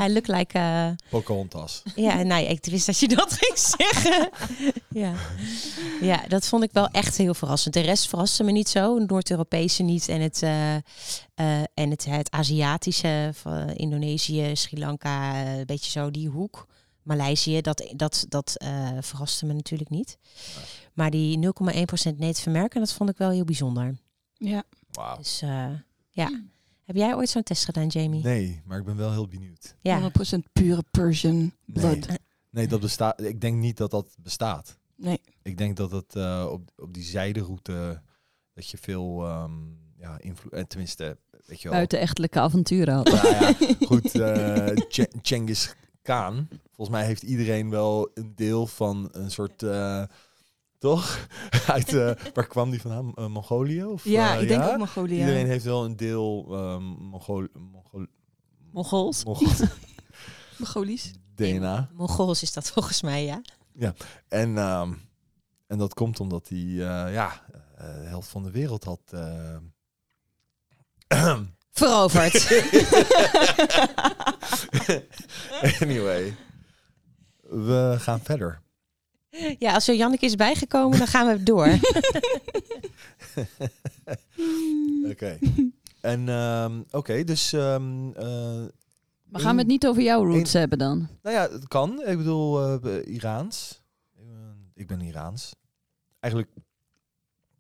I 0.02 0.14
look 0.14 0.28
like... 0.28 0.58
eh, 0.58 0.90
Pocahontas. 1.10 1.82
Ja, 1.96 2.24
nou, 2.24 2.46
ik 2.46 2.66
wist 2.66 2.86
dat 2.86 3.00
je 3.00 3.08
dat 3.08 3.34
ging 3.40 3.58
zeggen. 3.58 4.30
ja. 4.90 5.14
ja, 6.02 6.28
dat 6.28 6.48
vond 6.48 6.64
ik 6.64 6.72
wel 6.72 6.88
echt 6.88 7.18
heel 7.18 7.34
verrassend. 7.34 7.74
De 7.74 7.80
rest 7.80 8.08
verraste 8.08 8.44
me 8.44 8.52
niet 8.52 8.70
zo. 8.70 8.98
Noord-Europese 8.98 9.84
niet 9.84 10.08
en 10.08 10.22
het, 10.22 10.44
eh, 10.44 10.76
eh, 10.76 10.82
en 11.74 11.90
het, 11.90 12.06
het 12.06 12.32
Aziatische, 12.32 13.32
van 13.34 13.70
Indonesië, 13.70 14.56
Sri 14.56 14.80
Lanka, 14.80 15.46
een 15.46 15.66
beetje 15.66 15.92
zo 15.92 16.12
die 16.12 16.30
hoek. 16.30 16.68
Maleisië, 17.04 17.62
dat, 17.62 17.94
dat, 17.96 18.26
dat 18.30 18.56
eh, 18.56 18.90
verraste 19.00 19.46
me 19.46 19.54
natuurlijk 19.54 19.90
niet. 19.90 20.18
Maar 20.94 21.10
die 21.12 21.38
0,1% 21.46 22.18
Native 22.18 22.50
American, 22.50 22.82
dat 22.82 22.94
vond 22.94 23.10
ik 23.10 23.18
wel 23.18 23.30
heel 23.30 23.44
bijzonder. 23.46 23.98
Ja. 24.34 24.64
Wauw. 24.92 25.18
Dus 25.18 25.42
eh, 25.42 25.70
ja. 26.10 26.44
Heb 26.86 26.96
jij 26.96 27.16
ooit 27.16 27.30
zo'n 27.30 27.44
test 27.44 27.66
gedaan, 27.66 27.88
Jamie? 27.88 28.24
Nee, 28.24 28.62
maar 28.66 28.78
ik 28.80 28.86
ben 28.86 28.96
wel 28.98 29.12
heel 29.12 29.28
benieuwd. 29.28 29.76
Ja. 29.82 30.12
100% 30.12 30.14
pure 30.54 30.84
Persian 30.92 31.52
blood. 31.66 32.08
Nee. 32.08 32.18
Nee, 32.50 32.68
dat 32.68 32.80
bestaat. 32.80 33.22
Ik 33.22 33.42
denk 33.42 33.58
niet 33.58 33.78
dat 33.78 33.92
dat 33.92 34.16
bestaat. 34.20 34.78
Nee. 34.96 35.22
Ik 35.44 35.58
denk 35.58 35.78
dat 35.78 35.92
het 35.92 36.16
eh, 36.16 36.48
op, 36.52 36.72
op 36.78 36.94
die 36.94 37.04
zijderoute 37.04 38.02
dat 38.54 38.70
je 38.70 38.78
veel 38.78 39.26
ehm 39.26 39.52
ja, 39.98 40.20
invloed. 40.20 40.54
eh, 40.54 40.64
tenminste, 40.64 41.18
weet 41.46 41.62
je 41.62 41.68
wel. 41.70 41.78
Buitenechtelijke 41.78 42.40
avonturen 42.40 42.94
had. 42.94 43.12
Nou 43.12 43.28
ja, 43.28 43.54
goed. 43.88 44.16
eh 44.20 44.68
Ch- 44.90 45.16
Genghis 45.22 45.76
Khan. 46.02 46.48
Volgens 46.72 46.98
mij 46.98 47.06
heeft 47.06 47.24
iedereen 47.24 47.70
wel 47.70 48.10
een 48.14 48.32
deel 48.36 48.68
van 48.68 49.10
een 49.12 49.32
soort. 49.32 49.64
eh, 49.64 50.04
toch? 50.80 51.28
Uit, 51.68 51.94
eh, 51.94 52.12
waar 52.34 52.48
kwam 52.48 52.70
die 52.70 52.82
vandaan? 52.82 53.14
Eh, 53.16 53.28
Mongolië? 53.28 53.84
Of, 53.84 54.04
Ja, 54.04 54.36
eh, 54.36 54.42
ik 54.42 54.48
denk 54.48 54.62
ja? 54.64 54.72
ook 54.72 54.78
Mongolië. 54.78 55.20
Iedereen 55.20 55.48
heeft 55.48 55.64
wel 55.66 55.86
een 55.86 55.96
deel 55.96 56.46
ehm 56.50 56.84
Mongol, 56.84 57.48
Mongol, 57.54 58.06
Mongols. 58.72 59.24
Mongol 59.24 59.48
Mongolisch. 60.58 61.12
DNA. 61.36 61.90
Mongols 61.94 62.42
is 62.42 62.54
dat 62.54 62.72
volgens 62.72 63.02
mij, 63.02 63.24
ja. 63.26 63.42
En, 64.28 64.58
ehm, 64.58 64.94
en 65.68 65.78
dat 65.78 65.94
komt 65.94 66.20
omdat 66.20 66.48
hij 66.50 66.58
ja, 66.58 67.42
de 67.78 67.84
helft 68.08 68.30
van 68.30 68.44
de 68.44 68.52
wereld 68.52 68.84
had. 68.84 69.00
eh, 69.10 69.58
Veroverd. 71.72 72.64
anyway, 75.82 76.36
we 77.42 77.96
gaan 78.00 78.20
verder. 78.20 78.62
Ja, 79.60 79.74
als 79.74 79.88
er 79.88 79.96
Janneke 79.96 80.26
is 80.26 80.36
bijgekomen, 80.36 80.98
dan 80.98 81.08
gaan 81.08 81.28
we 81.28 81.44
door. 81.44 81.68
Oké. 85.12 85.40
En 86.02 86.30
ehm, 86.30 86.82
oké, 86.92 87.24
dus 87.24 87.54
ehm, 87.54 88.12
eh, 88.12 88.66
Maar 89.24 89.42
gaan 89.42 89.54
we 89.54 89.62
het 89.62 89.68
niet 89.68 89.88
over 89.88 90.02
jouw 90.02 90.26
roots 90.26 90.54
hebben 90.54 90.78
dan? 90.78 91.08
nou 91.22 91.36
ja, 91.36 91.50
het 91.52 91.68
kan. 91.68 92.02
Ik 92.06 92.18
bedoel, 92.18 92.80
eh, 92.84 93.14
Iraans. 93.14 93.82
Ik 94.74 94.88
ben 94.88 95.02
Iraans. 95.02 95.56
Eigenlijk, 96.20 96.54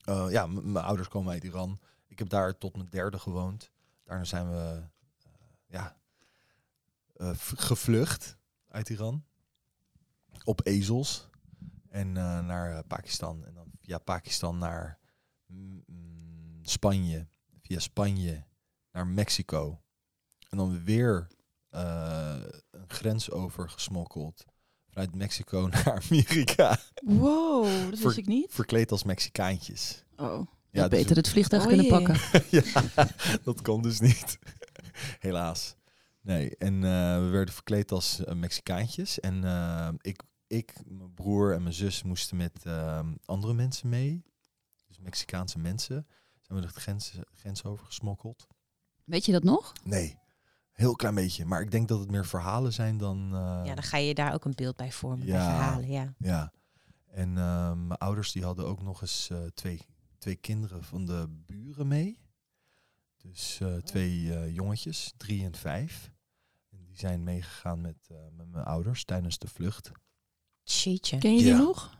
eh, 0.03 0.25
ja, 0.29 0.47
mijn 0.47 0.85
ouders 0.85 1.07
komen 1.07 1.33
uit 1.33 1.43
Iran. 1.43 1.79
Ik 2.07 2.19
heb 2.19 2.29
daar 2.29 2.57
tot 2.57 2.75
mijn 2.75 2.89
derde 2.89 3.19
gewoond. 3.19 3.71
Daarna 4.03 4.23
zijn 4.23 4.49
we, 4.49 4.57
eh, 4.57 5.31
ja, 5.67 5.97
eh, 7.15 7.31
gevlucht 7.55 8.37
uit 8.67 8.89
Iran. 8.89 9.23
op 10.43 10.61
ezels. 10.63 11.28
En 11.89 12.17
eh, 12.17 12.39
naar 12.39 12.77
eh, 12.77 12.79
Pakistan. 12.87 13.45
En 13.45 13.53
dan 13.53 13.71
via 13.81 13.97
Pakistan 13.97 14.57
naar 14.57 14.99
mm, 15.45 15.83
mm, 15.87 16.59
Spanje. 16.61 17.27
Via 17.61 17.79
Spanje 17.79 18.43
naar 18.91 19.07
Mexico. 19.07 19.81
En 20.49 20.57
dan 20.57 20.83
weer 20.83 21.27
eh, 21.69 22.41
een 22.71 22.89
grens 22.89 23.31
over 23.31 23.69
gesmokkeld. 23.69 24.45
Vanuit 24.89 25.15
Mexico 25.15 25.67
naar 25.71 26.01
Amerika. 26.09 26.77
Wow, 27.03 27.89
dat 27.89 27.99
wist 27.99 28.17
ik 28.17 28.25
niet. 28.25 28.53
Verkleed 28.53 28.91
als 28.91 29.03
Mexicaantjes. 29.03 30.03
Oh. 30.15 30.47
Ja, 30.71 30.87
dus 30.87 30.99
beter 30.99 31.15
het 31.15 31.29
vliegtuig 31.29 31.61
Oh 31.61 31.67
kunnen 31.67 31.85
jee. 31.85 31.93
pakken. 31.93 32.41
ja, 32.59 32.83
dat 33.43 33.61
kon 33.61 33.81
dus 33.81 33.99
niet. 33.99 34.39
Helaas. 35.19 35.75
Nee, 36.21 36.57
en 36.57 36.73
eh, 36.83 37.17
we 37.19 37.27
werden 37.31 37.53
verkleed 37.53 37.91
als 37.91 38.21
Mexicaantjes. 38.33 39.19
En 39.19 39.43
ik, 40.01 40.23
ik, 40.49 40.73
mijn 40.85 41.13
broer 41.13 41.53
en 41.53 41.61
mijn 41.61 41.73
zus 41.75 42.03
moesten 42.03 42.37
met 42.37 42.65
eh, 42.65 43.07
andere 43.25 43.53
mensen 43.53 43.89
mee. 43.89 44.23
Dus 44.87 44.99
Mexicaanse 44.99 45.59
mensen. 45.59 46.07
Zijn 46.41 46.59
we 46.59 46.65
de 46.65 46.71
grens, 46.73 47.13
grens 47.35 47.63
over 47.63 47.85
gesmokkeld? 47.85 48.47
Weet 49.03 49.25
je 49.25 49.31
dat 49.31 49.43
nog? 49.43 49.73
Nee, 49.83 50.17
heel 50.71 50.95
klein 50.95 51.15
beetje. 51.15 51.45
Maar 51.45 51.61
ik 51.61 51.71
denk 51.71 51.87
dat 51.87 51.99
het 51.99 52.11
meer 52.11 52.25
verhalen 52.25 52.73
zijn 52.73 52.97
dan... 52.97 53.23
eh, 53.33 53.61
Ja, 53.65 53.75
dan 53.75 53.83
ga 53.83 53.97
je 53.97 54.13
daar 54.13 54.33
ook 54.33 54.45
een 54.45 54.55
beeld 54.55 54.75
bij 54.75 54.91
vormen, 54.91 55.25
bij 55.25 55.35
Ja. 55.35 55.43
verhalen. 55.45 55.89
Ja. 55.89 56.13
Ja. 56.17 56.51
En 57.11 57.37
eh, 57.37 57.73
mijn 57.73 57.99
ouders 57.99 58.31
die 58.31 58.43
hadden 58.43 58.65
ook 58.65 58.81
nog 58.81 59.01
eens 59.01 59.29
eh, 59.29 59.43
twee, 59.53 59.81
twee 60.17 60.35
kinderen 60.35 60.83
van 60.83 61.05
de 61.05 61.25
buren 61.45 61.87
mee. 61.87 62.19
Dus 63.17 63.59
eh, 63.59 63.75
twee 63.75 64.33
eh, 64.35 64.55
jongetjes, 64.55 65.13
drie 65.17 65.43
en 65.43 65.55
vijf. 65.55 66.11
En 66.69 66.83
die 66.85 66.97
zijn 66.97 67.23
meegegaan 67.23 67.81
met, 67.81 68.07
eh, 68.11 68.17
met 68.37 68.47
mijn 68.49 68.65
ouders 68.65 69.03
tijdens 69.05 69.37
de 69.37 69.47
vlucht. 69.47 69.91
Jeetje. 70.73 71.17
Ken 71.17 71.31
je 71.35 71.37
die 71.37 71.47
Ja. 71.47 71.57
nog? 71.57 71.97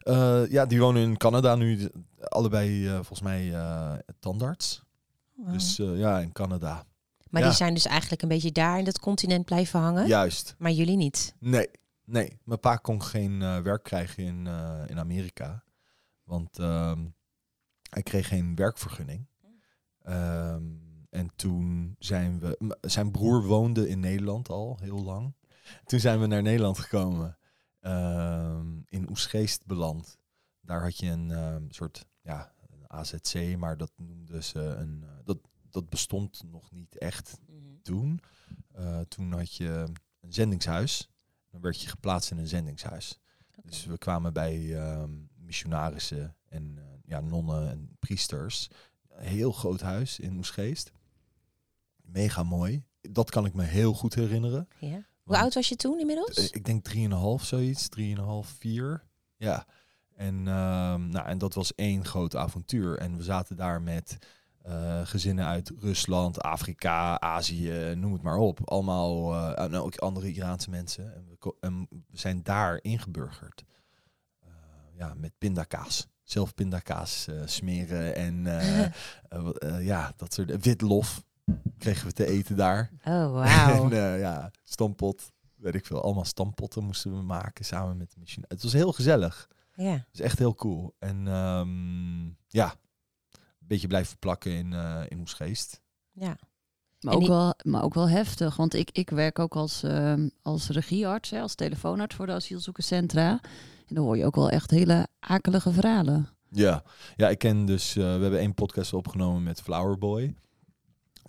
Eh, 0.00 0.50
ja, 0.50 0.66
die 0.66 0.80
wonen 0.80 1.02
in 1.02 1.16
Canada 1.16 1.54
nu. 1.54 1.90
Allebei 2.20 2.86
eh, 2.86 2.94
volgens 2.94 3.20
mij 3.20 3.54
eh, 3.54 3.92
tandarts. 4.18 4.82
Wow. 5.34 5.52
Dus 5.52 5.78
eh, 5.78 5.98
ja, 5.98 6.18
in 6.18 6.32
Canada. 6.32 6.84
Maar 7.30 7.42
Ja. 7.42 7.48
die 7.48 7.56
zijn 7.56 7.74
dus 7.74 7.86
eigenlijk 7.86 8.22
een 8.22 8.28
beetje 8.28 8.52
daar 8.52 8.78
in 8.78 8.84
dat 8.84 8.98
continent 9.00 9.44
blijven 9.44 9.80
hangen. 9.80 10.06
Juist. 10.06 10.54
Maar 10.58 10.70
jullie 10.70 10.96
niet. 10.96 11.34
Nee, 11.38 11.68
nee. 12.04 12.38
Mijn 12.44 12.60
pa 12.60 12.76
kon 12.76 13.02
geen 13.02 13.42
eh, 13.42 13.58
werk 13.58 13.82
krijgen 13.82 14.24
in, 14.24 14.46
eh, 14.46 14.80
in 14.86 14.98
Amerika. 14.98 15.62
Want 16.24 16.58
ehm, 16.58 17.04
hij 17.90 18.02
kreeg 18.02 18.28
geen 18.28 18.54
werkvergunning. 18.54 19.26
Ehm, 20.02 20.62
en 21.10 21.30
toen 21.36 21.96
zijn 21.98 22.40
we... 22.40 22.56
m- 22.58 22.88
Zijn 22.88 23.10
broer 23.10 23.44
woonde 23.44 23.88
in 23.88 24.00
Nederland 24.00 24.48
al 24.48 24.78
heel 24.82 25.02
lang. 25.02 25.34
Toen 25.84 26.00
zijn 26.00 26.20
we 26.20 26.26
naar 26.26 26.42
Nederland 26.42 26.78
gekomen. 26.78 27.38
Ehm, 27.80 28.80
in 28.88 29.08
Oesgeest 29.10 29.66
beland. 29.66 30.18
Daar 30.60 30.82
had 30.82 30.98
je 30.98 31.06
een 31.06 31.30
ehm, 31.30 31.64
soort 31.68 32.06
ja, 32.22 32.52
een 32.70 32.90
AZC, 32.90 33.56
maar 33.56 33.76
dat 33.76 33.92
noemden 33.96 34.44
ze 34.44 34.60
een... 34.60 35.04
eh, 35.04 35.10
dat, 35.24 35.38
dat 35.70 35.88
bestond 35.88 36.42
nog 36.46 36.70
niet 36.70 36.98
echt 36.98 37.38
toen. 37.82 38.20
Eh, 38.72 39.00
toen 39.00 39.32
had 39.32 39.54
je 39.54 39.86
een 40.20 40.32
zendingshuis. 40.32 41.10
Dan 41.50 41.60
werd 41.60 41.80
je 41.80 41.88
geplaatst 41.88 42.30
in 42.30 42.38
een 42.38 42.48
zendingshuis. 42.48 43.18
Dus 43.62 43.84
we 43.84 43.98
kwamen 43.98 44.32
bij 44.32 44.76
ehm, 44.76 45.10
missionarissen 45.34 46.36
en 46.48 46.78
eh, 46.78 46.84
ja, 47.04 47.20
nonnen 47.20 47.70
en 47.70 47.96
priesters. 47.98 48.68
Een 49.08 49.26
heel 49.26 49.52
groot 49.52 49.80
huis 49.80 50.18
in 50.18 50.36
Oesgeest. 50.36 50.92
Mega 51.96 52.42
mooi. 52.42 52.84
Dat 53.00 53.30
kan 53.30 53.46
ik 53.46 53.54
me 53.54 53.62
heel 53.62 53.94
goed 53.94 54.14
herinneren. 54.14 54.68
Ja. 54.78 55.06
Hoe 55.30 55.38
oud 55.38 55.54
was 55.54 55.68
je 55.68 55.76
toen 55.76 55.98
inmiddels? 56.00 56.36
eh, 56.36 56.44
Ik 56.44 56.64
denk 56.64 56.84
3,5 56.84 57.44
zoiets. 57.44 57.88
3,5, 57.88 58.48
4. 58.58 59.02
Ja. 59.36 59.66
En, 60.16 60.34
ehm, 60.48 61.08
nou, 61.08 61.26
en 61.26 61.38
dat 61.38 61.54
was 61.54 61.74
één 61.74 62.04
groot 62.04 62.36
avontuur. 62.36 62.98
En 62.98 63.16
we 63.16 63.22
zaten 63.22 63.56
daar 63.56 63.82
met 63.82 64.18
eh, 64.62 65.00
gezinnen 65.06 65.46
uit 65.46 65.72
Rusland, 65.78 66.42
Afrika, 66.42 67.20
Azië, 67.20 67.92
noem 67.96 68.12
het 68.12 68.22
maar 68.22 68.36
op. 68.36 68.60
Allemaal 68.70 69.34
eh, 69.34 69.64
en 69.64 69.74
ook 69.74 69.96
andere 69.96 70.32
Iraanse 70.32 70.70
mensen. 70.70 71.14
En 71.14 71.26
we, 71.28 71.36
ko- 71.36 71.56
en 71.60 71.86
we 71.90 72.18
zijn 72.18 72.42
daar 72.42 72.78
ingeburgerd. 72.82 73.64
Ja, 74.96 75.14
met 75.16 75.32
pindakaas. 75.38 76.06
Zelf 76.22 76.54
pindakaas 76.54 77.26
smeren 77.44 78.14
en 78.14 78.42
ja, 79.92 80.12
dat 80.16 80.32
soort 80.34 80.64
witlof 80.64 81.22
kregen 81.78 82.06
we 82.06 82.12
te 82.12 82.26
eten 82.26 82.56
daar. 82.56 82.90
Oh, 83.04 83.32
wauw. 83.32 83.84
En 83.84 83.92
eh, 83.92 84.20
ja, 84.20 84.50
stampot, 84.64 85.32
weet 85.56 85.74
ik 85.74 85.86
veel. 85.86 86.02
Allemaal 86.02 86.24
stampotten 86.24 86.84
moesten 86.84 87.16
we 87.16 87.22
maken 87.22 87.64
samen 87.64 87.96
met 87.96 88.10
de 88.12 88.20
machine. 88.20 88.44
Het 88.48 88.62
was 88.62 88.72
heel 88.72 88.92
gezellig. 88.92 89.48
ja. 89.74 89.90
Het 89.92 90.06
is 90.12 90.20
echt 90.20 90.38
heel 90.38 90.54
cool. 90.54 90.94
En 90.98 91.28
ehm, 91.28 92.24
ja, 92.48 92.74
een 93.32 93.66
beetje 93.66 93.86
blijven 93.86 94.18
plakken 94.18 94.52
in, 94.52 94.72
eh 94.72 95.00
in 95.08 95.18
Oesgeest. 95.20 95.80
ja. 96.12 96.36
Maar 97.00 97.14
ook, 97.14 97.20
die- 97.20 97.28
wel, 97.28 97.54
maar 97.62 97.82
ook 97.82 97.94
wel 97.94 98.08
heftig, 98.08 98.56
want 98.56 98.74
ik, 98.74 98.90
ik 98.92 99.10
werk 99.10 99.38
ook 99.38 99.56
als, 99.56 99.82
ehm, 99.82 100.28
als 100.42 100.68
regiearts, 100.68 101.30
hè, 101.30 101.40
als 101.40 101.54
telefoonarts 101.54 102.14
voor 102.14 102.26
de 102.26 102.32
asielzoekerscentra. 102.32 103.30
En 103.86 103.94
dan 103.94 104.04
hoor 104.04 104.16
je 104.16 104.24
ook 104.24 104.34
wel 104.34 104.50
echt 104.50 104.70
hele 104.70 105.06
akelige 105.20 105.72
verhalen. 105.72 106.28
Ja, 106.50 106.82
ja 107.16 107.28
ik 107.28 107.38
ken 107.38 107.64
dus, 107.64 107.96
eh, 107.96 108.02
we 108.04 108.20
hebben 108.22 108.38
één 108.38 108.54
podcast 108.54 108.92
opgenomen 108.92 109.42
met 109.42 109.62
Flowerboy. 109.62 110.34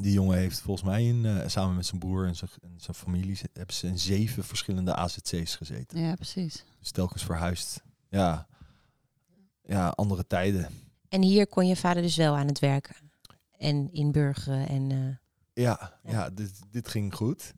Die 0.01 0.13
jongen 0.13 0.37
heeft 0.37 0.59
volgens 0.59 0.85
mij 0.89 1.05
in, 1.05 1.25
eh, 1.25 1.47
samen 1.47 1.75
met 1.75 1.85
zijn 1.85 1.99
broer 1.99 2.27
en 2.27 2.35
zijn, 2.35 2.49
en 2.61 2.73
zijn 2.77 2.95
familie, 2.97 3.35
ze- 3.35 3.49
hebben 3.53 3.75
ze 3.75 3.87
in 3.87 3.99
zeven 3.99 4.43
verschillende 4.43 4.95
AZC's 4.95 5.55
gezeten. 5.55 5.99
Ja, 5.99 6.15
precies. 6.15 6.65
Dus 6.79 6.91
telkens 6.91 7.23
verhuisd. 7.23 7.81
Ja, 8.09 8.47
ja 9.63 9.89
andere 9.89 10.27
tijden. 10.27 10.67
En 11.09 11.21
hier 11.21 11.47
kon 11.47 11.67
je 11.67 11.75
vader 11.75 12.01
dus 12.01 12.15
wel 12.15 12.35
aan 12.37 12.47
het 12.47 12.59
werken. 12.59 12.95
En 13.57 13.91
inburgeren 13.93 14.67
en... 14.67 14.91
eh, 14.91 14.97
Ja, 15.63 15.99
Ja. 16.03 16.11
ja. 16.11 16.29
dit, 16.29 16.51
dit 16.71 16.87
ging 16.87 17.15
goed. 17.15 17.53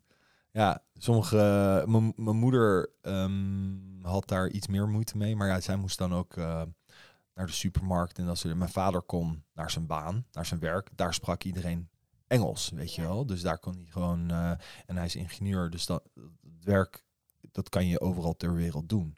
Ja, 0.51 0.83
sommige. 0.97 1.35
mijn- 1.87 2.13
Mijn 2.15 2.37
moeder 2.37 2.89
ehm, 3.01 4.01
had 4.01 4.27
daar 4.27 4.49
iets 4.49 4.67
meer 4.67 4.87
moeite 4.87 5.17
mee, 5.17 5.35
maar 5.35 5.47
ja, 5.47 5.59
zij 5.61 5.75
moest 5.75 5.97
dan 5.97 6.13
ook 6.13 6.37
eh, 6.37 6.61
naar 7.35 7.45
de 7.45 7.51
supermarkt 7.51 8.17
en 8.17 8.25
dat 8.25 8.37
soort. 8.37 8.55
Mijn 8.55 8.69
vader 8.71 9.01
kon 9.01 9.43
naar 9.53 9.71
zijn 9.71 9.85
baan, 9.87 10.25
naar 10.31 10.45
zijn 10.45 10.59
werk. 10.59 10.89
Daar 10.95 11.13
sprak 11.13 11.43
iedereen 11.43 11.89
Engels, 12.27 12.69
weet 12.69 12.93
je 12.95 13.01
wel. 13.01 13.25
Dus 13.25 13.41
daar 13.41 13.59
kon 13.59 13.73
hij 13.75 13.85
gewoon. 13.85 14.31
eh, 14.31 14.51
en 14.85 14.95
hij 14.95 15.05
is 15.05 15.15
ingenieur, 15.15 15.69
dus 15.69 15.85
dat 15.85 16.03
het 16.41 16.63
werk 16.63 17.03
dat 17.51 17.69
kan 17.69 17.87
je 17.87 18.01
overal 18.01 18.35
ter 18.35 18.53
wereld 18.53 18.89
doen. 18.89 19.17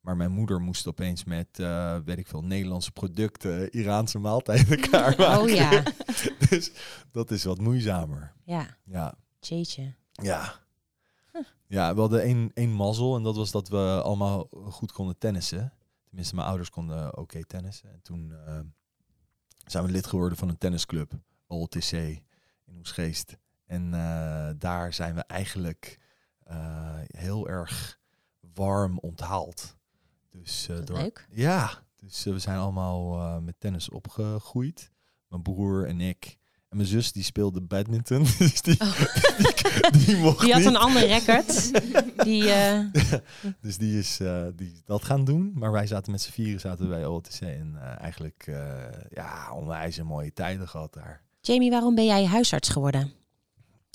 Maar 0.00 0.16
mijn 0.16 0.30
moeder 0.32 0.60
moest 0.60 0.86
opeens 0.86 1.24
met, 1.24 1.58
eh, 1.58 1.98
weet 2.04 2.18
ik 2.18 2.26
veel, 2.26 2.42
Nederlandse 2.44 2.92
producten, 2.92 3.70
Iraanse 3.70 4.18
maaltijden 4.18 4.80
klaarmaken. 4.80 5.40
Oh 5.40 5.48
ja, 5.48 5.82
dus 6.48 6.72
dat 7.10 7.30
is 7.30 7.44
wat 7.44 7.58
moeizamer. 7.60 8.32
ja. 8.44 8.76
Ja, 8.84 9.14
Jeetje. 9.40 9.94
ja. 10.12 10.58
Ja, 11.66 11.94
we 11.94 12.00
hadden 12.00 12.22
één, 12.22 12.50
één 12.54 12.70
mazzel 12.70 13.16
en 13.16 13.22
dat 13.22 13.36
was 13.36 13.50
dat 13.50 13.68
we 13.68 14.00
allemaal 14.04 14.48
goed 14.50 14.92
konden 14.92 15.18
tennissen. 15.18 15.72
Tenminste, 16.06 16.34
mijn 16.34 16.46
ouders 16.46 16.70
konden 16.70 17.16
oké 17.18 17.44
tennissen. 17.44 17.90
En 17.92 18.02
toen 18.02 18.32
eh, 18.46 18.60
zijn 19.66 19.84
we 19.84 19.90
lid 19.90 20.06
geworden 20.06 20.38
van 20.38 20.48
een 20.48 20.58
tennisclub, 20.58 21.12
OLTC, 21.46 22.20
in 22.70 22.78
Oesgeest. 22.78 23.36
En 23.66 23.94
eh, 23.94 24.50
daar 24.58 24.92
zijn 24.92 25.14
we 25.14 25.20
eigenlijk 25.26 25.98
eh, 26.44 26.98
heel 27.06 27.48
erg 27.48 27.98
warm 28.54 28.98
onthaald. 28.98 29.76
Dus, 30.30 30.68
eh, 30.68 30.76
door, 30.84 30.98
leuk. 30.98 31.26
ja, 31.30 31.70
dus 31.96 32.24
we 32.24 32.38
zijn 32.38 32.58
allemaal 32.58 33.40
met 33.40 33.54
tennis 33.58 33.88
opgegroeid. 33.88 34.92
Mijn 35.28 35.42
broer 35.42 35.86
en 35.86 36.00
ik. 36.00 36.38
En 36.68 36.76
mijn 36.76 36.88
zus 36.88 37.12
die 37.12 37.22
speelde 37.22 37.60
badminton. 37.60 38.24
Dus 38.38 38.62
die, 38.66 38.76
die, 38.76 40.04
die 40.06 40.16
mocht 40.16 40.40
Die 40.40 40.52
had 40.52 40.60
niet. 40.62 40.70
een 40.70 40.76
ander 40.76 41.06
record. 41.06 41.70
Die, 42.24 42.42
Dus 43.60 43.78
die 43.78 43.98
is, 43.98 44.16
die 44.56 44.72
is 44.72 44.82
dat 44.84 45.04
gaan 45.04 45.24
doen. 45.24 45.52
Maar 45.54 45.72
wij 45.72 45.86
zaten 45.86 46.12
met 46.12 46.20
z'n 46.22 46.30
vieren 46.30 46.60
zaten 46.60 46.88
bij 46.88 47.06
OTC. 47.06 47.40
En 47.40 47.76
eigenlijk 47.98 48.44
ja, 49.10 49.52
onwijs 49.52 49.96
een 49.96 50.06
mooie 50.06 50.32
tijden 50.32 50.68
gehad 50.68 50.92
daar. 50.92 51.22
Jamie, 51.40 51.70
waarom 51.70 51.94
ben 51.94 52.04
jij 52.04 52.24
huisarts 52.26 52.68
geworden? 52.68 53.12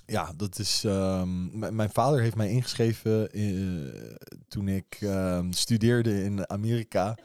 Ja, 0.06 0.34
dat 0.36 0.60
is. 0.60 0.84
ehm, 0.84 1.76
mijn 1.76 1.90
vader 1.90 2.22
heeft 2.22 2.36
mij 2.36 2.50
ingeschreven 2.50 3.32
eh, 3.32 4.16
toen 4.48 4.68
ik 4.68 4.98
ehm, 5.00 5.52
studeerde 5.52 6.24
in 6.24 6.50
Amerika 6.50 7.18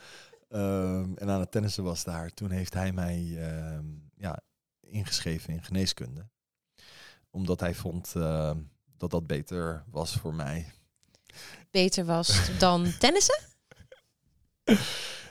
ehm, 0.49 1.15
en 1.15 1.31
aan 1.31 1.41
het 1.41 1.51
tennissen 1.51 1.85
was 1.85 2.05
daar. 2.05 2.31
Toen 2.35 2.51
heeft 2.51 2.75
hij 2.75 2.93
mij 2.93 3.23
ja, 4.17 4.41
ingeschreven 4.81 5.53
in 5.53 5.63
geneeskunde, 5.65 6.29
omdat 7.31 7.61
hij 7.61 7.75
vond 7.75 8.13
dat 8.97 9.11
dat 9.11 9.27
beter 9.27 9.85
was 9.91 10.15
voor 10.15 10.35
mij. 10.35 10.73
Beter 11.71 12.05
was 12.05 12.59
dan 12.59 12.93
tennissen? 12.99 13.39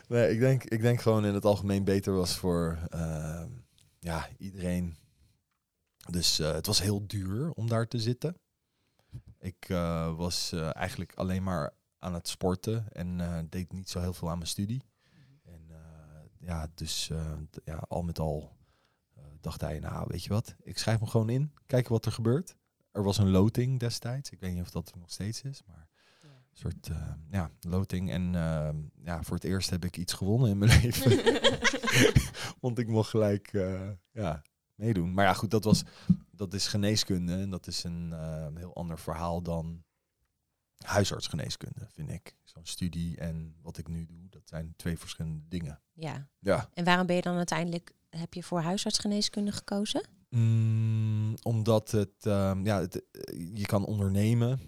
Nee, 0.07 0.31
ik 0.31 0.39
denk, 0.39 0.63
ik 0.63 0.81
denk 0.81 1.01
gewoon 1.01 1.25
in 1.25 1.33
het 1.33 1.45
algemeen 1.45 1.83
beter 1.83 2.13
was 2.13 2.35
voor 2.37 2.79
ja, 3.99 4.29
iedereen. 4.37 4.97
Dus 6.09 6.39
eh, 6.39 6.51
het 6.51 6.65
was 6.65 6.81
heel 6.81 7.07
duur 7.07 7.51
om 7.51 7.67
daar 7.67 7.87
te 7.87 7.99
zitten. 7.99 8.37
Ik 9.39 9.69
eh, 9.69 10.15
was 10.15 10.51
eh, 10.51 10.75
eigenlijk 10.75 11.13
alleen 11.13 11.43
maar 11.43 11.73
aan 11.99 12.13
het 12.13 12.27
sporten 12.27 12.93
en 12.93 13.47
deed 13.49 13.71
niet 13.71 13.89
zo 13.89 13.99
heel 13.99 14.13
veel 14.13 14.29
aan 14.29 14.37
mijn 14.37 14.49
studie. 14.49 14.83
En 15.43 15.71
ja, 16.39 16.67
dus 16.73 17.11
ja, 17.63 17.75
al 17.87 18.03
met 18.03 18.19
al 18.19 18.57
dacht 19.39 19.61
hij, 19.61 19.79
nou 19.79 20.05
weet 20.07 20.23
je 20.23 20.29
wat, 20.29 20.55
ik 20.63 20.77
schrijf 20.77 20.99
me 20.99 21.07
gewoon 21.07 21.29
in, 21.29 21.53
kijken 21.65 21.91
wat 21.91 22.05
er 22.05 22.11
gebeurt. 22.11 22.55
Er 22.91 23.03
was 23.03 23.17
een 23.17 23.29
loting 23.29 23.79
destijds, 23.79 24.29
ik 24.29 24.39
weet 24.39 24.53
niet 24.53 24.61
of 24.61 24.71
dat 24.71 24.91
er 24.91 24.97
nog 24.97 25.11
steeds 25.11 25.41
is, 25.41 25.63
maar 25.65 25.88
soort 26.51 26.89
eh, 26.89 27.11
ja, 27.31 27.51
loting. 27.59 28.11
En 28.11 28.35
eh, 28.35 28.69
ja, 29.03 29.23
voor 29.23 29.35
het 29.35 29.43
eerst 29.45 29.69
heb 29.69 29.85
ik 29.85 29.97
iets 29.97 30.13
gewonnen 30.13 30.49
in 30.49 30.57
mijn 30.57 30.71
leven. 30.81 31.41
Want 32.61 32.79
ik 32.79 32.87
mocht 32.87 33.09
gelijk 33.09 33.53
eh, 33.53 33.89
ja, 34.11 34.41
meedoen. 34.75 35.13
Maar 35.13 35.25
ja, 35.25 35.33
goed, 35.33 35.51
dat, 35.51 35.63
was, 35.63 35.83
dat 36.31 36.53
is 36.53 36.67
geneeskunde. 36.67 37.33
En 37.33 37.49
dat 37.49 37.67
is 37.67 37.83
een 37.83 38.13
eh, 38.13 38.47
heel 38.55 38.75
ander 38.75 38.99
verhaal 38.99 39.41
dan 39.41 39.83
huisartsgeneeskunde, 40.85 41.87
vind 41.89 42.09
ik. 42.09 42.35
Zo'n 42.43 42.65
studie 42.65 43.17
en 43.17 43.55
wat 43.61 43.77
ik 43.77 43.87
nu 43.87 44.05
doe, 44.05 44.29
dat 44.29 44.47
zijn 44.47 44.73
twee 44.75 44.97
verschillende 44.97 45.47
dingen. 45.47 45.81
Ja. 45.93 46.27
Ja. 46.39 46.69
En 46.73 46.83
waarom 46.83 47.05
ben 47.05 47.15
je 47.15 47.21
dan 47.21 47.37
uiteindelijk, 47.37 47.91
heb 48.09 48.33
je 48.33 48.43
voor 48.43 48.61
huisartsgeneeskunde 48.61 49.51
gekozen? 49.51 50.07
Mm, 50.29 51.35
omdat 51.41 51.91
het, 51.91 52.25
ehm, 52.25 52.65
ja, 52.65 52.79
het, 52.79 53.11
eh, 53.11 53.49
je 53.53 53.65
kan 53.65 53.85
ondernemen. 53.85 54.59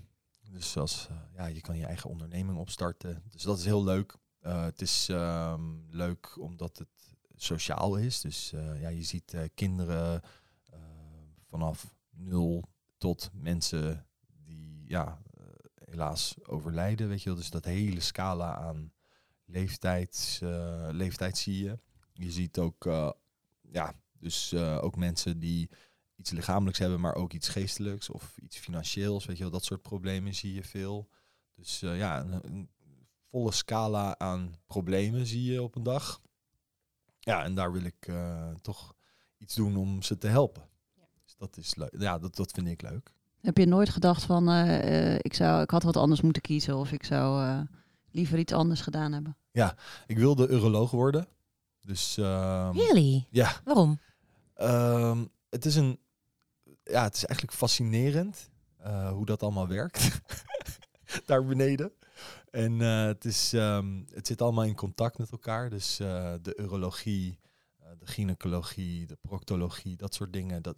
Dus 0.52 0.78
als, 0.78 1.08
eh, 1.10 1.16
ja, 1.34 1.46
je 1.46 1.62
kan 1.62 1.78
je 1.78 1.86
eigen 1.86 2.10
onderneming 2.10 2.58
opstarten. 2.58 3.24
Dus 3.30 3.44
dat 3.44 3.58
is 3.58 3.66
heel 3.66 3.84
leuk. 3.84 4.20
Eh, 4.42 4.64
het 4.64 4.82
is 4.82 5.10
ehm, 5.10 5.62
leuk 5.90 6.38
omdat 6.40 6.78
het 6.78 7.16
sociaal 7.36 7.96
is. 7.96 8.22
Dus 8.22 8.54
eh, 8.54 8.82
ja, 8.82 8.90
je 8.90 9.04
ziet 9.04 9.36
kinderen 9.54 10.22
vanaf 11.48 11.96
nul 12.10 12.64
tot 12.98 13.30
mensen 13.34 14.08
die 14.44 14.84
ja, 14.88 15.22
helaas 15.86 16.36
overlijden. 16.44 17.08
Weet 17.08 17.22
je 17.22 17.30
wel. 17.30 17.38
Dus 17.38 17.50
dat 17.50 17.66
hele 17.66 18.00
scala 18.00 18.56
aan 18.56 18.94
leeftijds, 19.46 20.42
eh, 20.42 20.88
leeftijd 20.92 21.38
zie 21.38 21.64
je. 21.64 21.80
Je 22.14 22.32
ziet 22.32 22.58
ook, 22.58 22.84
ja, 23.62 23.94
dus 24.20 24.54
ook 24.56 24.96
mensen 24.96 25.40
die 25.40 25.70
iets 26.22 26.32
lichamelijks 26.32 26.80
hebben, 26.80 27.00
maar 27.00 27.16
ook 27.16 27.34
iets 27.34 27.48
geestelijks 27.48 28.10
of 28.10 28.38
iets 28.38 28.58
financieels. 28.58 29.26
Weet 29.26 29.38
je 29.38 29.44
wel, 29.44 29.52
dat 29.52 29.64
soort 29.64 29.82
problemen 29.82 30.36
zie 30.36 30.54
je 30.54 30.64
veel. 30.64 31.10
Dus 31.56 31.82
eh, 31.82 31.98
ja, 31.98 32.20
een, 32.20 32.40
een 32.44 32.70
volle 33.30 33.52
scala 33.52 34.18
aan 34.18 34.56
problemen 34.66 35.26
zie 35.26 35.52
je 35.52 35.62
op 35.62 35.76
een 35.76 35.84
dag. 35.84 36.22
Ja, 37.20 37.44
en 37.44 37.56
daar 37.56 37.72
wil 37.72 37.84
ik 37.84 38.08
eh, 38.08 38.52
toch 38.62 38.96
iets 39.38 39.56
doen 39.56 39.78
om 39.78 40.02
ze 40.02 40.18
te 40.18 40.28
helpen. 40.28 40.70
Dus 41.24 41.36
dat 41.38 41.58
is 41.58 41.76
leuk. 41.76 41.96
Ja, 41.98 42.20
dat, 42.20 42.36
dat 42.36 42.52
vind 42.52 42.68
ik 42.68 42.82
leuk. 42.82 43.14
Heb 43.42 43.58
je 43.58 43.66
nooit 43.66 43.90
gedacht 43.90 44.24
van, 44.24 44.50
eh, 44.50 45.14
eh, 45.14 45.20
ik, 45.22 45.34
zou, 45.34 45.62
ik 45.62 45.70
had 45.70 45.84
wat 45.84 45.98
anders 45.98 46.22
moeten 46.22 46.42
kiezen 46.42 46.76
of 46.78 46.92
ik 46.92 47.04
zou 47.04 47.44
eh, 47.46 47.60
liever 48.12 48.40
iets 48.40 48.54
anders 48.54 48.82
gedaan 48.82 49.12
hebben? 49.12 49.38
Ik 50.08 50.18
wilde 50.18 50.48
uroloog 50.48 50.92
worden. 50.92 51.28
Dus 51.82 52.18
ehm, 52.18 52.78
Really? 52.78 53.28
ja, 53.30 53.62
Waarom? 53.64 54.00
Ehm, 54.54 55.26
het 55.50 55.66
is 55.66 55.76
een, 55.76 56.00
ja, 56.92 57.04
het 57.04 57.16
is 57.16 57.26
eigenlijk 57.26 57.58
fascinerend 57.58 58.50
eh, 58.78 59.12
hoe 59.12 59.26
dat 59.26 59.44
allemaal 59.44 59.68
werkt 59.68 60.22
daar 61.26 61.46
beneden. 61.46 61.94
En 62.52 62.82
eh, 62.82 63.06
het 63.06 63.26
is, 63.26 63.54
ehm, 63.54 64.02
het 64.14 64.28
zit 64.28 64.42
allemaal 64.42 64.64
in 64.64 64.76
contact 64.76 65.18
met 65.18 65.32
elkaar. 65.32 65.70
Dus 65.70 66.00
eh, 66.00 66.34
de 66.42 66.58
urologie, 66.58 67.40
de 68.00 68.06
gynaecologie, 68.06 69.08
de 69.08 69.18
proctologie, 69.22 69.98
dat 69.98 70.14
soort 70.14 70.34
dingen. 70.34 70.62
Dat, 70.62 70.78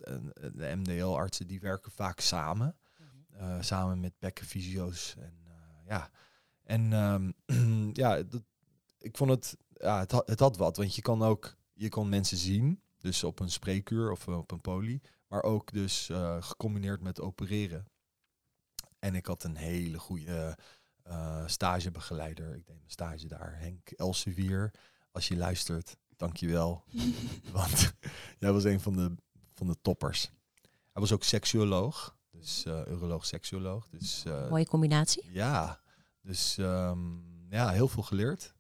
de 0.53 0.73
MDL-artsen 0.75 1.47
die 1.47 1.59
werken 1.59 1.91
vaak 1.91 2.19
samen, 2.19 2.77
eh, 3.29 3.61
samen 3.61 3.99
met 3.99 4.13
bekkenfysio's 4.19 5.15
en 5.19 5.41
ja. 5.87 6.09
En 6.63 6.93
ehm, 6.93 7.31
ja, 8.03 8.23
dat, 8.23 8.43
ik 8.99 9.17
vond 9.17 9.29
het, 9.29 9.57
ja, 9.73 9.99
het, 9.99 10.11
had, 10.11 10.27
het 10.27 10.39
had 10.39 10.57
wat, 10.57 10.77
want 10.77 10.95
je 10.95 11.01
kan 11.01 11.23
ook, 11.23 11.55
je 11.73 11.89
kon 11.89 12.09
mensen 12.09 12.37
zien. 12.37 12.81
Dus 12.97 13.23
op 13.23 13.39
een 13.39 13.49
spreekuur 13.49 14.11
of 14.11 14.27
op 14.27 14.51
een 14.51 14.61
poli. 14.61 15.01
Maar 15.33 15.43
ook 15.43 15.71
dus 15.71 16.09
eh, 16.09 16.37
gecombineerd 16.39 17.01
met 17.01 17.21
opereren. 17.21 17.87
En 18.99 19.15
ik 19.15 19.25
had 19.25 19.43
een 19.43 19.55
hele 19.55 19.99
goede 19.99 20.57
eh, 21.03 21.47
stagebegeleider. 21.47 22.55
Ik 22.55 22.65
deed 22.65 22.77
mijn 22.77 22.89
stage 22.89 23.27
daar. 23.27 23.59
Henk 23.59 23.89
Elsevier. 23.89 24.71
Als 25.11 25.27
je 25.27 25.35
luistert, 25.35 25.97
dankjewel. 26.15 26.83
Want 27.51 27.93
jij 28.39 28.51
was 28.51 28.63
een 28.63 28.79
van 28.79 28.93
de, 28.93 29.15
van 29.53 29.67
de 29.67 29.75
toppers. 29.81 30.31
Hij 30.91 31.01
was 31.01 31.11
ook 31.11 31.23
seksuoloog. 31.23 32.17
Dus 32.29 32.65
eh 32.65 32.81
uroloog, 32.87 33.25
seksuoloog. 33.25 33.87
Dus 33.89 34.25
eh, 34.25 34.49
Mooie 34.49 34.67
combinatie. 34.67 35.31
ja, 35.31 35.79
dus 36.21 36.57
ehm, 36.57 37.49
ja, 37.49 37.69
heel 37.69 37.87
veel 37.87 38.03
geleerd. 38.03 38.53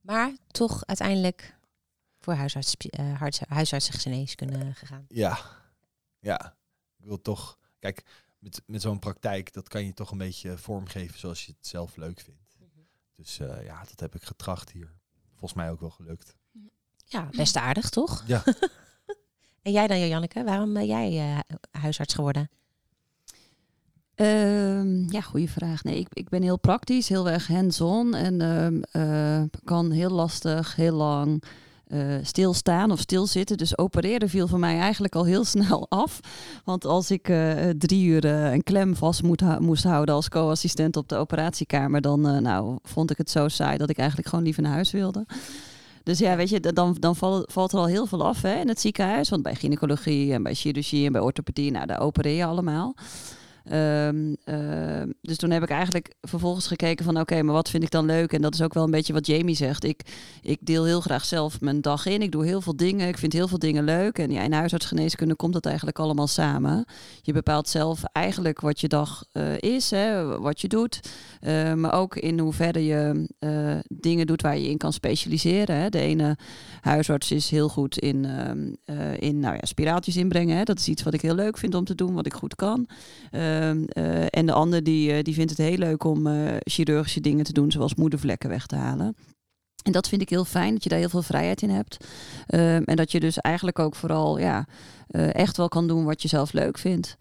Maar 0.00 0.32
toch 0.46 0.86
uiteindelijk 0.86 1.58
voor 2.20 2.34
huisarts, 2.34 2.76
huis- 3.18 3.40
huisartsengeneeskunde 3.48 4.74
gegaan. 4.74 5.04
Ja, 5.08 5.38
ja. 6.18 6.56
Ik 6.98 7.04
wil 7.04 7.22
toch, 7.22 7.58
kijk, 7.78 8.04
met, 8.38 8.62
met 8.66 8.82
zo'n 8.82 8.98
praktijk, 8.98 9.52
dat 9.52 9.68
kan 9.68 9.84
je 9.84 9.92
toch 9.92 10.10
een 10.10 10.18
beetje 10.18 10.58
vormgeven 10.58 11.18
zoals 11.18 11.46
je 11.46 11.52
het 11.56 11.66
zelf 11.66 11.96
leuk 11.96 12.20
vindt. 12.20 12.58
Dus 13.12 13.38
eh, 13.38 13.64
ja, 13.64 13.84
dat 13.84 14.00
heb 14.00 14.14
ik 14.14 14.22
getracht 14.22 14.70
hier. 14.70 14.92
Volgens 15.30 15.54
mij 15.54 15.70
ook 15.70 15.80
wel 15.80 15.90
gelukt. 15.90 16.36
Ja, 17.04 17.28
best 17.30 17.56
aardig, 17.56 17.88
toch? 17.88 18.24
Ja. 18.26 18.42
En 19.62 19.72
jij 19.72 19.86
dan, 19.86 20.08
Janneke? 20.08 20.44
Waarom 20.44 20.72
ben 20.72 20.86
jij 20.86 21.18
eh, 21.18 21.56
huisarts 21.80 22.14
geworden? 22.14 22.50
Ehm, 24.14 25.10
ja, 25.10 25.20
goede 25.20 25.48
vraag. 25.48 25.84
Nee, 25.84 25.98
ik, 25.98 26.06
ik 26.12 26.28
ben 26.28 26.42
heel 26.42 26.58
praktisch, 26.58 27.08
heel 27.08 27.28
erg 27.28 27.46
hands-on 27.46 28.14
en 28.14 28.40
ehm, 28.40 28.82
eh, 28.90 29.42
kan 29.64 29.90
heel 29.90 30.10
lastig, 30.10 30.76
heel 30.76 30.94
lang 30.94 31.42
eh, 31.90 32.00
stilstaan 32.22 32.90
of 32.90 33.00
stilzitten. 33.00 33.56
Dus 33.56 33.78
opereren 33.78 34.28
viel 34.28 34.48
voor 34.48 34.58
mij 34.58 34.78
eigenlijk 34.78 35.14
al 35.14 35.24
heel 35.24 35.44
snel 35.54 35.86
af. 35.88 36.20
Want 36.64 36.84
als 36.84 37.10
ik 37.10 37.28
eh, 37.28 37.68
drie 37.78 38.04
uur 38.04 38.24
eh, 38.24 38.52
een 38.52 38.62
klem 38.62 38.96
vast 38.96 39.22
moet 39.22 39.60
moest 39.60 39.84
houden 39.84 40.14
als 40.14 40.28
co-assistent 40.28 40.96
op 40.96 41.08
de 41.08 41.16
operatiekamer, 41.16 42.00
dan 42.00 42.20
nou, 42.20 42.78
vond 42.82 43.10
ik 43.10 43.18
het 43.18 43.30
zo 43.30 43.48
saai 43.48 43.78
dat 43.78 43.90
ik 43.90 43.98
eigenlijk 43.98 44.28
gewoon 44.28 44.44
liever 44.44 44.62
naar 44.62 44.72
huis 44.72 44.90
wilde. 44.90 45.26
Dus 46.02 46.18
ja, 46.18 46.36
weet 46.36 46.48
je, 46.48 46.60
dan, 46.60 46.96
dan 46.98 47.16
valt, 47.16 47.52
valt 47.52 47.72
er 47.72 47.78
al 47.78 47.86
heel 47.86 48.06
veel 48.06 48.24
af 48.24 48.42
hè, 48.42 48.54
in 48.54 48.68
het 48.68 48.80
ziekenhuis. 48.80 49.28
Want 49.28 49.42
bij 49.42 49.54
gynaecologie 49.54 50.32
en 50.32 50.42
bij 50.42 50.54
chirurgie 50.54 51.06
en 51.06 51.12
bij 51.12 51.20
orthopedie, 51.20 51.70
nou, 51.70 51.86
daar 51.86 52.00
opereer 52.00 52.36
je 52.36 52.44
allemaal. 52.44 52.94
Ehm, 53.64 54.34
ehm, 54.44 55.10
dus 55.22 55.36
toen 55.36 55.50
heb 55.50 55.62
ik 55.62 55.70
eigenlijk 55.70 56.14
vervolgens 56.20 56.66
gekeken 56.66 57.04
van 57.04 57.20
oké, 57.20 57.42
maar 57.42 57.54
wat 57.54 57.70
vind 57.70 57.82
ik 57.82 57.90
dan 57.90 58.06
leuk? 58.06 58.32
En 58.32 58.42
dat 58.42 58.54
is 58.54 58.62
ook 58.62 58.74
wel 58.74 58.84
een 58.84 58.90
beetje 58.90 59.12
wat 59.12 59.26
Jamie 59.26 59.54
zegt. 59.54 59.84
Ik, 59.84 60.00
ik 60.42 60.58
deel 60.60 60.84
heel 60.84 61.00
graag 61.00 61.24
zelf 61.24 61.60
mijn 61.60 61.80
dag 61.80 62.06
in. 62.06 62.22
Ik 62.22 62.32
doe 62.32 62.44
heel 62.44 62.60
veel 62.60 62.76
dingen. 62.76 63.08
Ik 63.08 63.18
vind 63.18 63.32
heel 63.32 63.48
veel 63.48 63.58
dingen 63.58 63.84
leuk. 63.84 64.18
En 64.18 64.30
ja, 64.30 64.42
in 64.42 64.52
huisartsgeneeskunde 64.52 65.34
komt 65.34 65.52
dat 65.52 65.66
eigenlijk 65.66 65.98
allemaal 65.98 66.26
samen. 66.26 66.84
Je 67.22 67.32
bepaalt 67.32 67.68
zelf 67.68 68.04
eigenlijk 68.04 68.60
wat 68.60 68.80
je 68.80 68.88
dag 68.88 69.24
eh, 69.32 69.58
is, 69.58 69.90
hè, 69.90 70.38
wat 70.38 70.60
je 70.60 70.68
doet. 70.68 71.00
Eh, 71.40 71.74
maar 71.74 71.92
ook 71.92 72.16
in 72.16 72.38
hoeverre 72.38 72.84
je 72.84 73.26
eh, 73.38 73.76
dingen 73.88 74.26
doet 74.26 74.42
waar 74.42 74.58
je 74.58 74.68
in 74.68 74.76
kan 74.76 74.92
specialiseren. 74.92 75.76
Hè. 75.76 75.88
De 75.88 75.98
ene 75.98 76.36
huisarts 76.80 77.30
is 77.30 77.50
heel 77.50 77.68
goed 77.68 77.98
in, 77.98 78.24
ehm, 78.24 78.72
eh, 78.84 79.20
in 79.20 79.38
nou 79.38 79.54
ja, 79.54 79.64
spiraaltjes 79.64 80.16
inbrengen. 80.16 80.56
Hè. 80.56 80.62
Dat 80.62 80.78
is 80.78 80.88
iets 80.88 81.02
wat 81.02 81.14
ik 81.14 81.20
heel 81.20 81.34
leuk 81.34 81.58
vind 81.58 81.74
om 81.74 81.84
te 81.84 81.94
doen, 81.94 82.14
wat 82.14 82.26
ik 82.26 82.32
goed 82.32 82.54
kan. 82.54 82.86
Ehm, 83.50 83.84
eh, 83.84 84.26
en 84.30 84.46
de 84.46 84.52
ander 84.52 84.82
die, 84.82 85.12
eh, 85.12 85.22
die 85.22 85.34
vindt 85.34 85.50
het 85.50 85.58
heel 85.58 85.76
leuk 85.76 86.04
om 86.04 86.26
eh, 86.26 86.56
chirurgische 86.64 87.20
dingen 87.20 87.44
te 87.44 87.52
doen, 87.52 87.70
zoals 87.70 87.94
moedervlekken 87.94 88.48
weg 88.48 88.66
te 88.66 88.76
halen. 88.76 89.16
En 89.82 89.92
dat 89.92 90.08
vind 90.08 90.22
ik 90.22 90.28
heel 90.28 90.44
fijn, 90.44 90.74
dat 90.74 90.82
je 90.82 90.88
daar 90.88 90.98
heel 90.98 91.08
veel 91.08 91.22
vrijheid 91.22 91.62
in 91.62 91.70
hebt. 91.70 91.96
Ehm, 92.46 92.82
en 92.84 92.96
dat 92.96 93.12
je 93.12 93.20
dus 93.20 93.38
eigenlijk 93.38 93.78
ook 93.78 93.94
vooral 93.94 94.38
ja, 94.38 94.66
echt 95.32 95.56
wel 95.56 95.68
kan 95.68 95.86
doen 95.86 96.04
wat 96.04 96.22
je 96.22 96.28
zelf 96.28 96.52
leuk 96.52 96.78
vindt. 96.78 97.16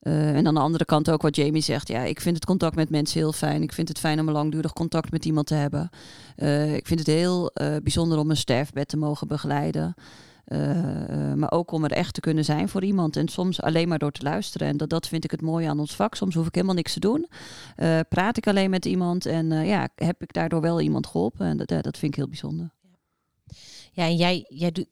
Eh, 0.00 0.36
en 0.36 0.46
aan 0.46 0.54
de 0.54 0.60
andere 0.60 0.84
kant 0.84 1.10
ook 1.10 1.22
wat 1.22 1.36
Jamie 1.36 1.62
zegt. 1.62 1.88
Ja, 1.88 2.02
ik 2.02 2.20
vind 2.20 2.34
het 2.34 2.44
contact 2.44 2.74
met 2.74 2.90
mensen 2.90 3.18
heel 3.18 3.32
fijn. 3.32 3.62
Ik 3.62 3.72
vind 3.72 3.88
het 3.88 3.98
fijn 3.98 4.20
om 4.20 4.26
een 4.26 4.32
langdurig 4.32 4.72
contact 4.72 5.10
met 5.10 5.24
iemand 5.24 5.46
te 5.46 5.54
hebben. 5.54 5.90
Ik 6.76 6.86
vind 6.86 6.98
het 6.98 7.08
heel 7.08 7.52
bijzonder 7.82 8.18
om 8.18 8.30
een 8.30 8.36
sterfbed 8.36 8.88
te 8.88 8.96
mogen 8.96 9.28
begeleiden. 9.28 9.94
Eh, 10.44 11.30
eh, 11.30 11.34
maar 11.36 11.50
ook 11.52 11.70
om 11.70 11.84
er 11.84 11.92
echt 11.92 12.14
te 12.14 12.20
kunnen 12.20 12.44
zijn 12.44 12.68
voor 12.68 12.84
iemand. 12.84 13.16
En 13.16 13.28
soms 13.28 13.60
alleen 13.60 13.88
maar 13.88 13.98
door 13.98 14.12
te 14.12 14.22
luisteren. 14.22 14.68
En 14.68 14.76
dat, 14.76 14.90
dat 14.90 15.08
vind 15.08 15.24
ik 15.24 15.30
het 15.30 15.40
mooie 15.40 15.68
aan 15.68 15.80
ons 15.80 15.96
vak. 15.96 16.14
Soms 16.14 16.34
hoef 16.34 16.46
ik 16.46 16.54
helemaal 16.54 16.74
niks 16.74 16.92
te 16.92 17.00
doen. 17.00 17.28
Eh, 17.76 18.00
praat 18.08 18.36
ik 18.36 18.46
alleen 18.46 18.70
met 18.70 18.84
iemand. 18.84 19.26
En 19.26 19.50
ja, 19.50 19.88
heb 19.94 20.22
ik 20.22 20.32
daardoor 20.32 20.60
wel 20.60 20.80
iemand 20.80 21.06
geholpen. 21.06 21.46
En 21.46 21.56
dat, 21.56 21.68
dat 21.68 21.98
vind 21.98 22.12
ik 22.12 22.14
heel 22.14 22.28
bijzonder. 22.28 22.70
Ja, 23.92 24.04
en 24.04 24.16
jij, 24.16 24.44
jij 24.48 24.70
doet, 24.70 24.88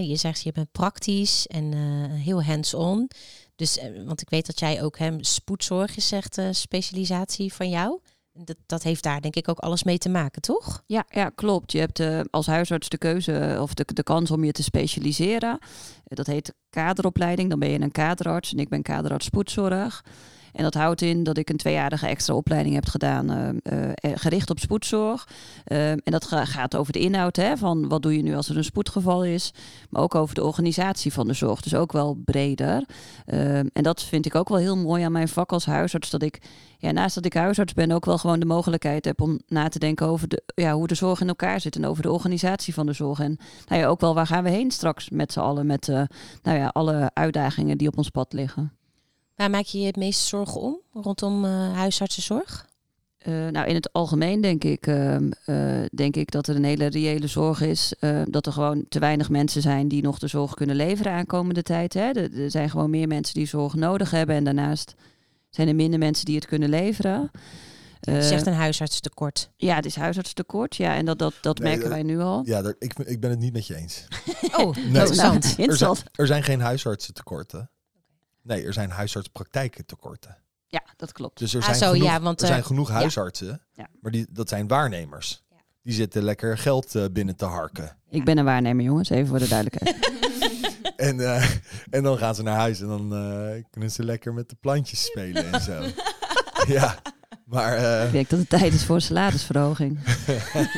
je 0.00 0.16
zegt 0.16 0.42
je 0.42 0.52
bent 0.52 0.72
praktisch 0.72 1.46
en 1.46 1.72
heel 2.10 2.42
hands-on. 2.42 3.10
Dus, 3.56 3.80
want 4.06 4.20
ik 4.20 4.30
weet 4.30 4.46
dat 4.46 4.58
jij 4.58 4.82
ook 4.82 4.98
hem 4.98 5.22
spoedzorg 5.22 5.96
is, 5.96 6.08
zegt 6.08 6.40
specialisatie 6.50 7.52
van 7.52 7.68
jou. 7.68 8.00
Dat, 8.44 8.56
dat 8.66 8.82
heeft 8.82 9.02
daar 9.02 9.20
denk 9.20 9.36
ik 9.36 9.48
ook 9.48 9.58
alles 9.58 9.82
mee 9.82 9.98
te 9.98 10.08
maken, 10.08 10.42
toch? 10.42 10.82
Ja, 10.86 11.04
ja 11.08 11.30
klopt. 11.34 11.72
Je 11.72 11.78
hebt 11.78 12.00
eh, 12.00 12.20
als 12.30 12.46
huisarts 12.46 12.88
de 12.88 12.98
keuze 12.98 13.58
of 13.60 13.74
de, 13.74 13.84
de 13.94 14.02
kans 14.02 14.30
om 14.30 14.44
je 14.44 14.52
te 14.52 14.62
specialiseren. 14.62 15.58
Eh, 16.04 16.16
dat 16.16 16.26
heet 16.26 16.54
kaderopleiding. 16.70 17.50
Dan 17.50 17.58
ben 17.58 17.70
je 17.70 17.80
een 17.80 17.92
kaderarts 17.92 18.52
en 18.52 18.58
ik 18.58 18.68
ben 18.68 18.82
kaderarts 18.82 19.26
spoedzorg. 19.26 20.04
En 20.58 20.64
dat 20.64 20.74
houdt 20.74 21.02
in 21.02 21.22
dat 21.22 21.36
ik 21.38 21.50
een 21.50 21.56
tweejarige 21.56 22.06
extra 22.06 22.34
opleiding 22.34 22.74
heb 22.74 22.86
gedaan, 22.86 23.30
eh, 23.62 23.88
eh, 23.92 23.92
gericht 24.14 24.50
op 24.50 24.58
spoedzorg. 24.58 25.28
Eh, 25.64 25.90
en 25.90 26.00
dat 26.04 26.24
ga- 26.24 26.44
gaat 26.44 26.76
over 26.76 26.92
de 26.92 26.98
inhoud, 26.98 27.36
hè, 27.36 27.56
van 27.56 27.88
wat 27.88 28.02
doe 28.02 28.16
je 28.16 28.22
nu 28.22 28.34
als 28.34 28.48
er 28.48 28.56
een 28.56 28.64
spoedgeval 28.64 29.24
is. 29.24 29.52
Maar 29.90 30.02
ook 30.02 30.14
over 30.14 30.34
de 30.34 30.44
organisatie 30.44 31.12
van 31.12 31.26
de 31.26 31.32
zorg, 31.32 31.60
dus 31.60 31.74
ook 31.74 31.92
wel 31.92 32.18
breder. 32.24 32.84
Eh, 33.26 33.58
en 33.58 33.70
dat 33.72 34.02
vind 34.02 34.26
ik 34.26 34.34
ook 34.34 34.48
wel 34.48 34.58
heel 34.58 34.76
mooi 34.76 35.02
aan 35.02 35.12
mijn 35.12 35.28
vak 35.28 35.52
als 35.52 35.66
huisarts, 35.66 36.10
dat 36.10 36.22
ik 36.22 36.40
ja, 36.78 36.90
naast 36.90 37.14
dat 37.14 37.24
ik 37.24 37.34
huisarts 37.34 37.72
ben, 37.74 37.90
ook 37.90 38.04
wel 38.04 38.18
gewoon 38.18 38.40
de 38.40 38.46
mogelijkheid 38.46 39.04
heb 39.04 39.20
om 39.20 39.40
na 39.46 39.68
te 39.68 39.78
denken 39.78 40.06
over 40.06 40.28
de, 40.28 40.42
ja, 40.54 40.72
hoe 40.72 40.86
de 40.86 40.94
zorg 40.94 41.20
in 41.20 41.28
elkaar 41.28 41.60
zit 41.60 41.76
en 41.76 41.86
over 41.86 42.02
de 42.02 42.12
organisatie 42.12 42.74
van 42.74 42.86
de 42.86 42.92
zorg. 42.92 43.20
En 43.20 43.38
nou 43.66 43.80
ja, 43.80 43.86
ook 43.86 44.00
wel 44.00 44.14
waar 44.14 44.26
gaan 44.26 44.44
we 44.44 44.50
heen 44.50 44.70
straks 44.70 45.10
met 45.10 45.32
z'n 45.32 45.40
allen, 45.40 45.66
met 45.66 45.88
eh, 45.88 46.02
nou 46.42 46.58
ja, 46.58 46.66
alle 46.66 47.10
uitdagingen 47.14 47.78
die 47.78 47.88
op 47.88 47.96
ons 47.98 48.08
pad 48.10 48.32
liggen. 48.32 48.72
Waar 49.38 49.50
maak 49.50 49.64
je 49.64 49.78
je 49.80 49.86
het 49.86 49.96
meeste 49.96 50.26
zorgen 50.26 50.60
om 50.60 50.80
rondom 50.92 51.44
eh, 51.44 51.72
huisartsenzorg? 51.72 52.66
Eh, 53.18 53.32
nou, 53.48 53.66
in 53.68 53.74
het 53.74 53.92
algemeen 53.92 54.40
denk 54.40 54.64
ik, 54.64 54.86
ehm, 54.86 55.30
eh, 55.44 55.80
denk 55.94 56.16
ik 56.16 56.30
dat 56.30 56.46
er 56.46 56.56
een 56.56 56.64
hele 56.64 56.86
reële 56.86 57.26
zorg 57.26 57.60
is. 57.60 57.92
dat 58.24 58.46
er 58.46 58.52
gewoon 58.52 58.84
te 58.88 58.98
weinig 58.98 59.28
mensen 59.30 59.62
zijn 59.62 59.88
die 59.88 60.02
nog 60.02 60.18
de 60.18 60.26
zorg 60.28 60.54
kunnen 60.54 60.76
leveren 60.76 61.12
aankomende 61.12 61.62
tijd. 61.62 61.94
Hè. 61.94 62.00
Er, 62.10 62.42
er 62.42 62.50
zijn 62.50 62.70
gewoon 62.70 62.90
meer 62.90 63.06
mensen 63.08 63.34
die 63.34 63.46
zorg 63.46 63.74
nodig 63.74 64.10
hebben. 64.10 64.36
En 64.36 64.44
daarnaast 64.44 64.94
zijn 65.50 65.68
er 65.68 65.74
minder 65.74 65.98
mensen 65.98 66.24
die 66.24 66.34
het 66.34 66.46
kunnen 66.46 66.68
leveren. 66.68 67.30
Het 68.00 68.14
is 68.24 68.30
Eh, 68.30 68.36
echt 68.36 68.46
een 68.46 68.52
huisartsentekort. 68.52 69.50
ja, 69.56 69.74
het 69.76 69.86
is 69.86 69.96
huisartstekort. 69.96 70.76
Ja, 70.76 70.94
en 70.94 71.04
dat, 71.04 71.18
dat, 71.18 71.34
dat 71.40 71.58
Nee, 71.58 71.72
merken 71.72 71.88
wij 71.90 72.02
nu 72.02 72.20
al. 72.20 72.42
Ja, 72.44 72.62
daar, 72.62 72.74
ik, 72.78 72.98
ik 72.98 73.20
ben 73.20 73.30
het 73.30 73.38
niet 73.38 73.52
met 73.52 73.66
je 73.66 73.76
eens. 73.76 74.04
Oh, 74.56 74.74
Nee. 74.76 74.84
interessant. 74.84 75.34
Er 75.44 75.48
zijn, 75.50 75.58
interessant. 75.58 76.02
er 76.12 76.26
zijn 76.26 76.42
geen 76.42 76.60
huisartsentekorten. 76.60 77.70
Nee, 78.48 78.64
er 78.64 78.72
zijn 78.72 78.90
huisartspraktijkentekorten. 78.90 80.36
Ja, 80.66 80.82
dat 80.96 81.12
klopt. 81.12 81.38
Dus 81.38 81.54
er 81.54 81.60
Ah, 81.60 81.64
zijn 81.66 81.76
zo, 81.76 81.90
genoeg, 81.90 82.04
ja, 82.06 82.20
want, 82.20 82.40
er 82.40 82.46
zijn 82.46 82.60
eh, 82.60 82.66
genoeg 82.66 82.88
huisartsen, 82.88 83.62
Ja. 83.72 83.86
maar 84.00 84.12
die, 84.12 84.26
dat 84.30 84.48
zijn 84.48 84.68
waarnemers. 84.68 85.42
Die 85.82 85.94
zitten 85.94 86.22
lekker 86.22 86.58
geld 86.58 86.94
eh, 86.94 87.04
binnen 87.12 87.36
te 87.36 87.44
harken. 87.44 87.96
Ik 88.10 88.24
ben 88.24 88.38
een 88.38 88.44
waarnemer, 88.44 88.84
jongens, 88.84 89.10
even 89.10 89.26
voor 89.28 89.38
de 89.38 89.48
duidelijkheid. 89.48 89.96
En, 90.96 91.20
eh, 91.20 91.50
en 91.90 92.02
dan 92.02 92.18
gaan 92.18 92.34
ze 92.34 92.42
naar 92.42 92.56
huis 92.56 92.80
en 92.80 92.86
dan 92.86 93.14
eh, 93.14 93.62
kunnen 93.70 93.90
ze 93.90 94.04
lekker 94.04 94.34
met 94.34 94.48
de 94.48 94.56
plantjes 94.60 95.04
spelen 95.04 95.52
en 95.52 95.60
zo. 95.60 95.82
ja, 96.78 96.98
maar 97.44 97.76
eh, 97.76 98.06
Ik 98.06 98.12
denk 98.12 98.28
dat 98.28 98.38
het 98.38 98.48
tijd 98.48 98.72
is 98.74 98.84
voor 98.84 98.94
een 98.94 99.02
salarisverhoging. 99.02 99.98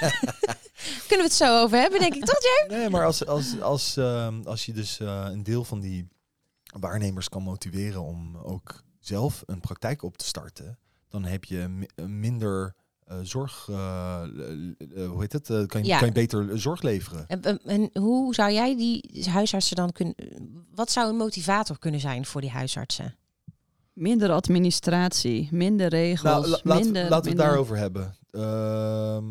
Kunnen 1.09 1.27
we 1.27 1.33
het 1.33 1.33
zo 1.33 1.63
over 1.63 1.79
hebben, 1.79 2.01
denk 2.01 2.15
ik, 2.15 2.25
toch, 2.25 2.39
Jay? 2.43 2.79
nee, 2.79 2.91
maar 2.91 3.05
als, 3.05 3.27
als, 3.27 3.61
als, 3.61 3.97
ehm, 3.97 4.41
als 4.45 4.67
je 4.67 4.73
dus 4.73 5.01
eh, 5.01 5.27
een 5.31 5.43
deel 5.43 5.65
van 5.65 5.81
die 5.81 6.09
waarnemers 6.81 7.29
kan 7.29 7.43
motiveren 7.43 8.03
om 8.03 8.37
ook 8.37 8.83
zelf 8.99 9.43
een 9.47 9.61
praktijk 9.61 10.03
op 10.03 10.17
te 10.17 10.25
starten, 10.25 10.79
dan 11.09 11.25
heb 11.25 11.45
je 11.45 11.87
eh, 11.95 12.05
minder 12.07 12.75
eh, 13.05 13.19
zorg, 13.23 13.67
eh, 13.71 14.23
hoe 15.09 15.17
heet 15.21 15.33
het? 15.33 15.47
Kan, 15.67 15.81
je, 15.83 15.87
Ja. 15.87 15.99
kan 15.99 16.07
je 16.07 16.15
beter 16.15 16.59
zorg 16.61 16.83
leveren. 16.83 17.27
En, 17.65 17.91
hoe 18.03 18.35
zou 18.35 18.53
jij 18.53 18.77
die 18.77 19.25
huisartsen 19.31 19.77
dan 19.77 19.93
kunnen... 19.93 20.15
Wat 20.75 20.91
zou 20.91 21.09
een 21.09 21.17
motivator 21.17 21.79
kunnen 21.79 22.01
zijn 22.01 22.25
voor 22.27 22.41
die 22.41 22.51
huisartsen? 22.51 23.15
Minder 23.93 24.31
administratie, 24.31 25.49
minder 25.53 25.89
regels, 25.89 26.23
Nou, 26.23 26.47
la- 26.49 26.61
laat- 26.63 26.83
minder... 26.85 27.03
laten 27.09 27.23
we 27.23 27.29
het 27.29 27.39
daarover 27.49 27.77
hebben. 27.77 28.17
Ehm, 28.31 29.25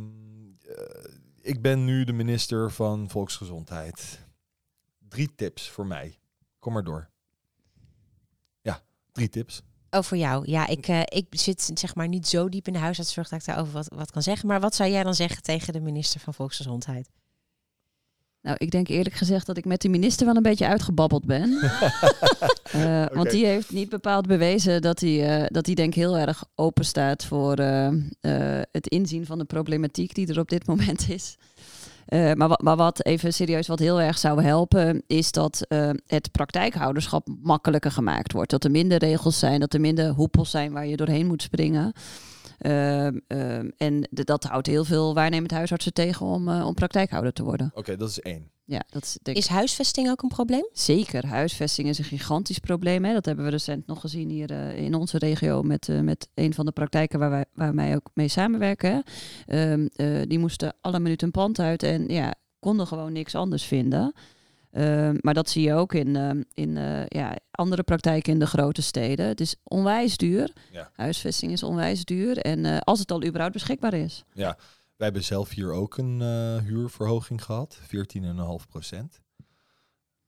eh, 0.67 1.13
ik 1.41 1.61
ben 1.61 1.85
nu 1.85 2.03
de 2.03 2.13
minister 2.13 2.71
van 2.71 3.09
Volksgezondheid. 3.09 4.19
Drie 5.09 5.35
tips 5.35 5.69
voor 5.69 5.85
mij. 5.85 6.17
Kom 6.59 6.73
maar 6.73 6.83
door. 6.83 7.09
Drie 9.11 9.29
tips. 9.29 9.61
Oh, 9.89 10.01
voor 10.01 10.17
jou. 10.17 10.43
Ja, 10.51 10.67
ik, 10.67 10.87
eh, 10.87 11.01
ik 11.05 11.25
zit 11.29 11.71
zeg 11.73 11.95
maar 11.95 12.07
niet 12.07 12.27
zo 12.27 12.49
diep 12.49 12.67
in 12.67 12.73
de 12.73 12.79
huisartszorg 12.79 13.29
dat 13.29 13.39
ik 13.39 13.45
daarover 13.45 13.73
wat, 13.73 13.87
wat 13.95 14.11
kan 14.11 14.21
zeggen. 14.21 14.47
Maar 14.47 14.59
wat 14.59 14.75
zou 14.75 14.89
jij 14.89 15.03
dan 15.03 15.15
zeggen 15.15 15.43
tegen 15.43 15.73
de 15.73 15.79
minister 15.79 16.19
van 16.19 16.33
Volksgezondheid? 16.33 17.09
Nou, 18.41 18.55
ik 18.59 18.71
denk 18.71 18.87
eerlijk 18.87 19.15
gezegd 19.15 19.45
dat 19.45 19.57
ik 19.57 19.65
met 19.65 19.81
de 19.81 19.89
minister 19.89 20.25
wel 20.25 20.35
een 20.35 20.41
beetje 20.41 20.67
uitgebabbeld 20.67 21.25
ben. 21.25 21.57
Eh, 22.69 23.05
Want 23.13 23.31
die 23.31 23.45
heeft 23.45 23.71
niet 23.71 23.89
bepaald 23.89 24.27
bewezen 24.27 24.81
dat 24.81 24.99
hij, 24.99 25.41
eh, 25.41 25.45
dat 25.47 25.65
hij 25.65 25.75
denk 25.75 25.89
ik 25.89 25.95
heel 25.95 26.17
erg 26.17 26.43
open 26.55 26.85
staat 26.85 27.25
voor 27.25 27.55
eh, 27.55 27.87
eh, 27.87 28.61
het 28.71 28.87
inzien 28.87 29.25
van 29.25 29.37
de 29.37 29.45
problematiek 29.45 30.15
die 30.15 30.27
er 30.27 30.39
op 30.39 30.49
dit 30.49 30.67
moment 30.71 31.09
is. 31.09 31.37
Eh, 32.09 32.33
maar, 32.33 32.47
wat, 32.47 32.61
wat 32.77 33.05
even 33.05 33.33
serieus, 33.33 33.67
wat 33.67 33.79
heel 33.79 34.01
erg 34.01 34.17
zou 34.17 34.43
helpen, 34.43 35.03
is 35.07 35.31
dat 35.31 35.65
eh, 35.67 35.89
het 36.07 36.31
praktijkhouderschap 36.31 37.27
makkelijker 37.41 37.91
gemaakt 37.91 38.31
wordt. 38.31 38.49
Dat 38.49 38.63
er 38.63 38.71
minder 38.71 38.97
regels 38.97 39.39
zijn, 39.39 39.59
dat 39.59 39.73
er 39.73 39.79
minder 39.79 40.09
hoepels 40.09 40.49
zijn 40.49 40.71
waar 40.71 40.87
je 40.87 40.95
doorheen 40.95 41.27
moet 41.27 41.41
springen. 41.41 41.93
Ehm, 42.59 43.17
ehm, 43.27 43.69
en 43.77 44.07
de- 44.11 44.23
dat 44.23 44.43
houdt 44.43 44.67
heel 44.67 44.85
veel 44.85 45.13
waarnemend 45.13 45.51
huisartsen 45.51 45.93
tegen 45.93 46.25
om, 46.25 46.47
eh, 46.49 46.65
om 46.67 46.73
praktijkhouder 46.73 47.33
te 47.33 47.43
worden. 47.43 47.71
Oké, 47.73 47.95
dat 47.97 48.09
is 48.09 48.19
één. 48.19 48.51
Ja, 48.65 48.83
dat 48.89 49.03
is 49.03 49.17
denk 49.21 49.37
ik 49.37 49.43
Is 49.43 49.49
huisvesting 49.49 50.09
ook 50.09 50.21
een 50.21 50.29
probleem? 50.29 50.67
Zeker, 50.73 51.25
huisvesting 51.27 51.87
is 51.87 51.97
een 51.97 52.03
gigantisch 52.03 52.59
probleem. 52.59 53.05
Hè. 53.05 53.13
Dat 53.13 53.25
hebben 53.25 53.45
we 53.45 53.51
recent 53.51 53.87
nog 53.87 53.99
gezien 54.01 54.29
hier 54.29 54.51
eh, 54.51 54.77
in 54.77 54.93
onze 54.95 55.17
regio 55.17 55.61
met, 55.63 55.89
eh, 55.89 55.99
met 55.99 56.27
een 56.33 56.53
van 56.53 56.65
de 56.65 56.71
praktijken 56.71 57.19
waar 57.19 57.29
wij, 57.29 57.45
waar 57.53 57.75
wij 57.75 57.95
ook 57.95 58.09
mee 58.13 58.27
samenwerken. 58.27 58.91
hè. 58.91 58.99
Ehm, 59.71 59.87
eh, 59.95 60.21
die 60.27 60.39
moesten 60.39 60.73
alle 60.81 60.99
minuten 60.99 61.25
een 61.27 61.33
pand 61.33 61.59
uit 61.59 61.83
en 61.83 62.07
ja, 62.07 62.33
konden 62.59 62.87
gewoon 62.87 63.13
niks 63.13 63.35
anders 63.35 63.63
vinden. 63.63 64.13
Ehm, 64.71 65.17
maar 65.21 65.33
dat 65.33 65.49
zie 65.49 65.63
je 65.63 65.73
ook 65.73 65.93
in, 65.93 66.15
ehm, 66.15 66.43
in 66.53 66.77
eh, 66.77 67.05
ja, 67.05 67.35
andere 67.51 67.83
praktijken 67.83 68.33
in 68.33 68.39
de 68.39 68.45
grote 68.47 68.81
steden. 68.81 69.25
Het 69.25 69.41
is 69.41 69.55
onwijs 69.63 70.17
duur. 70.17 70.53
Ja. 70.71 70.91
Huisvesting 70.93 71.51
is 71.51 71.63
onwijs 71.63 72.05
duur. 72.05 72.37
En 72.37 72.65
eh, 72.65 72.77
als 72.77 72.99
het 72.99 73.11
al 73.11 73.23
überhaupt 73.23 73.53
beschikbaar 73.53 73.93
is. 73.93 74.23
Ja, 74.33 74.57
wij 74.99 75.07
hebben 75.07 75.23
zelf 75.23 75.49
hier 75.49 75.71
ook 75.71 75.97
een 75.97 76.21
eh, 76.21 76.63
huurverhoging 76.63 77.43
gehad. 77.43 77.79
14,5 77.81 78.67
procent. 78.67 79.21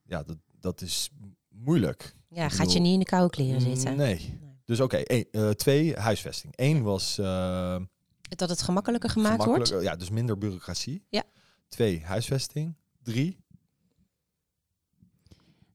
Ja, 0.04 0.24
dat, 0.24 0.38
dat 0.60 0.82
is 0.82 1.10
moeilijk. 1.50 2.16
Ja, 2.30 2.46
Ik 2.46 2.52
gaat 2.52 2.74
je 2.74 2.80
niet 2.80 2.94
in 2.94 3.00
de 3.00 3.06
koude 3.06 3.30
kleren 3.30 3.62
zitten? 3.62 3.96
Nee. 3.96 4.40
Dus 4.66 4.80
oké, 4.80 4.98
eh, 4.98 5.50
twee, 5.50 5.96
huisvesting. 5.96 6.54
Eén 6.56 6.84
was 6.84 7.18
eh, 7.18 7.76
Dat 8.22 8.50
het 8.50 8.62
gemakkelijker 8.62 9.10
gemaakt 9.10 9.44
wordt? 9.46 9.76
Ja, 9.82 9.96
dus 9.96 10.10
minder 10.10 10.38
bureaucratie. 10.38 11.06
Ja. 11.10 11.24
Twee, 11.68 12.02
huisvesting. 12.04 12.76
Drie, 13.04 13.41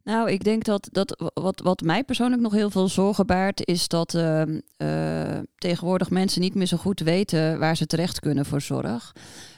Nou, 0.07 0.31
ik 0.31 0.45
denk 0.45 0.64
dat, 0.64 0.88
dat 0.92 1.31
wat, 1.35 1.61
wat 1.61 1.81
mij 1.81 2.05
persoonlijk 2.05 2.42
nog 2.42 2.53
heel 2.53 2.71
veel 2.71 2.88
zorgen 2.88 3.27
baart, 3.27 3.66
is 3.66 3.88
dat 3.88 4.14
ehm, 4.14 4.61
eh, 4.77 5.38
tegenwoordig 5.59 6.11
mensen 6.11 6.40
niet 6.40 6.55
meer 6.55 6.66
zo 6.66 6.77
goed 6.77 7.01
weten 7.01 7.59
waar 7.59 7.77
ze 7.77 7.87
terecht 7.87 8.21
kunnen 8.21 8.47
voor 8.47 8.61
zorg. 8.61 9.12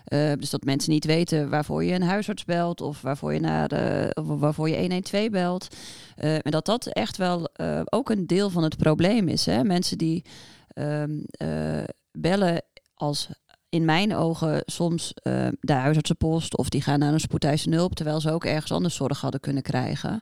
Eh, 0.04 0.32
dus 0.38 0.50
dat 0.50 0.64
mensen 0.64 0.92
niet 0.92 1.04
weten 1.04 1.50
waarvoor 1.50 1.84
je 1.84 1.92
een 1.92 2.02
huisarts 2.02 2.44
belt 2.44 2.80
of 2.80 3.00
waarvoor 3.02 3.34
je, 3.34 3.40
naar, 3.40 3.70
of 4.14 4.26
waarvoor 4.26 4.68
je 4.68 4.78
112 4.78 5.30
belt. 5.30 5.68
Eh, 6.16 6.34
en 6.34 6.50
dat 6.50 6.64
dat 6.64 6.86
echt 6.86 7.16
wel 7.16 7.48
ook 7.84 8.10
een 8.10 8.26
deel 8.26 8.50
van 8.50 8.62
het 8.62 8.76
probleem 8.76 9.28
is. 9.28 9.46
Hè? 9.46 9.64
Mensen 9.64 9.98
die 9.98 10.24
ehm, 10.68 11.18
eh, 11.30 11.84
bellen 12.12 12.62
als 12.94 13.28
in 13.68 13.84
mijn 13.84 14.14
ogen 14.14 14.62
soms 14.66 15.12
eh, 15.14 15.48
de 15.60 15.72
huisartsenpost 15.72 16.56
of 16.56 16.68
die 16.68 16.82
gaan 16.82 16.98
naar 16.98 17.12
een 17.12 17.20
spoedeisende 17.20 17.76
hulp 17.76 17.94
terwijl 17.94 18.20
ze 18.20 18.32
ook 18.32 18.44
ergens 18.44 18.72
anders 18.72 18.94
zorg 18.94 19.20
hadden 19.20 19.40
kunnen 19.40 19.62
krijgen. 19.62 20.20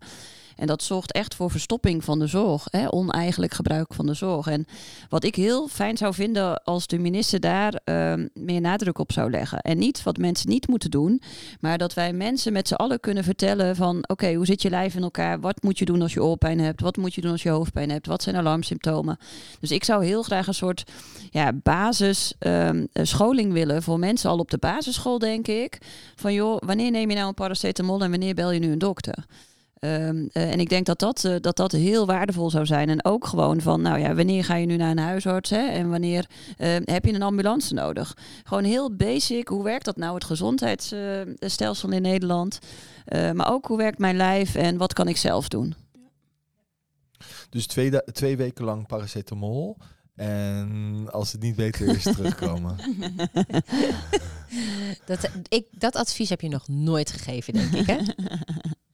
En 0.57 0.66
dat 0.66 0.83
zorgt 0.83 1.12
echt 1.12 1.35
voor 1.35 1.51
verstopping 1.51 2.05
van 2.05 2.19
de 2.19 2.27
zorg, 2.27 2.66
hè? 2.71 2.92
oneigenlijk 2.92 3.55
gebruik 3.55 3.95
van 3.95 4.07
de 4.07 4.14
zorg. 4.14 4.47
En 4.47 4.66
wat 5.09 5.25
ik 5.25 5.35
heel 5.35 5.69
fijn 5.69 5.97
zou 5.97 6.14
vinden 6.14 6.62
als 6.62 6.87
de 6.87 6.99
minister 6.99 7.40
daar 7.40 7.81
ehm, 7.85 8.27
meer 8.35 8.61
nadruk 8.61 8.99
op 8.99 9.12
zou 9.12 9.31
leggen. 9.31 9.61
En 9.61 9.79
niet 9.79 10.03
wat 10.03 10.16
mensen 10.16 10.49
niet 10.49 10.69
moeten 10.69 10.90
doen, 10.90 11.23
maar 11.61 11.79
dat 11.79 11.95
wij 11.95 12.12
mensen 12.12 12.53
met 12.53 12.69
z'n 12.69 12.75
allen 12.75 13.01
kunnen 13.01 13.25
vertellen 13.25 13.77
van 13.77 14.05
oké, 14.07 14.35
hoe 14.35 14.47
zit 14.47 14.62
je 14.62 14.71
lijf 14.71 14.95
in 14.95 15.03
elkaar? 15.03 15.40
Wat 15.40 15.62
moet 15.62 15.79
je 15.79 15.85
doen 15.85 16.03
als 16.03 16.14
je 16.14 16.25
oorpijn 16.25 16.61
hebt? 16.61 16.81
Wat 16.81 16.97
moet 16.97 17.14
je 17.14 17.21
doen 17.21 17.31
als 17.31 17.42
je 17.42 17.49
hoofdpijn 17.49 17.90
hebt? 17.90 18.07
Wat 18.07 18.23
zijn 18.23 18.37
alarmsymptomen? 18.37 19.19
Dus 19.61 19.71
ik 19.71 19.85
zou 19.85 20.04
heel 20.04 20.23
graag 20.23 20.46
een 20.46 20.54
soort 20.54 20.85
ja, 21.31 21.52
basis 21.52 22.35
ehm, 22.38 22.85
eh, 22.92 23.52
willen 23.52 23.83
voor 23.83 23.98
mensen 23.98 24.31
al 24.31 24.38
op 24.38 24.50
de 24.50 24.59
basisschool, 24.59 25.19
denk 25.19 25.46
ik. 25.48 25.79
Van 26.17 26.33
joh, 26.33 26.63
wanneer 26.67 26.90
neem 26.90 27.09
je 27.09 27.17
nou 27.17 27.29
een 27.29 27.35
paracetamol 27.35 28.02
en 28.02 28.11
wanneer 28.11 28.35
bel 28.35 28.50
je 28.50 28.61
nu 28.61 28.73
een 28.73 28.79
dokter? 28.79 29.25
Ehm, 29.79 30.27
eh, 30.33 30.52
en 30.52 30.60
ik 30.60 30.68
denk 30.68 30.87
dat 30.87 30.98
dat, 30.98 31.24
eh, 31.24 31.35
dat 31.40 31.56
dat 31.56 31.72
heel 31.72 32.06
waardevol 32.06 32.50
zou 32.50 32.66
zijn. 32.66 32.88
En 32.88 33.04
ook 33.04 33.27
gewoon 33.27 33.60
van, 33.60 33.83
nou 33.83 33.98
ja, 33.98 34.14
wanneer 34.14 34.44
ga 34.44 34.54
je 34.54 34.66
nu 34.66 34.77
naar 34.77 34.90
een 34.90 34.98
huisarts? 34.98 35.50
Hè? 35.50 35.68
En 35.68 35.90
wanneer 35.90 36.27
eh, 36.56 36.77
heb 36.85 37.04
je 37.04 37.12
een 37.12 37.22
ambulance 37.22 37.74
nodig? 37.74 38.16
Gewoon 38.44 38.64
heel 38.64 38.94
basic. 38.94 39.48
Hoe 39.48 39.64
werkt 39.64 39.85
dat 39.85 39.96
nou, 39.96 40.14
het 40.14 40.24
gezondheidsstelsel 40.24 41.90
in 41.90 42.02
Nederland? 42.02 42.58
Eh, 43.04 43.31
maar 43.31 43.52
ook 43.52 43.66
hoe 43.66 43.77
werkt 43.77 43.98
mijn 43.98 44.16
lijf 44.16 44.54
en 44.54 44.77
wat 44.77 44.92
kan 44.92 45.08
ik 45.08 45.16
zelf 45.16 45.48
doen? 45.48 45.74
dus 47.50 47.66
twee, 47.66 48.02
twee 48.12 48.37
weken 48.37 48.64
lang 48.64 48.87
paracetamol. 48.87 49.77
En 50.14 51.08
als 51.10 51.33
het 51.33 51.40
niet 51.40 51.56
beter 51.56 51.88
is, 51.88 52.02
terugkomen. 52.02 52.77
Dat, 55.06 55.31
ik, 55.48 55.66
dat 55.70 55.96
advies 55.96 56.29
heb 56.29 56.40
je 56.40 56.48
nog 56.48 56.68
nooit 56.68 57.10
gegeven, 57.10 57.52
denk 57.52 57.72
ik. 57.72 57.87
Hè? 57.87 57.98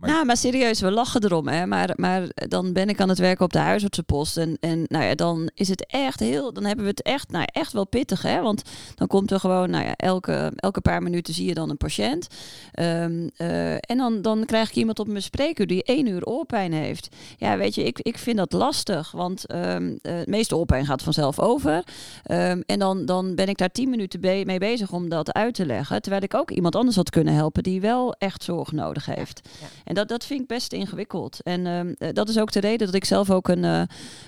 Maar- 0.00 0.10
nou, 0.10 0.24
maar 0.24 0.36
serieus, 0.36 0.80
we 0.80 0.90
lachen 0.90 1.24
erom. 1.24 1.48
Hè? 1.48 1.66
Maar, 1.66 1.90
maar 1.96 2.22
dan 2.34 2.72
ben 2.72 2.88
ik 2.88 3.00
aan 3.00 3.08
het 3.08 3.18
werken 3.18 3.44
op 3.44 3.52
de 3.52 3.58
huisartsenpost. 3.58 4.36
En, 4.36 4.56
en 4.60 4.84
nou 4.88 5.04
ja, 5.04 5.14
dan 5.14 5.50
is 5.54 5.68
het 5.68 5.86
echt 5.86 6.20
heel. 6.20 6.52
Dan 6.52 6.64
hebben 6.64 6.84
we 6.84 6.90
het 6.90 7.02
echt, 7.02 7.30
nou, 7.30 7.44
ja, 7.52 7.60
echt 7.60 7.72
wel 7.72 7.86
pittig. 7.86 8.22
Hè? 8.22 8.40
Want 8.40 8.62
dan 8.94 9.06
komt 9.06 9.30
er 9.30 9.40
gewoon, 9.40 9.70
nou 9.70 9.84
ja, 9.84 9.94
elke, 9.96 10.52
elke 10.56 10.80
paar 10.80 11.02
minuten 11.02 11.34
zie 11.34 11.46
je 11.46 11.54
dan 11.54 11.70
een 11.70 11.76
patiënt. 11.76 12.26
Ehm, 12.72 13.28
eh, 13.36 13.72
en 13.74 13.96
dan, 13.96 14.22
dan 14.22 14.44
krijg 14.44 14.68
ik 14.68 14.74
iemand 14.76 14.98
op 14.98 15.06
mijn 15.08 15.22
spreekuur 15.22 15.66
die 15.66 15.82
één 15.84 16.06
uur 16.06 16.24
oorpijn 16.24 16.72
heeft. 16.72 17.08
Ja, 17.36 17.56
weet 17.56 17.74
je, 17.74 17.84
ik, 17.84 17.98
ik 17.98 18.18
vind 18.18 18.36
dat 18.36 18.52
lastig. 18.52 19.10
Want 19.10 19.46
ehm 19.46 19.94
eh, 20.02 20.14
het 20.14 20.26
meeste 20.28 20.56
oorpijn 20.56 20.86
gaat 20.86 21.02
vanzelf 21.02 21.38
over. 21.38 21.84
Ehm, 22.24 22.60
en 22.66 22.78
dan, 22.78 23.04
dan 23.06 23.34
ben 23.34 23.48
ik 23.48 23.58
daar 23.58 23.70
tien 23.72 23.90
minuten 23.90 24.20
be- 24.20 24.42
mee 24.46 24.58
bezig 24.58 24.92
om 24.92 25.08
dat 25.08 25.32
uit 25.32 25.54
te 25.54 25.66
leggen. 25.66 26.02
Terwijl 26.02 26.22
ik 26.22 26.34
ook 26.34 26.50
iemand 26.50 26.76
anders 26.76 26.96
had 26.96 27.10
kunnen 27.10 27.34
helpen 27.34 27.62
die 27.62 27.80
wel 27.80 28.12
echt 28.18 28.42
zorg 28.44 28.72
nodig 28.72 29.06
heeft. 29.06 29.48
ja. 29.60 29.66
En 29.90 29.96
dat, 29.96 30.08
dat 30.08 30.24
vind 30.24 30.40
ik 30.40 30.46
best 30.46 30.72
ingewikkeld. 30.72 31.42
En 31.42 31.66
ehm, 31.66 31.92
eh, 31.98 32.08
dat 32.12 32.28
is 32.28 32.38
ook 32.38 32.52
de 32.52 32.60
reden 32.60 32.86
dat 32.86 32.94
ik 32.94 33.04
zelf 33.04 33.30
ook 33.30 33.48
een. 33.48 33.64
eh, 33.64 33.82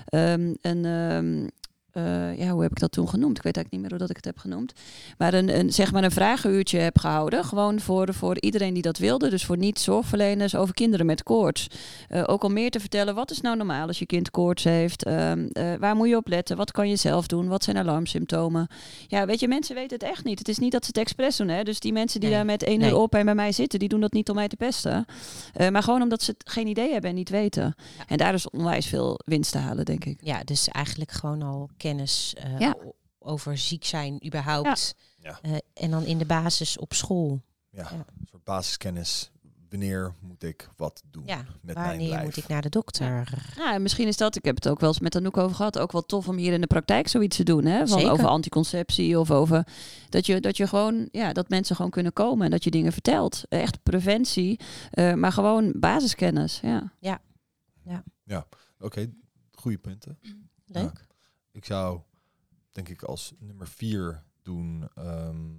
ehm, 0.04 0.54
een 0.60 1.50
eh, 1.92 2.38
ja, 2.38 2.50
hoe 2.50 2.62
heb 2.62 2.70
ik 2.70 2.78
dat 2.78 2.92
toen 2.92 3.08
genoemd? 3.08 3.36
Ik 3.36 3.42
weet 3.42 3.56
eigenlijk 3.56 3.70
niet 3.70 3.80
meer 3.80 3.90
hoe 3.90 3.98
dat 3.98 4.10
ik 4.10 4.16
het 4.16 4.24
heb 4.24 4.38
genoemd. 4.38 4.72
Maar 5.18 5.34
een, 5.34 5.58
een, 5.58 5.72
zeg 5.72 5.92
maar 5.92 6.04
een 6.04 6.10
vragenuurtje 6.10 6.78
heb 6.78 6.98
gehouden. 6.98 7.44
Gewoon 7.44 7.80
voor, 7.80 8.14
voor 8.14 8.40
iedereen 8.40 8.74
die 8.74 8.82
dat 8.82 8.98
wilde. 8.98 9.30
Dus 9.30 9.44
voor 9.44 9.56
niet-zorgverleners 9.56 10.54
over 10.54 10.74
kinderen 10.74 11.06
met 11.06 11.22
koorts. 11.22 11.66
Eh, 12.08 12.22
ook 12.26 12.44
om 12.44 12.52
meer 12.52 12.70
te 12.70 12.80
vertellen, 12.80 13.14
wat 13.14 13.30
is 13.30 13.40
nou 13.40 13.56
normaal 13.56 13.86
als 13.86 13.98
je 13.98 14.06
kind 14.06 14.30
koorts 14.30 14.64
heeft? 14.64 15.04
Ehm, 15.04 15.46
eh, 15.52 15.74
waar 15.78 15.96
moet 15.96 16.08
je 16.08 16.16
op 16.16 16.28
letten? 16.28 16.56
Wat 16.56 16.70
kan 16.70 16.88
je 16.88 16.96
zelf 16.96 17.26
doen? 17.26 17.48
Wat 17.48 17.64
zijn 17.64 17.76
alarmsymptomen? 17.76 18.66
Ja, 19.08 19.26
weet 19.26 19.40
je, 19.40 19.48
mensen 19.48 19.74
weten 19.74 19.98
het 19.98 20.08
echt 20.08 20.24
niet. 20.24 20.38
Het 20.38 20.48
is 20.48 20.58
niet 20.58 20.72
dat 20.72 20.82
ze 20.84 20.88
het 20.94 20.98
expres 20.98 21.36
doen. 21.36 21.48
Hè? 21.48 21.62
Dus 21.62 21.80
die 21.80 21.92
mensen 21.92 22.20
die 22.20 22.28
Nee. 22.28 22.38
daar 22.38 22.46
met 22.46 22.62
één 22.62 22.78
Nee. 22.78 22.90
uur 22.90 22.96
oorpijn 22.96 23.24
bij 23.24 23.34
mij 23.34 23.52
zitten, 23.52 23.78
die 23.78 23.88
doen 23.88 24.00
dat 24.00 24.12
niet 24.12 24.28
om 24.28 24.34
mij 24.34 24.48
te 24.48 24.56
pesten. 24.56 25.04
Maar 25.70 25.82
gewoon 25.82 26.02
omdat 26.02 26.22
ze 26.22 26.30
het 26.38 26.50
geen 26.50 26.66
idee 26.66 26.92
hebben 26.92 27.10
en 27.10 27.16
niet 27.16 27.28
weten. 27.30 27.74
En 28.06 28.16
daar 28.16 28.34
is 28.34 28.50
onwijs 28.50 28.86
veel 28.86 29.20
winst 29.24 29.52
te 29.52 29.58
halen, 29.58 29.84
denk 29.84 30.04
ik. 30.04 30.18
Ja, 30.20 30.40
dus 30.44 30.68
eigenlijk 30.68 31.10
gewoon 31.10 31.42
al 31.42 31.70
kennis 31.82 32.34
eh, 32.34 32.58
Ja. 32.58 32.76
over 33.18 33.58
ziek 33.58 33.84
zijn 33.84 34.26
überhaupt. 34.26 34.94
Ja. 35.18 35.38
Eh, 35.42 35.56
en 35.74 35.90
dan 35.90 36.04
in 36.04 36.18
de 36.18 36.26
basis 36.26 36.78
op 36.78 36.92
school. 36.92 37.40
Ja, 37.70 37.82
Ja. 37.82 37.90
een 38.18 38.26
soort 38.30 38.44
basiskennis. 38.44 39.30
Wanneer 39.68 40.14
moet 40.20 40.42
ik 40.42 40.68
wat 40.76 41.02
doen 41.10 41.22
Ja, 41.26 41.44
met 41.62 41.74
mijn 41.74 41.88
wanneer 41.88 42.08
lijf? 42.08 42.24
moet 42.24 42.36
ik 42.36 42.48
naar 42.48 42.62
de 42.62 42.68
dokter? 42.68 43.28
Ja, 43.56 43.74
en 43.74 43.82
misschien 43.82 44.06
is 44.08 44.16
dat, 44.16 44.36
ik 44.36 44.44
heb 44.44 44.54
het 44.54 44.68
ook 44.68 44.80
wel 44.80 44.88
eens 44.88 45.00
met 45.00 45.16
Anouk 45.16 45.36
over 45.36 45.56
gehad, 45.56 45.78
ook 45.78 45.92
wel 45.92 46.06
tof 46.06 46.28
om 46.28 46.36
hier 46.36 46.52
in 46.52 46.60
de 46.60 46.66
praktijk 46.66 47.08
zoiets 47.08 47.36
te 47.36 47.42
doen. 47.42 47.64
Hè? 47.64 47.78
Van 47.86 47.98
Zeker. 47.98 48.12
over 48.12 48.26
anticonceptie 48.26 49.18
of 49.18 49.30
over 49.30 49.66
dat 50.08 50.26
je, 50.26 50.40
dat 50.40 50.56
je 50.56 50.66
gewoon, 50.66 51.08
ja, 51.12 51.32
dat 51.32 51.48
mensen 51.48 51.76
gewoon 51.76 51.90
kunnen 51.90 52.12
komen 52.12 52.44
en 52.44 52.50
dat 52.50 52.64
je 52.64 52.70
dingen 52.70 52.92
vertelt. 52.92 53.42
Echt 53.48 53.82
preventie, 53.82 54.60
eh, 54.90 55.14
maar 55.14 55.32
gewoon 55.32 55.72
basiskennis. 55.76 56.60
Ja. 56.62 56.92
Oké, 58.78 59.12
goede 59.52 59.78
punten. 59.78 60.18
Leuk. 60.66 61.06
Ik 61.52 61.64
zou, 61.64 62.00
denk 62.70 62.88
ik, 62.88 63.02
als 63.02 63.34
nummer 63.38 63.68
vier 63.68 64.24
doen 64.42 64.88
ehm, 64.94 65.54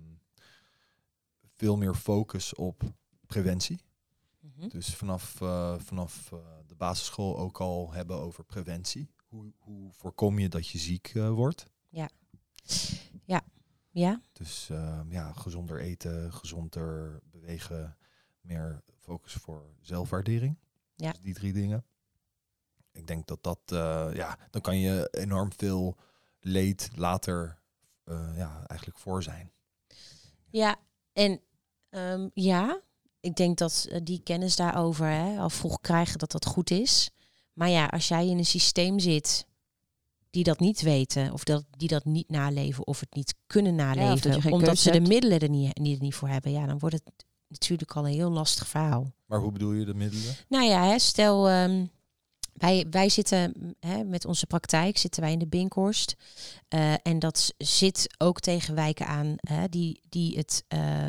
veel 1.53 1.77
meer 1.77 1.95
focus 1.95 2.55
op 2.55 2.83
preventie. 3.25 3.79
Mhm. 4.39 4.67
Dus 4.67 4.95
vanaf, 4.95 5.41
eh, 5.41 5.79
vanaf 5.79 6.31
eh, 6.31 6.39
de 6.67 6.75
basisschool 6.75 7.37
ook 7.37 7.59
al 7.59 7.91
hebben 7.93 8.17
over 8.17 8.43
preventie. 8.43 9.11
Hoe, 9.27 9.53
hoe 9.57 9.93
voorkom 9.93 10.39
je 10.39 10.49
dat 10.49 10.67
je 10.67 10.77
ziek 10.77 11.11
eh, 11.15 11.29
wordt? 11.29 11.65
Ja, 11.89 12.09
Dus 14.31 14.69
ehm, 14.69 15.11
ja, 15.11 15.33
gezonder 15.33 15.79
eten, 15.79 16.33
gezonder 16.33 17.21
bewegen, 17.31 17.97
meer 18.41 18.83
focus 18.99 19.33
voor 19.33 19.75
zelfwaardering. 19.81 20.57
Ja. 20.95 21.11
Dus 21.11 21.21
die 21.21 21.33
drie 21.33 21.53
dingen. 21.53 21.85
Ik 22.93 23.07
denk 23.07 23.27
dat 23.27 23.43
dat, 23.43 23.59
eh, 23.65 24.07
ja, 24.13 24.37
dan 24.49 24.61
kan 24.61 24.77
je 24.77 25.07
enorm 25.11 25.51
veel 25.57 25.95
leed 26.39 26.89
later 26.95 27.59
eh, 28.03 28.37
ja, 28.37 28.63
eigenlijk 28.67 28.99
voor 28.99 29.23
zijn. 29.23 29.51
ja. 30.49 30.75
en 31.13 31.41
ehm, 31.89 32.29
ja, 32.33 32.81
ik 33.19 33.35
denk 33.35 33.57
dat 33.57 33.87
eh, 33.89 33.99
die 34.03 34.21
kennis 34.23 34.55
daarover 34.55 35.05
hè, 35.05 35.39
al 35.39 35.49
vroeg 35.49 35.81
krijgen 35.81 36.17
dat 36.17 36.31
dat 36.31 36.45
goed 36.45 36.71
is. 36.71 37.09
Maar 37.53 37.69
ja, 37.69 37.85
als 37.85 38.07
jij 38.07 38.27
in 38.27 38.37
een 38.37 38.45
systeem 38.45 38.99
zit 38.99 39.47
die 40.29 40.43
dat 40.43 40.59
niet 40.59 40.81
weten, 40.81 41.31
of 41.31 41.43
dat, 41.43 41.65
die 41.77 41.87
dat 41.87 42.05
niet 42.05 42.29
naleven, 42.29 42.87
of 42.87 42.99
het 42.99 43.15
niet 43.15 43.35
kunnen 43.47 43.75
naleven, 43.75 44.51
omdat 44.51 44.77
ze 44.77 44.91
de 44.91 45.01
middelen 45.01 45.39
er 45.39 45.49
niet, 45.49 45.77
niet, 45.77 46.01
niet 46.01 46.15
voor 46.15 46.27
hebben, 46.27 46.51
ja, 46.51 46.65
dan 46.65 46.79
wordt 46.79 46.95
het 46.95 47.25
natuurlijk 47.47 47.91
al 47.91 48.07
een 48.07 48.13
heel 48.13 48.31
lastig 48.31 48.67
verhaal. 48.67 49.11
Maar 49.25 49.39
hoe 49.39 49.51
bedoel 49.51 49.71
je 49.71 49.85
de 49.85 49.93
middelen? 49.93 50.35
Nou 50.47 50.65
ja, 50.65 50.85
hè, 50.85 50.99
stel 50.99 51.49
ehm, 51.49 51.85
wij, 52.53 52.87
wij 52.89 53.09
zitten 53.09 53.75
hè, 53.79 54.03
met 54.03 54.25
onze 54.25 54.47
praktijk 54.47 54.97
zitten 54.97 55.21
wij 55.21 55.31
in 55.31 55.39
de 55.39 55.47
Binkhorst. 55.47 56.15
Eh, 56.67 56.93
en 57.03 57.19
dat 57.19 57.53
zit 57.57 58.15
ook 58.17 58.39
tegen 58.39 58.75
wijken 58.75 59.07
aan 59.07 59.35
hè, 59.37 59.69
die, 59.69 60.01
die 60.09 60.37
het 60.37 60.63
eh, 60.67 61.07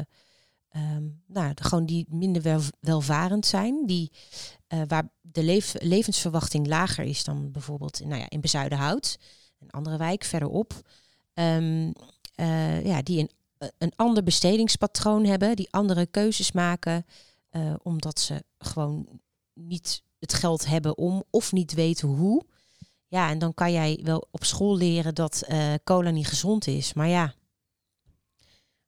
ehm, 0.68 1.08
nou, 1.26 1.52
gewoon 1.54 1.86
die 1.86 2.06
minder 2.08 2.42
wel, 2.42 2.60
welvarend 2.80 3.46
zijn. 3.46 3.86
Die, 3.86 4.12
eh, 4.66 4.82
waar 4.86 5.08
de 5.20 5.62
levensverwachting 5.80 6.66
lager 6.66 7.04
is 7.04 7.24
dan 7.24 7.50
bijvoorbeeld 7.50 8.00
nou 8.04 8.20
ja, 8.20 8.30
in 8.30 8.40
Bezuidenhout. 8.40 9.18
Een 9.58 9.70
andere 9.70 9.96
wijk 9.96 10.24
verderop. 10.24 10.88
Ehm, 11.34 11.92
eh, 12.34 12.84
ja, 12.84 13.02
die 13.02 13.18
een, 13.18 13.30
een 13.78 13.92
ander 13.96 14.22
bestedingspatroon 14.22 15.24
hebben. 15.24 15.56
Die 15.56 15.70
andere 15.72 16.06
keuzes 16.06 16.52
maken. 16.52 17.06
omdat 17.82 18.20
ze 18.20 18.44
gewoon 18.58 19.20
niet 19.52 20.02
het 20.24 20.34
geld 20.34 20.66
hebben 20.66 20.98
om 20.98 21.24
of 21.30 21.52
niet 21.52 21.72
weten 21.74 22.08
hoe. 22.08 22.44
Ja, 23.06 23.30
en 23.30 23.38
dan 23.38 23.54
kan 23.54 23.72
jij 23.72 24.00
wel 24.02 24.28
op 24.30 24.44
school 24.44 24.76
leren 24.76 25.14
dat 25.14 25.42
eh, 25.46 25.74
cola 25.84 26.10
niet 26.10 26.26
gezond 26.26 26.66
is. 26.66 26.92
Maar 26.92 27.08
ja, 27.08 27.34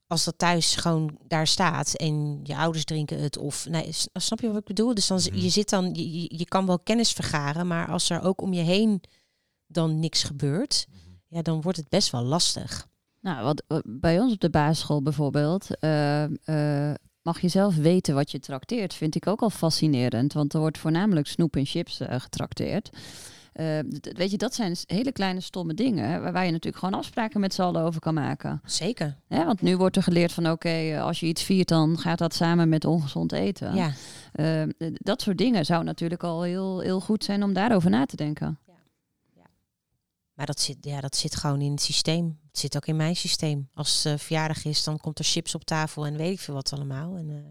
als 0.06 0.24
dat 0.24 0.38
thuis 0.38 0.76
gewoon 0.76 1.18
daar 1.28 1.46
staat 1.46 1.94
en 1.94 2.40
je 2.42 2.56
ouders 2.56 2.84
drinken 2.84 3.18
het 3.22 3.38
of... 3.38 3.66
Nee, 3.68 3.88
snap 4.12 4.40
je 4.40 4.46
wat 4.48 4.56
ik 4.56 4.64
bedoel? 4.64 4.94
Dus 4.94 5.06
dan, 5.06 5.20
Mhm. 5.30 5.36
je 5.38 5.48
zit 5.48 5.68
dan, 5.70 5.94
je, 5.94 6.20
je- 6.20 6.38
je 6.38 6.44
kan 6.44 6.66
wel 6.66 6.78
kennis 6.78 7.12
vergaren, 7.12 7.66
maar 7.66 7.88
als 7.88 8.10
er 8.10 8.22
ook 8.22 8.40
om 8.40 8.52
je 8.52 8.62
heen 8.62 9.00
dan 9.66 10.00
niks 10.00 10.22
gebeurt, 10.22 10.86
ja, 11.28 11.42
dan 11.42 11.60
wordt 11.60 11.78
het 11.78 11.88
best 11.88 12.10
wel 12.10 12.22
lastig. 12.22 12.86
Nou, 13.20 13.44
wat 13.44 13.62
wat 13.66 13.82
bij 13.86 14.20
ons 14.20 14.32
op 14.32 14.40
de 14.40 14.50
basisschool 14.50 15.02
bijvoorbeeld, 15.02 15.78
eh, 15.78 16.24
eh, 16.90 16.94
mag 17.26 17.40
je 17.40 17.48
zelf 17.48 17.76
weten 17.76 18.14
wat 18.14 18.30
je 18.30 18.38
trakteert. 18.40 18.94
Vind 18.94 19.14
ik 19.14 19.26
ook 19.26 19.40
al 19.40 19.50
fascinerend, 19.50 20.32
want 20.32 20.52
er 20.54 20.60
wordt 20.60 20.78
voornamelijk 20.78 21.26
snoep 21.26 21.56
en 21.56 21.66
chips 21.66 22.00
eh, 22.00 22.20
getrakteerd. 22.20 22.90
Eh, 23.52 23.78
weet 24.00 24.30
je, 24.30 24.36
dat 24.36 24.54
zijn 24.54 24.76
hele 24.86 25.12
kleine 25.12 25.40
stomme 25.40 25.74
dingen 25.74 26.20
waar, 26.22 26.32
waar 26.32 26.44
je 26.44 26.50
natuurlijk 26.50 26.84
gewoon 26.84 26.98
afspraken 26.98 27.40
met 27.40 27.54
z'n 27.54 27.62
allen 27.62 27.82
over 27.82 28.00
kan 28.00 28.14
maken. 28.14 28.60
Zeker. 28.64 29.16
Want 29.28 29.62
nu 29.62 29.76
wordt 29.76 29.96
er 29.96 30.02
geleerd 30.02 30.32
van 30.32 30.50
oké, 30.50 30.68
eh, 30.68 31.02
als 31.02 31.20
je 31.20 31.26
iets 31.26 31.42
viert, 31.42 31.68
dan 31.68 31.98
gaat 31.98 32.18
dat 32.18 32.34
samen 32.34 32.68
met 32.68 32.84
ongezond 32.84 33.32
eten. 33.32 33.74
Ja. 33.74 33.90
Eh, 34.32 34.62
d- 34.62 34.90
dat 35.06 35.22
soort 35.22 35.38
dingen 35.38 35.64
zou 35.64 35.84
natuurlijk 35.84 36.22
al 36.22 36.42
heel, 36.42 36.80
heel 36.80 37.00
goed 37.00 37.24
zijn 37.24 37.42
om 37.42 37.52
daarover 37.52 37.90
na 37.90 38.06
te 38.06 38.16
denken. 38.16 38.58
Maar 40.34 40.46
dat 40.46 40.60
zit, 40.60 40.76
ja, 40.80 41.00
dat 41.00 41.16
zit 41.16 41.36
gewoon 41.36 41.60
in 41.60 41.70
het 41.70 41.82
systeem. 41.82 42.38
Het 42.56 42.64
zit 42.64 42.76
ook 42.76 42.86
in 42.86 42.96
mijn 42.96 43.16
systeem. 43.16 43.68
Als 43.74 44.04
het 44.04 44.22
verjaardag 44.22 44.64
is, 44.64 44.84
dan 44.84 44.98
komt 44.98 45.18
er 45.18 45.24
chips 45.24 45.54
op 45.54 45.64
tafel 45.64 46.06
en 46.06 46.16
weet 46.16 46.32
ik 46.32 46.40
veel 46.40 46.54
wat 46.54 46.72
allemaal. 46.72 47.16
En 47.16 47.28
uh, 47.28 47.44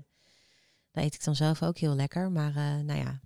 dat 0.92 1.04
eet 1.04 1.14
ik 1.14 1.24
dan 1.24 1.36
zelf 1.36 1.64
ook 1.64 1.78
heel 1.78 1.96
lekker. 1.96 2.32
Maar 2.32 2.50
uh, 2.50 2.76
nou 2.86 3.00
ja. 3.00 3.20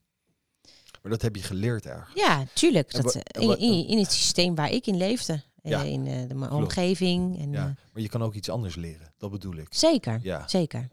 Maar 1.02 1.12
dat 1.12 1.22
heb 1.22 1.36
je 1.36 1.42
geleerd 1.42 1.86
ergens. 1.86 2.22
Ja, 2.22 2.46
tuurlijk. 2.54 2.92
Dat, 2.92 3.16
in, 3.16 3.60
in, 3.60 3.88
in, 3.88 3.98
het 3.98 4.12
systeem 4.12 4.56
waar 4.56 4.72
ik 4.72 4.88
in 4.88 4.98
leefde. 4.98 5.42
Ja. 5.64 5.82
in 5.82 6.06
uh, 6.06 6.28
de, 6.28 6.36
mijn 6.36 6.52
omgeving. 6.52 7.40
En, 7.40 7.52
ja, 7.52 7.76
maar 7.94 8.02
je 8.02 8.10
kan 8.10 8.24
ook 8.24 8.34
iets 8.34 8.50
anders 8.50 8.76
leren. 8.76 9.14
Dat 9.18 9.32
bedoel 9.32 9.56
ik. 9.56 9.68
Zeker, 9.70 10.20
ja. 10.24 10.48
zeker. 10.48 10.90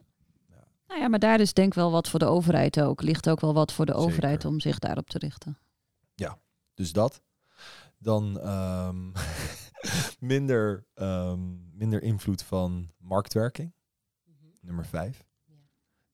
Nou 0.87 1.01
ja, 1.01 1.09
maar 1.09 1.19
daar 1.19 1.41
is 1.41 1.53
denk 1.53 1.69
ik 1.69 1.75
wel 1.75 1.91
wat 1.91 2.09
voor 2.09 2.19
de 2.19 2.27
overheid 2.27 2.81
ook. 2.81 3.03
Ligt 3.03 3.29
ook 3.29 3.41
wel 3.41 3.55
wat 3.55 3.73
voor 3.73 3.87
de 3.87 3.93
Zeker. 3.93 4.07
overheid 4.07 4.45
om 4.45 4.61
zich 4.61 4.79
daarop 4.79 5.09
te 5.09 5.19
richten. 5.19 5.59
Ja, 6.15 6.39
dus 6.75 6.93
dat. 6.93 7.21
Dan 7.99 8.49
um, 8.49 9.13
minder, 10.21 10.87
um, 10.95 11.71
minder 11.73 12.03
invloed 12.03 12.43
van 12.43 12.91
marktwerking. 12.99 13.73
-hmm. 14.25 14.53
Nummer 14.61 14.87
vijf. 14.87 15.25
Ja. 15.45 15.55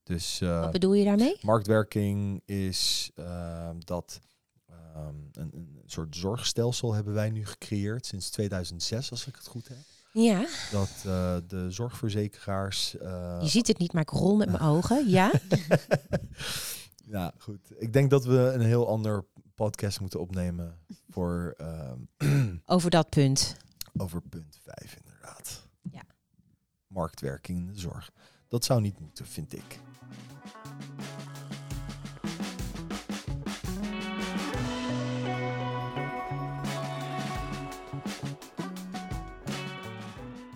Dus, 0.03 0.41
uh, 0.41 0.61
Wat 0.61 0.73
bedoel 0.73 0.93
je 0.93 1.05
daarmee? 1.05 1.37
Marktwerking 1.41 2.43
is 2.45 3.11
uh, 3.17 3.71
dat 3.79 4.21
um, 4.71 5.29
een, 5.33 5.51
een, 5.55 5.83
soort 5.87 6.17
zorgstelsel 6.17 6.93
hebben 6.93 7.15
wij 7.15 7.31
nu 7.31 7.47
gecreëerd 7.47 8.07
sinds 8.07 8.31
2006, 8.31 9.11
als 9.11 9.27
ik 9.27 9.35
het 9.35 9.47
goed 9.47 9.69
heb. 9.69 9.79
Ja. 10.13 10.47
Dat 10.71 10.91
uh, 11.07 11.37
de 11.47 11.71
zorgverzekeraars. 11.71 12.95
Uh, 13.03 13.39
je 13.41 13.49
ziet 13.49 13.67
het 13.67 13.79
niet, 13.79 13.93
maar 13.93 14.03
ik 14.03 14.11
rol 14.11 14.37
met 14.37 14.51
mijn 14.51 14.63
ogen. 14.75 15.09
Ja. 15.09 15.33
ja, 17.15 17.33
goed. 17.39 17.73
Ik 17.79 17.93
denk 17.93 18.11
dat 18.11 18.25
we 18.25 18.51
een 18.55 18.61
heel 18.61 18.89
ander 18.89 19.25
podcast 19.55 20.01
moeten 20.01 20.21
opnemen 20.21 20.79
voor. 21.09 21.57
Over 22.67 22.91
dat 22.91 23.09
punt 23.09 23.57
over 23.97 24.21
punt 24.21 24.59
5 24.63 24.97
inderdaad. 25.05 25.69
Ja. 25.91 26.03
Marktwerking 26.87 27.59
in 27.59 27.67
de 27.67 27.79
zorg. 27.79 28.11
Dat 28.49 28.65
zou 28.65 28.81
niet 28.81 29.01
moeten, 29.01 29.27
vind 29.27 29.53
ik. 29.53 29.81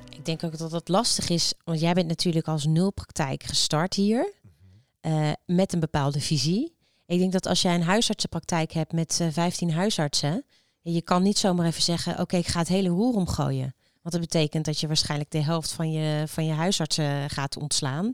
Ik 0.09 0.39
denk 0.39 0.45
ook 0.45 0.59
dat 0.59 0.71
dat 0.71 0.89
lastig 0.89 1.29
is, 1.29 1.55
want 1.65 1.81
jij 1.81 1.93
bent 1.93 2.07
natuurlijk 2.09 2.49
als 2.49 2.67
nulpraktijk 2.67 3.43
gestart 3.43 3.95
hier 3.95 4.33
mhm. 4.43 4.53
eh, 5.01 5.33
met 5.47 5.73
een 5.73 5.81
bepaalde 5.81 6.21
visie. 6.21 6.77
Ik 7.07 7.19
denk 7.19 7.33
dat 7.33 7.47
als 7.47 7.63
jij 7.63 7.75
een 7.75 7.83
huisartsenpraktijk 7.83 8.73
hebt 8.73 8.93
met 8.93 9.21
eh, 9.21 9.29
15 9.31 9.73
huisartsen, 9.73 10.45
je 10.93 11.03
kan 11.03 11.23
niet 11.23 11.39
zomaar 11.39 11.67
even 11.67 11.83
zeggen, 11.83 12.21
oké, 12.21 12.37
ik 12.37 12.47
ga 12.47 12.59
het 12.59 12.69
hele 12.69 12.89
roer 12.89 13.15
omgooien. 13.15 13.75
Want 14.03 14.15
dat 14.15 14.21
betekent 14.21 14.65
dat 14.65 14.81
je 14.81 14.87
waarschijnlijk 14.87 15.31
de 15.31 15.43
helft 15.43 15.73
van 15.73 15.93
je, 15.93 16.25
van 16.27 16.47
je 16.47 16.53
huisartsen 16.53 17.31
gaat 17.31 17.57
ontslaan. 17.57 18.13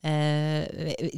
Eh 0.00 0.12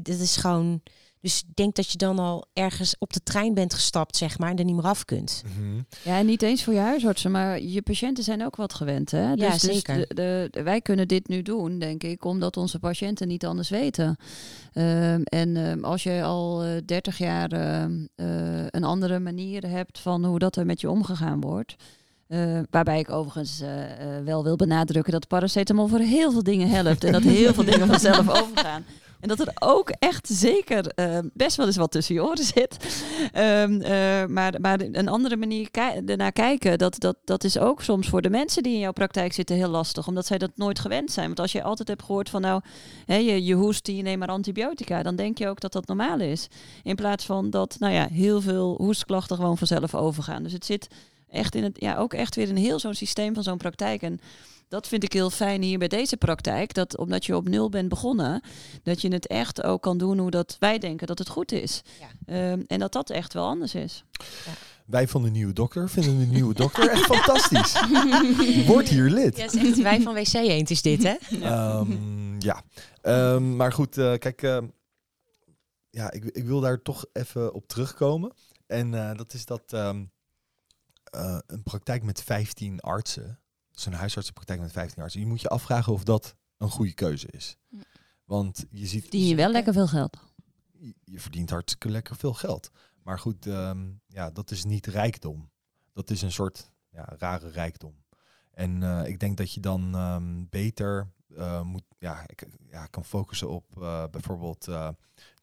dat 0.03 0.19
is 0.19 0.37
gewoon. 0.37 0.83
Dus 1.27 1.43
ik 1.49 1.57
denk 1.57 1.75
dat 1.75 1.91
je 1.91 1.99
dan 1.99 2.19
al 2.19 2.47
ergens 2.53 2.95
op 2.99 3.13
de 3.13 3.21
trein 3.23 3.55
bent 3.55 3.75
gestapt, 3.75 4.17
zeg 4.17 4.39
maar, 4.39 4.51
en 4.51 4.57
er 4.59 4.65
niet 4.65 4.75
meer 4.75 4.85
af 4.85 5.05
kunt. 5.05 5.43
Mhm. 5.59 5.77
Ja, 6.03 6.19
en 6.19 6.27
niet 6.27 6.43
eens 6.43 6.65
voor 6.65 6.73
je 6.73 6.79
huisartsen, 6.79 7.31
maar 7.31 7.61
je 7.63 7.83
patiënten 7.83 8.25
zijn 8.25 8.45
ook 8.45 8.57
wat 8.57 8.75
gewend. 8.75 9.11
Hè? 9.11 9.23
Ja, 9.23 9.35
dus, 9.35 9.61
dus 9.61 9.73
zeker. 9.75 9.97
de, 10.09 10.15
de, 10.15 10.49
de- 10.51 10.63
wij 10.63 10.81
kunnen 10.81 11.09
dit 11.09 11.29
nu 11.29 11.43
doen, 11.43 11.79
denk 11.79 12.03
ik, 12.03 12.25
omdat 12.25 12.57
onze 12.57 12.79
patiënten 12.79 13.29
niet 13.29 13.47
anders 13.47 13.69
weten. 13.69 14.17
Ehm, 14.73 15.21
en 15.25 15.57
ehm, 15.57 15.85
als 15.85 16.03
je 16.03 16.23
al 16.23 16.63
eh, 16.63 16.71
30 16.85 17.19
jaar 17.19 17.53
ehm, 17.53 18.07
eh, 18.15 18.27
een 18.67 18.85
andere 18.85 19.19
manier 19.19 19.69
hebt 19.69 19.99
van 19.99 20.25
hoe 20.25 20.39
dat 20.39 20.57
er 20.57 20.67
met 20.67 20.81
je 20.81 20.91
omgegaan 20.91 21.41
wordt. 21.41 21.75
eh, 22.27 22.59
waarbij 22.71 22.99
ik 22.99 23.11
overigens 23.11 23.61
eh, 23.61 24.17
eh, 24.19 24.25
wel 24.25 24.43
wil 24.43 24.57
benadrukken 24.57 25.13
dat 25.13 25.29
paracetamol 25.29 25.87
voor 25.87 25.99
heel 25.99 26.33
veel 26.33 26.43
dingen 26.43 26.69
helpt. 26.69 27.05
En 27.05 27.13
dat 27.13 27.23
heel 27.23 27.55
veel 27.55 27.65
dingen 27.65 27.87
vanzelf 27.97 28.29
overgaan. 28.43 28.85
En 29.21 29.29
dat 29.29 29.41
er 29.41 29.53
ook 29.59 29.91
echt 29.99 30.29
zeker 30.29 30.87
eh, 30.87 31.19
best 31.33 31.57
wel 31.57 31.67
eens 31.67 31.77
wat 31.77 31.91
tussen 31.91 32.15
je 32.15 32.25
oren 32.25 32.45
zit. 32.45 32.77
Ehm, 33.33 33.81
eh, 33.81 34.27
maar, 34.27 34.61
maar 34.61 34.81
een 34.81 35.09
andere 35.09 35.37
manier 35.37 35.69
ernaar 36.07 36.33
kijken, 36.33 36.79
dat, 36.79 37.01
dat, 37.01 37.17
dat 37.25 37.45
is 37.45 37.59
ook 37.59 37.83
soms 37.83 38.09
voor 38.09 38.23
de 38.23 38.31
mensen 38.31 38.63
die 38.63 38.73
in 38.73 38.79
jouw 38.79 38.93
praktijk 38.93 39.33
zitten 39.33 39.57
heel 39.57 39.69
lastig. 39.69 40.07
Omdat 40.07 40.27
zij 40.27 40.39
dat 40.39 40.51
nooit 40.55 40.79
gewend 40.79 41.11
zijn. 41.11 41.27
Want 41.27 41.41
als 41.41 41.53
je 41.53 41.63
altijd 41.63 41.89
hebt 41.89 42.03
gehoord 42.03 42.31
van 42.31 42.41
nou, 42.41 42.61
je, 43.07 43.45
je 43.45 43.55
hoest, 43.55 43.87
je 43.87 44.03
neemt 44.03 44.19
maar 44.19 44.29
antibiotica. 44.29 45.03
Dan 45.03 45.17
denk 45.17 45.39
je 45.39 45.49
ook 45.49 45.61
dat 45.61 45.73
dat 45.73 45.87
normaal 45.87 46.21
is. 46.21 46.49
In 46.83 46.95
plaats 46.95 47.25
van 47.25 47.51
dat 47.51 47.77
nou 47.79 47.93
ja, 47.93 48.09
heel 48.13 48.41
veel 48.41 48.75
hoestklachten 48.79 49.37
gewoon 49.37 49.59
vanzelf 49.59 49.95
overgaan. 49.95 50.43
Dus 50.43 50.53
het 50.53 50.65
zit 50.65 50.89
echt 51.37 51.55
in 51.55 51.63
het, 51.63 51.81
ja, 51.81 51.97
ook 51.97 52.15
echt 52.15 52.35
weer 52.35 52.49
in 52.49 52.57
heel 52.57 52.79
zo'n 52.79 52.95
systeem 52.95 53.35
van 53.35 53.43
zo'n 53.43 53.57
praktijk. 53.57 54.03
En 54.03 54.21
dat 54.69 54.89
vind 54.89 55.05
ik 55.05 55.13
heel 55.13 55.31
fijn 55.31 55.63
hier 55.63 55.79
bij 55.79 55.89
deze 55.89 56.17
praktijk. 56.17 56.75
Dat 56.75 56.97
omdat 56.97 57.25
je 57.25 57.37
op 57.37 57.49
nul 57.49 57.69
bent 57.69 57.89
begonnen, 57.89 58.43
dat 58.83 59.01
je 59.01 59.09
het 59.13 59.27
echt 59.27 59.63
ook 59.63 59.83
kan 59.83 59.99
doen 59.99 60.19
hoe 60.19 60.31
dat 60.31 60.57
wij 60.59 60.79
denken 60.79 61.07
dat 61.07 61.19
het 61.19 61.29
goed 61.29 61.53
is. 61.53 61.83
Ja. 62.01 62.09
Ehm, 62.27 62.63
en 62.67 62.79
dat 62.79 62.93
dat 62.93 63.11
echt 63.11 63.33
wel 63.33 63.47
anders 63.47 63.75
is. 63.75 64.05
Wij 64.87 65.09
van 65.09 65.23
de 65.23 65.31
nieuwe 65.31 65.53
dokter 65.53 65.89
vinden 65.89 66.19
de 66.19 66.25
nieuwe 66.25 66.55
dokter 66.55 66.91
echt 66.91 67.05
fantastisch. 67.05 67.83
Word 68.67 68.89
hier 68.89 69.11
lid. 69.11 69.37
Ja, 69.37 69.45
is 69.45 69.55
echt 69.55 69.83
wij 69.83 70.01
van 70.01 70.15
WC 70.15 70.33
Eend 70.33 70.71
is 70.71 70.83
dit, 70.83 71.03
hè? 71.03 71.15
Ehm, 71.41 72.41
ja, 72.41 72.63
Ehm, 73.07 73.57
maar 73.57 73.73
goed, 73.73 73.99
eh, 73.99 74.15
kijk, 74.15 74.43
ehm, 74.43 74.67
ja, 75.91 76.11
ik, 76.11 76.25
ik 76.25 76.45
wil 76.45 76.61
daar 76.61 76.83
toch 76.83 77.05
even 77.13 77.55
op 77.55 77.69
terugkomen. 77.69 78.33
En 78.67 78.95
eh, 78.95 79.17
dat 79.17 79.35
is 79.35 79.45
dat 79.45 79.73
ehm, 79.73 80.05
eh, 81.11 81.39
een 81.47 81.63
praktijk 81.63 82.03
met 82.03 82.23
15 82.23 82.81
artsen, 82.81 83.41
dus 83.71 83.87
een 83.87 83.93
huisartsenpraktijk 83.93 84.61
met 84.61 84.73
15 84.73 85.03
artsen, 85.03 85.21
je 85.21 85.27
moet 85.27 85.41
je 85.41 85.49
afvragen 85.49 85.93
of 85.93 86.05
dat 86.05 86.37
een 86.57 86.71
goede 86.71 86.95
keuze 86.95 87.27
is. 87.31 87.57
Want 88.25 88.65
je 88.71 88.87
ziet, 88.87 89.11
Die 89.11 89.29
je 89.29 89.35
wel 89.35 89.51
lekker 89.51 89.73
veel 89.73 89.87
geld. 89.87 90.19
je- 90.73 90.95
je 91.05 91.21
verdient 91.21 91.51
hartstikke 91.51 91.89
lekker 91.89 92.17
veel 92.17 92.35
geld. 92.35 92.71
Maar 93.03 93.19
goed, 93.19 93.47
ehm, 93.47 93.87
ja, 94.07 94.31
dat 94.31 94.51
is 94.51 94.65
niet 94.65 94.87
rijkdom. 94.87 95.51
Dat 95.93 96.11
is 96.11 96.23
een 96.23 96.33
soort 96.33 96.71
ja, 96.91 97.15
rare 97.19 97.49
rijkdom. 97.49 98.05
En 98.51 98.83
eh, 98.83 99.07
ik 99.09 99.19
denk 99.21 99.37
dat 99.37 99.53
je 99.53 99.61
dan 99.61 99.95
ehm, 99.95 100.45
beter 100.51 101.13
eh, 101.37 101.63
moet, 101.63 101.83
ja, 101.99 102.23
ik, 102.27 102.47
ja, 102.71 102.87
kan 102.87 103.05
focussen 103.05 103.49
op 103.51 103.83
eh, 103.83 104.05
bijvoorbeeld 104.11 104.69
eh, 104.69 104.89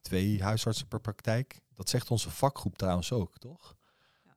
twee 0.02 0.44
huisartsen 0.44 0.88
per 0.88 1.00
praktijk. 1.02 1.60
Dat 1.74 1.90
zegt 1.90 2.12
onze 2.12 2.30
vakgroep 2.30 2.78
trouwens 2.78 3.12
ook, 3.12 3.38
toch? 3.38 3.76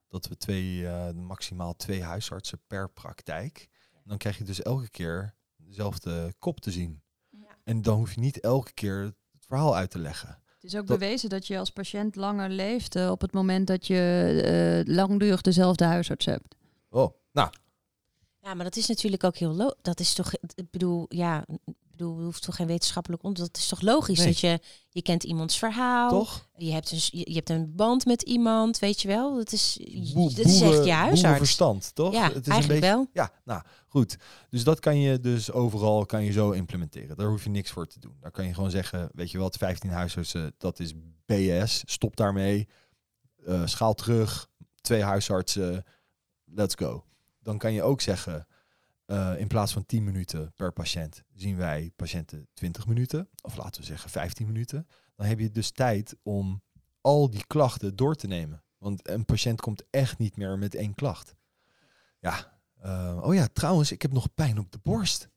Dat 0.08 0.28
we 0.28 0.36
twee, 0.36 0.86
eh, 0.86 1.10
maximaal 1.10 1.74
twee 1.76 2.02
huisartsen 2.02 2.60
per 2.66 2.90
praktijk. 2.90 3.68
Dan 4.04 4.18
krijg 4.18 4.38
je 4.38 4.44
dus 4.44 4.62
elke 4.62 4.90
keer 4.90 5.34
dezelfde 5.56 6.34
kop 6.38 6.60
te 6.60 6.70
zien. 6.70 7.02
Ja. 7.30 7.46
En 7.64 7.82
dan 7.82 7.96
hoef 7.98 8.14
je 8.14 8.20
niet 8.20 8.40
elke 8.40 8.72
keer 8.72 9.00
het 9.02 9.46
verhaal 9.46 9.76
uit 9.76 9.90
te 9.90 9.98
leggen. 9.98 10.28
Het 10.54 10.64
is 10.64 10.74
ook 10.76 10.86
Dat- 10.86 10.98
bewezen 10.98 11.28
dat 11.28 11.46
je 11.46 11.58
als 11.58 11.70
patiënt 11.70 12.16
langer 12.16 12.50
leeft 12.50 12.96
eh, 12.96 13.10
op 13.10 13.20
het 13.20 13.32
moment 13.32 13.66
dat 13.66 13.86
je 13.86 14.82
eh, 14.86 14.94
langdurig 14.94 15.40
dezelfde 15.40 15.84
huisarts 15.84 16.26
hebt. 16.26 16.54
Oh, 16.88 17.14
nou, 17.32 17.50
Ja, 18.40 18.54
maar 18.54 18.64
dat 18.64 18.76
is 18.76 18.86
natuurlijk 18.86 19.24
ook 19.24 19.36
heel 19.36 19.54
lo 19.54 19.70
Dat 19.82 20.00
is 20.00 20.14
toch, 20.14 20.32
ik 20.54 20.70
bedoel, 20.70 21.06
ja, 21.08 21.46
bedoel, 21.96 22.20
hoeft 22.22 22.42
toch 22.42 22.56
geen 22.56 22.66
wetenschappelijk 22.66 23.22
om. 23.22 23.34
Dat 23.34 23.56
is 23.56 23.68
toch 23.68 23.80
logisch 23.80 24.18
Nee. 24.18 24.26
dat 24.26 24.38
je, 24.38 24.60
je 24.90 25.02
kent 25.02 25.24
iemands 25.24 25.58
verhaal. 25.58 26.10
toch? 26.10 26.48
Je 26.56 26.72
hebt, 26.72 26.90
een, 26.92 26.98
je, 27.10 27.34
hebt 27.34 27.50
een 27.50 27.74
band 27.74 28.04
met 28.06 28.22
iemand, 28.22 28.78
weet 28.78 29.02
je 29.02 29.08
wel. 29.08 29.36
Dat 29.36 29.52
is, 29.52 29.78
Boe- 30.14 30.34
dat 30.34 30.46
is 30.46 30.60
echt 30.60 30.84
je 30.84 30.92
huisarts. 30.92 31.20
boerenverstand, 31.20 31.94
toch? 31.94 32.12
Ja, 32.12 32.32
het 32.32 32.46
is 32.46 32.52
eigenlijk 32.52 32.84
een 32.84 32.90
beetje, 32.90 32.96
wel. 32.96 33.24
Ja, 33.24 33.32
nou 33.44 33.62
goed. 33.88 34.16
Dus 34.50 34.64
dat 34.64 34.80
kan 34.80 34.98
je 34.98 35.20
dus 35.20 35.52
overal 35.52 36.06
kan 36.06 36.24
je 36.24 36.32
zo 36.32 36.50
implementeren. 36.50 37.16
Daar 37.16 37.28
hoef 37.28 37.44
je 37.44 37.50
niks 37.50 37.70
voor 37.70 37.86
te 37.86 38.00
doen. 38.00 38.16
Daar 38.20 38.30
kan 38.30 38.46
je 38.46 38.54
gewoon 38.54 38.70
zeggen, 38.70 39.08
weet 39.12 39.30
je 39.30 39.38
wat, 39.38 39.56
15 39.56 39.90
huisartsen, 39.90 40.54
dat 40.58 40.80
is 40.80 40.92
BS. 41.26 41.82
Stop 41.86 42.16
daarmee. 42.16 42.68
Eh, 43.44 43.66
schaal 43.66 43.94
terug. 43.94 44.48
Twee 44.80 45.02
huisartsen. 45.02 45.84
Let's 46.44 46.74
go. 46.74 47.04
Dan 47.40 47.58
kan 47.58 47.72
je 47.72 47.82
ook 47.82 48.00
zeggen, 48.00 48.46
eh, 49.06 49.34
in 49.38 49.46
plaats 49.46 49.72
van 49.72 49.86
10 49.86 50.04
minuten 50.04 50.52
per 50.56 50.72
patiënt, 50.72 51.22
zien 51.34 51.56
wij 51.56 51.92
patiënten 51.96 52.48
20 52.54 52.86
minuten. 52.86 53.28
Of 53.42 53.56
laten 53.56 53.80
we 53.80 53.86
zeggen 53.86 54.10
15 54.10 54.46
minuten. 54.46 54.86
Dan 55.16 55.26
heb 55.26 55.38
je 55.38 55.50
dus 55.50 55.70
tijd 55.70 56.16
om 56.22 56.62
al 57.00 57.30
die 57.30 57.44
klachten 57.46 57.96
door 57.96 58.14
te 58.14 58.26
nemen. 58.26 58.64
Want 58.78 59.08
een 59.08 59.24
patiënt 59.24 59.60
komt 59.60 59.82
echt 59.90 60.18
niet 60.18 60.36
meer 60.36 60.58
met 60.58 60.74
één 60.74 60.94
klacht. 60.94 61.34
Ja. 62.20 62.58
eh, 62.80 63.18
oh 63.22 63.34
ja, 63.34 63.48
trouwens, 63.52 63.92
ik 63.92 64.02
heb 64.02 64.12
nog 64.12 64.34
pijn 64.34 64.58
op 64.58 64.72
de 64.72 64.78
borst. 64.82 65.28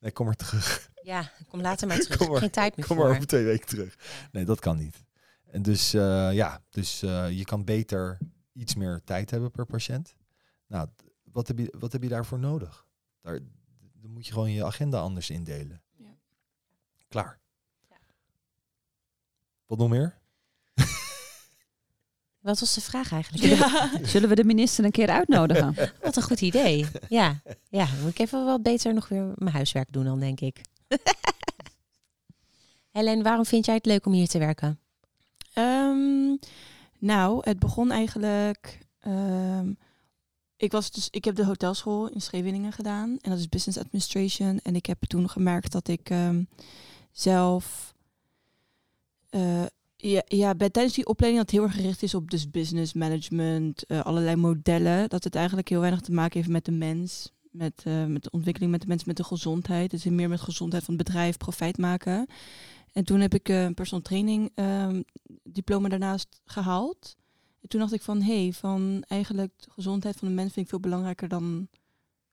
Nee, 0.00 0.12
kom 0.12 0.26
maar 0.26 0.34
terug. 0.34 0.90
Ja, 1.02 1.32
kom 1.48 1.60
later 1.60 1.88
maar 1.88 1.98
terug. 2.04 2.16
Kom 2.18 2.28
maar, 2.30 2.40
Geen 2.40 2.50
tijd 2.50 2.76
meer 2.76 2.86
Kom 2.86 2.96
voor. 2.96 3.04
maar 3.06 3.14
over 3.14 3.26
twee 3.28 3.44
weken 3.44 3.66
terug. 3.68 3.96
Nee, 4.32 4.44
dat 4.44 4.60
kan 4.60 4.76
niet. 4.76 5.04
En 5.46 5.62
dus 5.62 5.94
eh, 5.94 6.32
ja, 6.32 6.62
dus 6.70 7.00
je 7.00 7.42
kan 7.44 7.64
beter 7.64 8.18
iets 8.52 8.74
meer 8.74 9.00
tijd 9.04 9.30
hebben 9.30 9.50
per 9.50 9.66
patiënt. 9.66 10.14
Nou, 10.66 10.88
wat 11.32 11.48
heb 11.48 11.58
je, 11.58 11.74
wat 11.78 11.92
heb 11.92 12.02
je 12.02 12.08
daarvoor 12.08 12.38
nodig? 12.38 12.86
Daar, 13.20 13.40
dan 13.92 14.10
moet 14.10 14.26
je 14.26 14.32
gewoon 14.32 14.50
je 14.50 14.64
agenda 14.64 15.00
anders 15.00 15.30
indelen. 15.30 15.82
Ja. 15.96 16.14
Klaar. 17.08 17.40
Wat 19.66 19.78
nog 19.78 19.88
meer? 19.88 20.18
Wat 22.40 22.60
was 22.60 22.74
de 22.74 22.80
vraag 22.80 23.12
eigenlijk? 23.12 23.66
Zullen 24.06 24.28
we 24.28 24.34
de 24.34 24.44
minister 24.44 24.84
een 24.84 24.90
keer 24.90 25.08
uitnodigen? 25.08 25.74
Wat 26.02 26.16
een 26.16 26.22
goed 26.22 26.40
idee. 26.40 26.86
Ja, 27.08 27.40
ja, 27.68 27.86
moet 28.02 28.10
ik 28.10 28.18
even 28.18 28.44
wat 28.44 28.62
beter 28.62 28.94
nog 28.94 29.08
weer 29.08 29.32
mijn 29.34 29.54
huiswerk 29.54 29.92
doen 29.92 30.04
dan, 30.04 30.20
denk 30.20 30.40
ik. 30.40 30.60
Helen, 32.90 33.22
waarom 33.22 33.44
vind 33.44 33.64
jij 33.66 33.74
het 33.74 33.86
leuk 33.86 34.06
om 34.06 34.12
hier 34.12 34.28
te 34.28 34.38
werken? 34.38 34.80
Ehm, 35.52 36.36
nou, 36.98 37.40
het 37.40 37.58
begon 37.58 37.90
eigenlijk. 37.90 38.78
ehm, 39.00 39.72
ik, 40.58 40.72
was 40.72 40.90
dus, 40.90 41.08
ik 41.10 41.24
heb 41.24 41.34
de 41.34 41.44
hotelschool 41.44 42.08
in 42.08 42.20
Scheveningen 42.20 42.72
gedaan. 42.72 43.18
En 43.20 43.30
dat 43.30 43.38
is 43.38 43.48
Business 43.48 43.78
Administration. 43.78 44.58
En 44.62 44.74
ik 44.76 44.86
heb 44.86 45.04
toen 45.04 45.28
gemerkt 45.28 45.72
dat 45.72 45.88
ik 45.88 46.10
ehm, 46.10 46.42
zelf. 47.12 47.94
eh, 49.30 49.64
ja, 49.96 50.22
ja, 50.26 50.54
bij, 50.54 50.70
tijdens 50.70 50.94
die 50.94 51.06
opleiding 51.06 51.44
dat 51.44 51.52
heel 51.52 51.62
erg 51.62 51.74
gericht 51.74 52.02
is 52.02 52.14
op 52.14 52.30
dus 52.30 52.50
business 52.50 52.92
management, 52.92 53.86
eh, 53.86 54.00
allerlei 54.00 54.36
modellen. 54.36 55.08
Dat 55.08 55.24
het 55.24 55.34
eigenlijk 55.34 55.68
heel 55.68 55.80
weinig 55.80 56.00
te 56.00 56.12
maken 56.12 56.36
heeft 56.38 56.52
met 56.52 56.64
de 56.64 56.72
mens. 56.72 57.32
Met, 57.50 57.82
eh, 57.84 58.04
met 58.04 58.22
de 58.22 58.30
ontwikkeling 58.30 58.72
met 58.72 58.80
de 58.80 58.86
mens, 58.86 59.04
met 59.04 59.16
de 59.16 59.24
gezondheid. 59.24 59.92
Is 59.92 60.04
meer 60.04 60.28
met 60.28 60.40
gezondheid 60.40 60.84
van 60.84 60.94
het 60.94 61.04
bedrijf, 61.04 61.36
profijt 61.36 61.78
maken. 61.78 62.26
En 62.92 63.04
toen 63.04 63.20
heb 63.20 63.34
ik 63.34 63.48
een 63.48 63.74
personal 63.74 64.02
training 64.04 64.50
ehm, 64.54 65.02
diploma 65.42 65.88
daarnaast 65.88 66.40
gehaald. 66.44 67.16
En 67.60 67.68
toen 67.68 67.80
dacht 67.80 67.92
ik 67.92 68.02
van, 68.02 68.22
hé, 68.22 68.42
hey, 68.42 68.52
van 68.52 69.04
eigenlijk 69.08 69.52
de 69.56 69.70
gezondheid 69.70 70.16
van 70.16 70.28
de 70.28 70.34
mens 70.34 70.52
vind 70.52 70.64
ik 70.64 70.70
veel 70.70 70.80
belangrijker 70.80 71.28
dan 71.28 71.68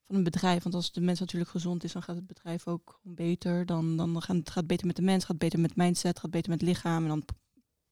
van 0.07 0.15
een 0.15 0.23
bedrijf. 0.23 0.63
Want 0.63 0.75
als 0.75 0.91
de 0.91 1.01
mens 1.01 1.19
natuurlijk 1.19 1.51
gezond 1.51 1.83
is, 1.83 1.91
dan 1.91 2.03
gaat 2.03 2.15
het 2.15 2.27
bedrijf 2.27 2.67
ook 2.67 2.99
beter. 3.03 3.65
Dan, 3.65 3.97
dan 3.97 4.21
gaat 4.21 4.35
het 4.35 4.49
gaat 4.49 4.67
beter 4.67 4.87
met 4.87 4.95
de 4.95 5.01
mens, 5.01 5.25
gaat 5.25 5.37
beter 5.37 5.59
met 5.59 5.75
mindset, 5.75 6.19
gaat 6.19 6.31
beter 6.31 6.51
met 6.51 6.61
lichaam. 6.61 7.03
En 7.03 7.09
dan 7.09 7.25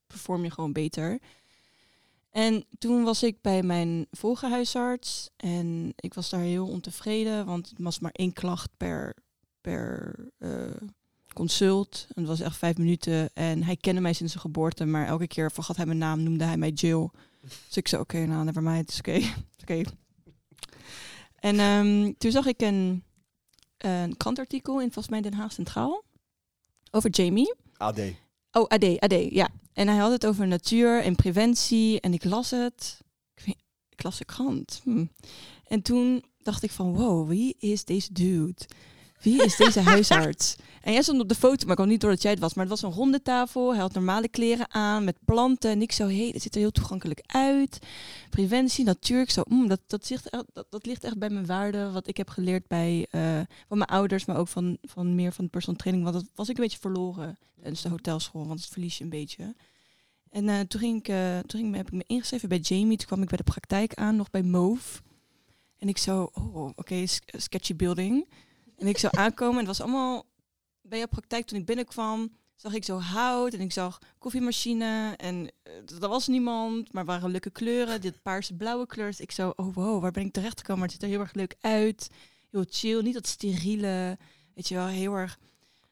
perform 0.07 0.43
je 0.43 0.51
gewoon 0.51 0.73
beter. 0.73 1.19
En 2.29 2.65
toen 2.77 3.03
was 3.03 3.23
ik 3.23 3.41
bij 3.41 3.63
mijn 3.63 4.07
vorige 4.11 4.47
huisarts. 4.47 5.29
En 5.35 5.93
ik 5.95 6.13
was 6.13 6.29
daar 6.29 6.41
heel 6.41 6.67
ontevreden, 6.67 7.45
want 7.45 7.69
het 7.69 7.79
was 7.79 7.99
maar 7.99 8.11
één 8.11 8.33
klacht 8.33 8.69
per, 8.77 9.15
per 9.61 10.15
consult. 11.47 12.05
En 12.07 12.21
het 12.21 12.27
was 12.27 12.39
echt 12.39 12.57
vijf 12.57 12.77
minuten. 12.77 13.29
En 13.33 13.63
hij 13.63 13.75
kende 13.75 14.01
mij 14.01 14.13
sinds 14.13 14.31
zijn 14.31 14.43
geboorte, 14.43 14.85
maar 14.85 15.07
elke 15.07 15.27
keer 15.27 15.51
vergat 15.51 15.75
hij 15.75 15.85
mijn 15.85 15.97
naam, 15.97 16.23
noemde 16.23 16.43
hij 16.43 16.57
mij 16.57 16.69
Jill. 16.69 17.09
Dus 17.41 17.77
ik 17.77 17.87
zei, 17.87 18.01
oké, 18.01 18.25
nou, 18.25 18.43
never 18.43 18.63
mind, 18.63 18.89
is 18.89 18.99
oké. 18.99 19.21
Oké. 19.61 19.81
En 21.35 21.59
ehm, 21.59 22.13
toen 22.17 22.31
zag 22.31 22.45
ik 22.45 22.61
een 22.61 23.03
een 23.83 24.17
krantartikel 24.17 24.73
in 24.81 24.91
volgens 24.91 25.07
mij 25.07 25.21
Den 25.21 25.33
Haag 25.33 25.51
Centraal 25.51 26.03
over 26.91 27.09
Jamie. 27.09 27.55
AD. 27.77 27.99
Oh, 28.51 28.67
AD, 28.67 28.99
AD, 28.99 29.13
ja. 29.29 29.49
En 29.73 29.87
hij 29.87 29.97
had 29.97 30.11
het 30.11 30.25
over 30.25 30.47
natuur 30.47 31.01
en 31.01 31.15
preventie 31.15 32.01
en 32.01 32.13
ik 32.13 32.23
las 32.23 32.51
het. 32.51 32.99
Ik, 33.35 33.43
weet, 33.45 33.63
ik 33.89 34.03
las 34.03 34.17
de 34.17 34.25
krant. 34.25 34.81
Hm. 34.83 35.05
En 35.67 35.81
toen 35.81 36.23
dacht 36.37 36.63
ik 36.63 36.71
van, 36.71 36.95
wow, 36.95 37.27
wie 37.27 37.55
is 37.59 37.85
deze 37.85 38.13
dude? 38.13 38.65
Wie 39.23 39.43
is 39.43 39.55
deze 39.55 39.81
huisarts? 39.81 40.55
En 40.81 40.93
jij 40.93 41.01
stond 41.01 41.21
op 41.21 41.29
de 41.29 41.35
foto, 41.35 41.61
maar 41.61 41.69
ik 41.69 41.75
kwam 41.75 41.87
niet 41.87 42.01
door 42.01 42.09
dat 42.09 42.21
jij 42.21 42.31
het 42.31 42.39
was. 42.39 42.53
Maar 42.53 42.65
het 42.65 42.81
was 42.81 42.91
een 42.91 42.97
ronde 42.97 43.21
tafel. 43.21 43.71
Hij 43.71 43.81
had 43.81 43.93
normale 43.93 44.27
kleren 44.27 44.73
aan 44.73 45.03
met 45.03 45.17
planten. 45.25 45.71
En 45.71 45.81
ik 45.81 45.91
zo, 45.91 46.07
hey, 46.07 46.31
dat 46.31 46.41
ziet 46.41 46.53
er 46.55 46.61
heel 46.61 46.71
toegankelijk 46.71 47.23
uit. 47.25 47.79
Preventie, 48.29 48.85
natuur. 48.85 49.21
Ik 49.21 49.29
zo, 49.29 49.43
mm, 49.47 49.67
dat, 49.67 49.79
dat, 49.87 50.11
dat, 50.69 50.85
ligt 50.85 51.03
echt 51.03 51.17
bij 51.17 51.29
mijn 51.29 51.45
waarden. 51.45 51.93
Wat 51.93 52.07
ik 52.07 52.17
heb 52.17 52.29
geleerd 52.29 52.67
bij 52.67 53.07
eh, 53.09 53.39
van 53.67 53.77
mijn 53.77 53.89
ouders, 53.89 54.25
maar 54.25 54.37
ook 54.37 54.47
van, 54.47 54.77
van 54.81 55.15
meer 55.15 55.31
van 55.31 55.43
de 55.43 55.51
personal 55.51 55.79
training. 55.79 56.09
Want 56.09 56.15
dat 56.15 56.31
was 56.35 56.49
ik 56.49 56.55
een 56.55 56.63
beetje 56.63 56.79
verloren 56.79 57.37
tijdens 57.55 57.81
de 57.81 57.89
hotelschool. 57.89 58.47
Want 58.47 58.59
dat 58.59 58.69
verlies 58.69 58.97
je 58.97 59.03
een 59.03 59.09
beetje. 59.09 59.55
En 60.29 60.43
uh, 60.43 60.59
toen, 60.59 60.79
ging 60.79 60.99
ik, 60.99 61.07
uh, 61.07 61.39
toen 61.39 61.59
ging, 61.59 61.75
heb 61.75 61.87
ik 61.87 61.93
me 61.93 62.03
ingeschreven 62.07 62.49
bij 62.49 62.57
Jamie. 62.59 62.97
Toen 62.97 63.07
kwam 63.07 63.21
ik 63.21 63.27
bij 63.27 63.37
de 63.37 63.43
praktijk 63.43 63.93
aan, 63.93 64.15
nog 64.15 64.29
bij 64.29 64.43
Move. 64.43 65.01
En 65.77 65.87
ik 65.87 65.97
zo, 65.97 66.29
oh, 66.33 66.69
oké, 66.75 67.05
sketchy 67.37 67.75
building. 67.75 68.25
En 68.83 68.89
ik 68.89 68.97
zou 68.97 69.17
aankomen 69.17 69.53
en 69.53 69.67
het 69.67 69.77
was 69.77 69.81
allemaal 69.81 70.25
bij 70.81 70.97
jouw 70.97 71.07
praktijk 71.07 71.45
toen 71.45 71.59
ik 71.59 71.65
binnenkwam. 71.65 72.31
Zag 72.55 72.73
ik 72.73 72.83
zo 72.83 72.99
hout 72.99 73.53
en 73.53 73.59
ik 73.59 73.71
zag 73.71 73.99
koffiemachine 74.17 75.13
en 75.17 75.35
uh, 75.63 76.01
er 76.01 76.07
was 76.09 76.27
niemand, 76.27 76.93
maar 76.93 77.05
waren 77.05 77.31
leuke 77.31 77.49
kleuren. 77.49 78.01
Dit 78.01 78.21
paarse 78.21 78.53
blauwe 78.53 78.85
kleur. 78.85 79.05
Dus 79.05 79.19
ik 79.19 79.31
zo, 79.31 79.53
oh 79.55 79.75
wow, 79.75 80.01
waar 80.01 80.11
ben 80.11 80.25
ik 80.25 80.33
terecht 80.33 80.59
gekomen? 80.59 80.81
Maar 80.81 80.91
het 80.91 80.91
ziet 80.91 81.03
er 81.03 81.15
heel 81.15 81.25
erg 81.25 81.33
leuk 81.33 81.55
uit. 81.61 82.09
Heel 82.51 82.65
chill, 82.69 83.01
niet 83.01 83.13
dat 83.13 83.27
steriele, 83.27 84.17
weet 84.53 84.67
je 84.67 84.75
wel, 84.75 84.85
heel 84.85 85.13
erg 85.13 85.39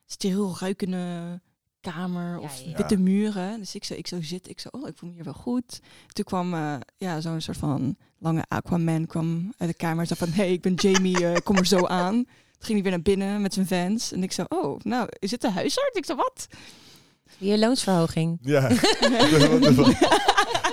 steriel 0.05 0.55
ruikende 0.59 1.39
kamer 1.81 2.39
of 2.39 2.59
Ja, 2.59 2.69
ja. 2.69 2.77
witte 2.77 2.97
muren. 2.97 3.59
Dus 3.59 3.75
ik 3.75 3.83
zo, 3.83 3.93
ik 3.93 4.07
zo 4.07 4.21
zit, 4.21 4.49
ik 4.49 4.59
zo, 4.59 4.69
oh, 4.71 4.87
ik 4.87 4.97
voel 4.97 5.09
me 5.09 5.15
hier 5.15 5.23
wel 5.23 5.33
goed. 5.33 5.79
Toen 6.07 6.25
kwam 6.25 6.53
uh, 6.53 6.75
ja, 6.97 7.21
zo'n 7.21 7.41
soort 7.41 7.57
van 7.57 7.97
lange 8.17 8.43
Aquaman 8.47 9.05
kwam 9.05 9.53
uit 9.57 9.69
de 9.69 9.75
kamer. 9.75 10.05
Zo 10.05 10.15
van, 10.15 10.29
hey, 10.29 10.53
ik 10.53 10.61
ben 10.61 10.73
Jamie, 10.73 11.21
uh, 11.21 11.35
kom 11.43 11.57
er 11.57 11.65
zo 11.65 11.85
aan. 11.85 12.25
Toen 12.61 12.69
ging 12.69 12.81
hij 12.81 12.91
weer 12.91 12.99
naar 12.99 13.15
binnen 13.15 13.41
met 13.41 13.53
zijn 13.53 13.67
fans. 13.67 14.11
En 14.11 14.23
ik 14.23 14.31
zo, 14.31 14.45
oh, 14.47 14.79
nou, 14.79 15.09
is 15.19 15.29
dit 15.29 15.41
de 15.41 15.49
huisarts? 15.49 15.97
Ik 15.97 16.05
zo, 16.05 16.15
wat? 16.15 16.47
Je 17.37 17.57
loonsverhoging. 17.57 18.37
Ja. 18.41 18.61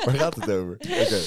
Waar 0.04 0.14
gaat 0.14 0.34
het 0.34 0.50
over? 0.50 0.76
Okay. 0.78 1.20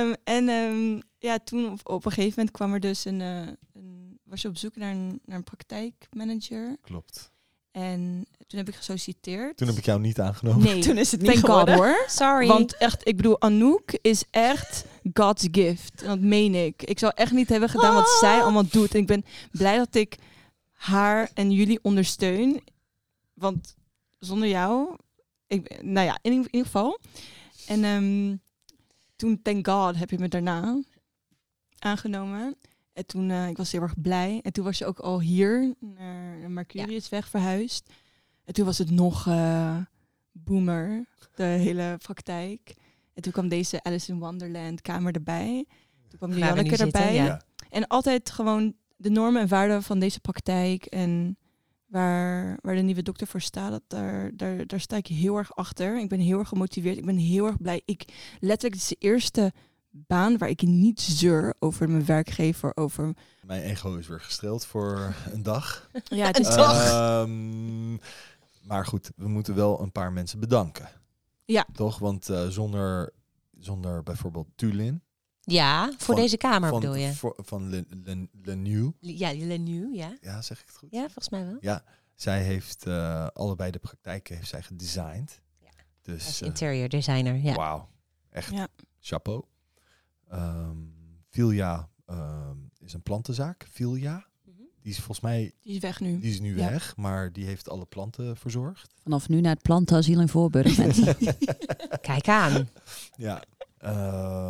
Um, 0.00 0.14
en 0.24 0.48
um, 0.48 1.02
ja, 1.18 1.38
toen 1.38 1.70
op, 1.70 1.80
op, 1.82 2.04
een 2.04 2.12
gegeven 2.12 2.34
moment 2.36 2.56
kwam 2.56 2.72
er 2.72 2.80
dus 2.80 3.04
een, 3.04 3.20
uh, 3.20 3.46
een 3.72 4.20
was 4.24 4.42
je 4.42 4.48
op 4.48 4.56
zoek 4.56 4.76
naar 4.76 4.90
een, 4.90 5.20
naar 5.24 5.36
een 5.36 5.44
praktijkmanager. 5.44 6.76
Klopt. 6.80 7.32
En 7.78 8.26
toen 8.46 8.58
heb 8.58 8.68
ik 8.68 8.74
gesolliciteerd. 8.74 9.56
Toen 9.56 9.68
heb 9.68 9.76
ik 9.76 9.84
jou 9.84 10.00
niet 10.00 10.20
aangenomen. 10.20 10.64
Nee, 10.64 10.82
toen 10.86 10.98
is 10.98 11.10
het 11.10 11.20
niet 11.20 11.30
Thank 11.30 11.44
geworden. 11.44 11.74
God, 11.76 11.84
hoor. 11.84 12.04
Sorry. 12.08 12.46
Want 12.46 12.76
echt, 12.76 13.08
ik 13.08 13.16
bedoel, 13.16 13.40
Anouk 13.40 13.98
is 14.02 14.24
echt 14.30 14.84
God's 15.12 15.48
gift. 15.52 16.02
En 16.02 16.08
dat 16.08 16.20
meen 16.20 16.54
ik. 16.54 16.82
Ik 16.82 16.98
zou 16.98 17.12
echt 17.14 17.32
niet 17.32 17.48
hebben 17.48 17.68
gedaan 17.68 17.94
wat 17.94 18.04
Ah. 18.04 18.18
zij 18.18 18.42
allemaal 18.42 18.66
doet. 18.70 18.94
En 18.94 19.00
ik 19.00 19.06
ben 19.06 19.24
blij 19.50 19.76
dat 19.76 19.94
ik 19.94 20.16
haar 20.72 21.30
en 21.34 21.50
jullie 21.50 21.78
ondersteun. 21.82 22.62
Want 23.34 23.74
zonder 24.18 24.48
jou, 24.48 24.96
ik, 25.46 25.82
nou 25.82 26.06
ja, 26.06 26.18
in, 26.22 26.32
in 26.32 26.38
ieder 26.50 26.64
geval. 26.64 26.98
En 27.66 27.84
um, 27.84 28.40
toen, 29.16 29.42
thank 29.42 29.68
God, 29.68 29.96
heb 29.96 30.10
je 30.10 30.18
me 30.18 30.28
daarna 30.28 30.82
aangenomen. 31.78 32.56
En 32.98 33.06
toen, 33.06 33.28
uh, 33.28 33.48
ik 33.48 33.56
was 33.56 33.72
heel 33.72 33.82
erg 33.82 34.00
blij. 34.00 34.40
En 34.42 34.52
toen 34.52 34.64
was 34.64 34.78
je 34.78 34.86
ook 34.86 34.98
al 34.98 35.20
hier 35.20 35.74
naar 35.80 36.50
Mercuriusweg 36.50 37.22
ja. 37.22 37.30
verhuisd. 37.30 37.90
En 38.44 38.54
toen 38.54 38.64
was 38.64 38.78
het 38.78 38.90
nog 38.90 39.26
uh, 39.26 39.76
boomer, 40.32 41.04
de 41.34 41.42
hele 41.42 41.98
praktijk. 42.02 42.74
En 43.14 43.22
toen 43.22 43.32
kwam 43.32 43.48
deze 43.48 43.82
Alice 43.82 44.12
in 44.12 44.18
Wonderland 44.18 44.80
kamer 44.80 45.14
erbij. 45.14 45.66
Toen 46.08 46.18
kwam 46.18 46.32
Janneke 46.32 46.76
erbij. 46.76 47.14
Ja. 47.14 47.42
En 47.70 47.86
altijd 47.86 48.30
gewoon 48.30 48.74
de 48.96 49.10
normen 49.10 49.42
en 49.42 49.48
waarden 49.48 49.82
van 49.82 49.98
deze 49.98 50.20
praktijk. 50.20 50.84
En 50.84 51.38
waar, 51.86 52.58
waar 52.62 52.74
de 52.74 52.82
nieuwe 52.82 53.02
dokter 53.02 53.26
voor 53.26 53.40
staat, 53.40 53.70
dat 53.70 53.82
daar, 53.86 54.30
daar, 54.34 54.66
daar 54.66 54.80
sta 54.80 54.96
ik 54.96 55.06
heel 55.06 55.36
erg 55.36 55.56
achter. 55.56 55.98
Ik 55.98 56.08
ben 56.08 56.20
heel 56.20 56.38
erg 56.38 56.48
gemotiveerd. 56.48 56.96
Ik 56.96 57.06
ben 57.06 57.16
heel 57.16 57.46
erg 57.46 57.60
blij. 57.60 57.82
Ik, 57.84 58.04
letterlijk, 58.40 58.74
het 58.80 58.82
is 58.82 58.88
de 58.98 59.06
eerste 59.06 59.52
baan 59.90 60.38
waar 60.38 60.48
ik 60.48 60.62
niet 60.62 61.00
zeur 61.00 61.54
over 61.58 61.90
mijn 61.90 62.04
werkgever, 62.04 62.76
over... 62.76 63.14
Mijn 63.42 63.62
ego 63.62 63.96
is 63.96 64.06
weer 64.06 64.20
gestreeld 64.20 64.66
voor 64.66 65.14
een 65.32 65.42
dag. 65.42 65.90
Ja, 66.04 66.26
het 66.26 66.38
is 66.38 66.56
um, 66.56 67.98
maar 68.62 68.86
goed, 68.86 69.10
we 69.16 69.28
moeten 69.28 69.54
wel 69.54 69.80
een 69.80 69.92
paar 69.92 70.12
mensen 70.12 70.40
bedanken. 70.40 70.88
Ja. 71.44 71.66
Toch? 71.72 71.98
Want 71.98 72.28
uh, 72.28 72.46
zonder, 72.48 73.12
zonder 73.58 74.02
bijvoorbeeld 74.02 74.48
Tulin... 74.54 75.02
Ja, 75.40 75.86
voor 75.86 75.98
van, 75.98 76.14
deze 76.14 76.36
kamer 76.36 76.68
van, 76.68 76.80
bedoel 76.80 76.94
je? 76.94 77.14
Voor, 77.14 77.36
van 77.36 77.68
Le. 77.68 77.84
Ja, 79.00 79.32
Le 79.34 79.56
New, 79.56 79.94
ja. 79.94 80.16
Ja, 80.20 80.42
zeg 80.42 80.60
ik 80.60 80.66
het 80.66 80.76
goed? 80.76 80.88
Ja, 80.90 81.00
volgens 81.00 81.28
mij 81.28 81.46
wel. 81.46 81.56
Ja, 81.60 81.84
zij 82.14 82.42
heeft 82.42 82.86
uh, 82.86 83.26
allebei 83.26 83.70
de 83.70 83.78
praktijken 83.78 84.36
heeft 84.36 84.48
zij 84.48 84.62
gedesigned. 84.62 85.40
Ja. 85.58 85.70
Dus, 86.02 86.26
Als 86.26 86.42
interior 86.42 86.88
designer, 86.88 87.36
ja. 87.36 87.54
Wauw, 87.54 87.88
echt 88.30 88.50
ja. 88.52 88.68
chapeau. 89.00 89.44
Um, 90.32 90.94
Vilja 91.28 91.88
um, 92.06 92.70
is 92.78 92.92
een 92.92 93.02
plantenzaak. 93.02 93.66
Vilja. 93.70 94.26
Mhm. 94.44 94.56
Die 94.80 94.90
is 94.92 94.96
volgens 94.96 95.20
mij... 95.20 95.54
Die 95.60 95.74
is 95.74 95.80
weg 95.80 96.00
nu. 96.00 96.20
Die 96.20 96.30
is 96.30 96.40
nu 96.40 96.56
Ja. 96.56 96.70
weg, 96.70 96.96
maar 96.96 97.32
die 97.32 97.44
heeft 97.44 97.68
alle 97.68 97.86
planten 97.86 98.36
verzorgd. 98.36 98.94
Vanaf 99.02 99.28
nu 99.28 99.40
naar 99.40 99.52
het 99.54 99.62
plantenasiel 99.62 100.20
in 100.20 100.28
Voorburg, 100.28 100.76
mensen. 100.78 101.16
Kijk 102.00 102.28
aan. 102.28 102.68
Ja. 103.16 103.42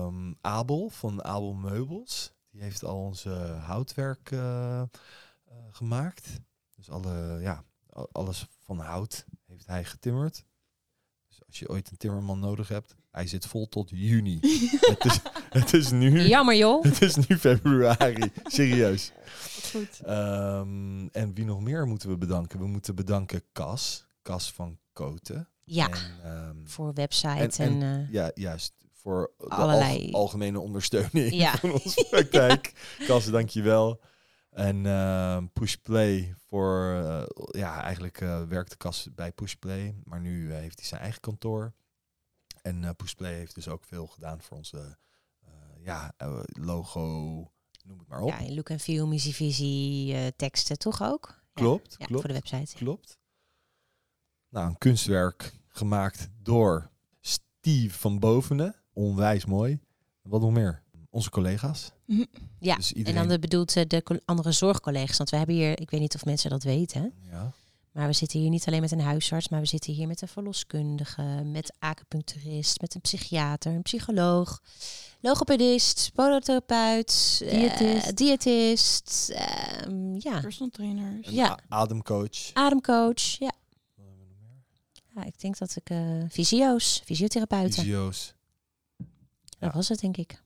Um, 0.05 0.37
Abel 0.41 0.89
van 0.89 1.25
Abel 1.25 1.53
Meubels. 1.55 2.33
Die 2.51 2.63
heeft 2.63 2.85
al 2.85 2.97
onze 3.05 3.31
houtwerk 3.61 4.31
uh, 4.31 4.39
uh, 4.41 4.83
gemaakt. 5.71 6.41
Dus 6.77 6.91
alle, 6.91 7.39
ja, 7.41 7.65
alles 8.13 8.47
van 8.59 8.79
hout 8.79 9.27
heeft 9.47 9.67
hij 9.67 9.85
getimmerd. 9.85 10.45
Als 11.49 11.59
je 11.59 11.69
ooit 11.69 11.91
een 11.91 11.97
timmerman 11.97 12.39
nodig 12.39 12.69
hebt, 12.69 12.95
hij 13.11 13.27
zit 13.27 13.47
vol 13.47 13.69
tot 13.69 13.91
juni. 13.91 14.39
het, 14.93 15.05
is, 15.05 15.21
het 15.51 15.73
is 15.73 15.91
nu. 15.91 16.21
Jammer 16.21 16.57
joh. 16.57 16.83
Het 16.89 17.03
is 17.03 17.15
nu 17.15 17.39
februari. 17.39 18.33
Serieus. 18.45 19.13
Goed. 19.71 20.01
Um, 20.07 21.09
en 21.13 21.35
wie 21.35 21.45
nog 21.45 21.61
meer 21.61 21.87
moeten 21.87 22.09
we 22.09 22.17
bedanken? 22.17 22.59
We 22.59 22.67
moeten 22.67 22.95
bedanken 22.95 23.43
Cas. 23.53 24.07
Cas 24.23 24.53
van 24.53 24.79
Koten. 24.93 25.49
Ja. 25.65 25.89
En, 26.23 26.33
um, 26.33 26.69
voor 26.69 26.95
website 26.95 27.29
en. 27.29 27.51
en, 27.51 27.83
en 27.83 28.01
uh, 28.01 28.13
ja, 28.13 28.31
juist. 28.35 28.73
Voor 28.93 29.33
de 29.39 29.45
allerlei... 29.45 30.13
al, 30.13 30.21
algemene 30.21 30.61
ondersteuning 30.61 31.33
ja. 31.33 31.57
van 31.57 31.73
onze 31.73 32.07
praktijk. 32.11 32.73
Cas, 33.07 33.31
dankjewel. 33.31 34.01
En 34.51 34.85
uh, 34.85 35.43
Pushplay 35.53 36.35
voor, 36.47 37.01
uh, 37.03 37.23
ja, 37.51 37.83
eigenlijk 37.83 38.21
uh, 38.21 38.43
werkte 38.43 38.77
Cas 38.77 39.09
bij 39.15 39.33
Pushplay, 39.33 40.01
maar 40.05 40.21
nu 40.21 40.53
eh, 40.53 40.59
heeft 40.59 40.79
hij 40.79 40.89
zijn 40.89 41.01
eigen 41.01 41.21
kantoor. 41.21 41.73
En 42.63 42.97
Pushplay 42.97 43.35
heeft 43.35 43.55
dus 43.55 43.69
ook 43.69 43.85
veel 43.85 44.07
gedaan 44.07 44.41
voor 44.41 44.57
onze 44.57 44.99
ja, 45.79 46.15
logo, 46.47 47.01
noem 47.85 47.99
het 47.99 48.09
maar 48.09 48.21
op. 48.21 48.29
Ja, 48.29 48.55
look 48.55 48.69
en 48.69 48.81
feel, 48.81 49.07
missievisie, 49.07 50.37
teksten 50.37 50.79
toch 50.79 51.03
ook? 51.03 51.43
Klopt, 51.53 51.97
ja, 51.99 52.07
klopt. 52.07 52.21
Voor 52.21 52.33
de 52.33 52.41
website. 52.41 52.77
Klopt. 52.77 53.19
Nou, 54.49 54.67
een 54.69 54.79
kunstwerk 54.79 55.55
gemaakt 55.69 56.29
door 56.43 56.91
Steve 57.21 57.99
van 57.99 58.19
Bovenen. 58.19 58.75
Onwijs 58.93 59.45
mooi. 59.45 59.81
Wat 60.23 60.41
nog 60.41 60.53
meer? 60.53 60.83
Onze 61.11 61.31
collega's. 61.31 61.93
Ja, 62.61 62.77
dus 62.77 62.93
iedereen... 62.93 63.21
en 63.21 63.29
dan 63.29 63.41
bedoelt 63.41 63.71
ze 63.71 63.87
de 63.87 64.23
andere 64.25 64.53
zorgcollega's. 64.53 65.17
Want 65.17 65.31
we 65.31 65.37
hebben 65.37 65.55
hier, 65.55 65.81
ik 65.81 65.91
weet 65.91 66.01
niet 66.01 66.15
of 66.15 66.25
mensen 66.25 66.51
dat 66.51 66.63
weten. 66.63 67.13
Ja. 67.31 67.53
Maar 67.93 68.07
we 68.07 68.13
zitten 68.13 68.41
hier 68.41 68.51
niet 68.51 68.67
alleen 68.67 68.81
met 68.81 68.93
een 68.93 69.01
huisarts, 69.01 69.49
maar 69.49 69.61
we 69.61 69.67
zitten 69.67 69.93
hier 69.93 70.07
met 70.07 70.23
een 70.23 70.29
verloskundige, 70.29 71.23
met 71.45 71.73
acupuncturist, 71.79 72.81
met 72.81 72.95
een 72.95 73.01
psychiater, 73.01 73.73
een 73.73 73.83
psycholoog, 73.83 74.63
logopedist, 75.21 76.11
podotherapeut, 76.15 77.39
diëtist, 77.39 78.07
uh, 78.07 78.15
diëtist 78.15 79.31
uh, 79.31 80.21
ja. 80.21 80.41
personal 80.41 80.71
trainers, 80.71 81.27
een 81.27 81.35
ja. 81.35 81.59
ademcoach, 81.69 82.53
ademcoach, 82.53 83.23
ja. 83.39 83.53
ja. 85.15 85.25
Ik 85.25 85.41
denk 85.41 85.59
dat 85.59 85.77
ik 85.77 85.91
uh, 85.91 86.25
fysio's, 86.31 87.03
fysiotherapeuten. 87.05 87.83
Fysio's. 87.83 88.35
Dat 89.59 89.75
was 89.75 89.89
het 89.89 90.01
denk 90.01 90.17
ik. 90.17 90.43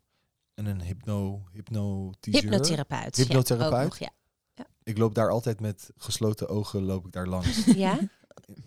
En 0.54 0.66
een 0.66 0.82
hypno, 0.82 1.42
hypnotiseur. 1.52 2.42
Hypnotherapeut. 2.42 3.16
Hypnotherapeut. 3.16 3.72
Ja, 3.78 3.82
nog, 3.82 3.98
ja. 3.98 4.10
Ja. 4.54 4.66
Ik 4.82 4.98
loop 4.98 5.14
daar 5.14 5.30
altijd 5.30 5.60
met 5.60 5.90
gesloten 5.96 6.48
ogen 6.48 6.82
loop 6.84 7.06
ik 7.06 7.12
daar 7.12 7.26
langs. 7.26 7.64
Ja? 7.76 7.98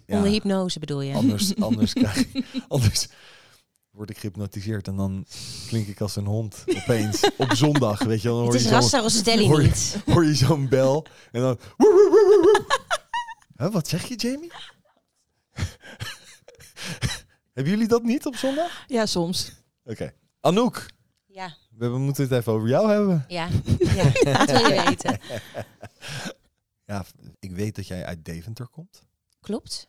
ja. 0.06 0.16
Onder 0.18 0.32
hypnose 0.32 0.80
bedoel 0.80 1.02
je? 1.02 1.14
Anders, 1.16 1.56
anders 1.70 1.94
krijg 1.94 2.34
ik, 2.34 2.46
anders 2.68 3.08
word 3.92 4.10
ik 4.10 4.18
gehypnotiseerd 4.18 4.88
en 4.88 4.96
dan 4.96 5.26
klink 5.68 5.88
ik 5.88 6.02
als 6.02 6.16
een 6.16 6.26
hond 6.26 6.64
opeens 6.68 7.30
op 7.38 7.54
zondag, 7.54 8.04
weet 8.04 8.22
je 8.22 8.28
wel. 8.28 8.38
Dan 8.38 8.46
Het 8.46 8.54
hoor 8.54 8.62
je 8.62 8.68
is 8.68 8.74
Rasta 8.74 9.00
Rostelli 9.00 9.48
niet. 9.48 9.98
hoor 10.06 10.26
je 10.26 10.36
zo'n 10.36 10.70
bel 10.70 11.06
en 11.32 11.42
dan... 11.42 11.60
Huh, 13.58 13.72
wat 13.72 13.88
zeg 13.88 14.08
je, 14.08 14.16
Jamie? 14.16 14.52
Hebben 17.54 17.74
jullie 17.74 17.88
dat 17.88 18.04
niet 18.04 18.26
op 18.26 18.36
zondag? 18.36 18.84
Ja, 18.88 19.06
soms. 19.06 19.52
Oké. 19.84 20.14
Anouk, 20.40 20.86
Ja, 21.36 21.56
we 21.70 21.98
moeten 21.98 22.24
het 22.24 22.32
even 22.32 22.54
over 22.54 22.68
jou 22.68 22.90
hebben. 22.92 23.26
ja, 23.28 23.50
ja. 23.96 24.46
Dat 24.46 24.52
wil 24.62 24.72
je 24.72 24.84
weten. 24.88 25.20
Ja, 26.86 27.06
ik 27.40 27.52
weet 27.52 27.76
dat 27.76 27.88
jij 27.88 28.06
uit 28.06 28.26
Deventer 28.26 28.68
komt. 28.68 29.04
Klopt. 29.40 29.86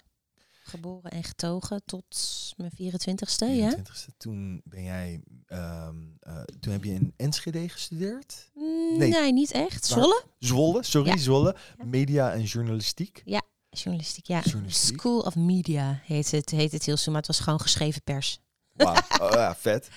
Geboren 0.63 1.11
en 1.11 1.25
getogen 1.25 1.83
tot 1.85 2.17
mijn 2.57 2.71
24ste, 2.73 3.47
ja? 3.51 3.77
24e. 3.77 4.17
Toen 4.17 4.61
ben 4.65 4.83
jij, 4.83 5.21
ehm, 5.47 5.97
eh, 6.21 6.43
toen 6.61 6.73
heb 6.73 6.85
je 6.85 6.93
in 6.93 7.13
Enschede 7.17 7.69
gestudeerd. 7.69 8.51
Mm, 8.55 8.99
Nee. 8.99 9.11
Nee, 9.11 9.33
niet 9.33 9.51
echt. 9.51 9.89
Waar? 9.89 9.99
Zwolle? 9.99 10.25
Zwolle, 10.39 10.83
sorry, 10.83 11.09
Ja. 11.11 11.17
Zwolle. 11.17 11.57
Ja. 11.79 11.85
Media 11.85 12.33
en 12.33 12.43
journalistiek. 12.43 13.23
Journalistiek, 13.71 14.27
ja. 14.27 14.41
Journalistiek. 14.41 14.99
School 15.01 15.21
of 15.21 15.35
Media 15.37 16.01
heet 16.05 16.31
het, 16.31 16.51
heet 16.51 16.73
het 16.73 16.85
heel 16.85 16.97
zo, 16.97 17.11
maar 17.11 17.21
het 17.21 17.27
was 17.31 17.41
gewoon 17.41 17.61
geschreven 17.61 18.03
pers. 18.03 18.41
Wauw, 18.77 18.95
oh, 19.23 19.31
ja, 19.31 19.55
vet. 19.55 19.89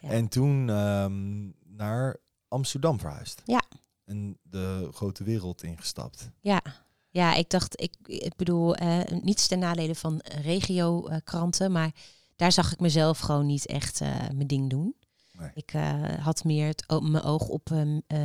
Ja. 0.00 0.08
En 0.08 0.28
toen 0.28 0.70
ehm, 0.70 1.48
naar 1.76 2.16
Amsterdam 2.48 2.98
verhuisd. 2.98 3.42
Ja. 3.44 3.62
En 4.04 4.38
de 4.42 4.88
grote 4.92 5.24
wereld 5.24 5.62
ingestapt. 5.62 6.30
Ja, 6.40 6.62
ja 7.10 7.34
ik 7.34 7.50
dacht, 7.50 7.80
ik, 7.80 7.94
ik 8.06 8.36
bedoel, 8.36 8.74
eh, 8.74 9.00
niets 9.22 9.46
ten 9.46 9.58
nadele 9.58 9.94
van 9.94 10.20
regio-kranten, 10.42 11.72
maar 11.72 11.90
daar 12.36 12.52
zag 12.52 12.72
ik 12.72 12.80
mezelf 12.80 13.18
gewoon 13.18 13.46
niet 13.46 13.66
echt 13.66 14.00
eh, 14.00 14.08
mijn 14.10 14.46
ding 14.46 14.70
doen. 14.70 14.94
Nee. 15.38 15.50
Ik 15.54 15.72
eh, 15.72 16.02
had 16.20 16.44
meer 16.44 16.66
het, 16.66 16.84
mijn 17.02 17.22
oog 17.22 17.48
op 17.48 17.70
ehm, 17.70 18.00
eh, 18.06 18.18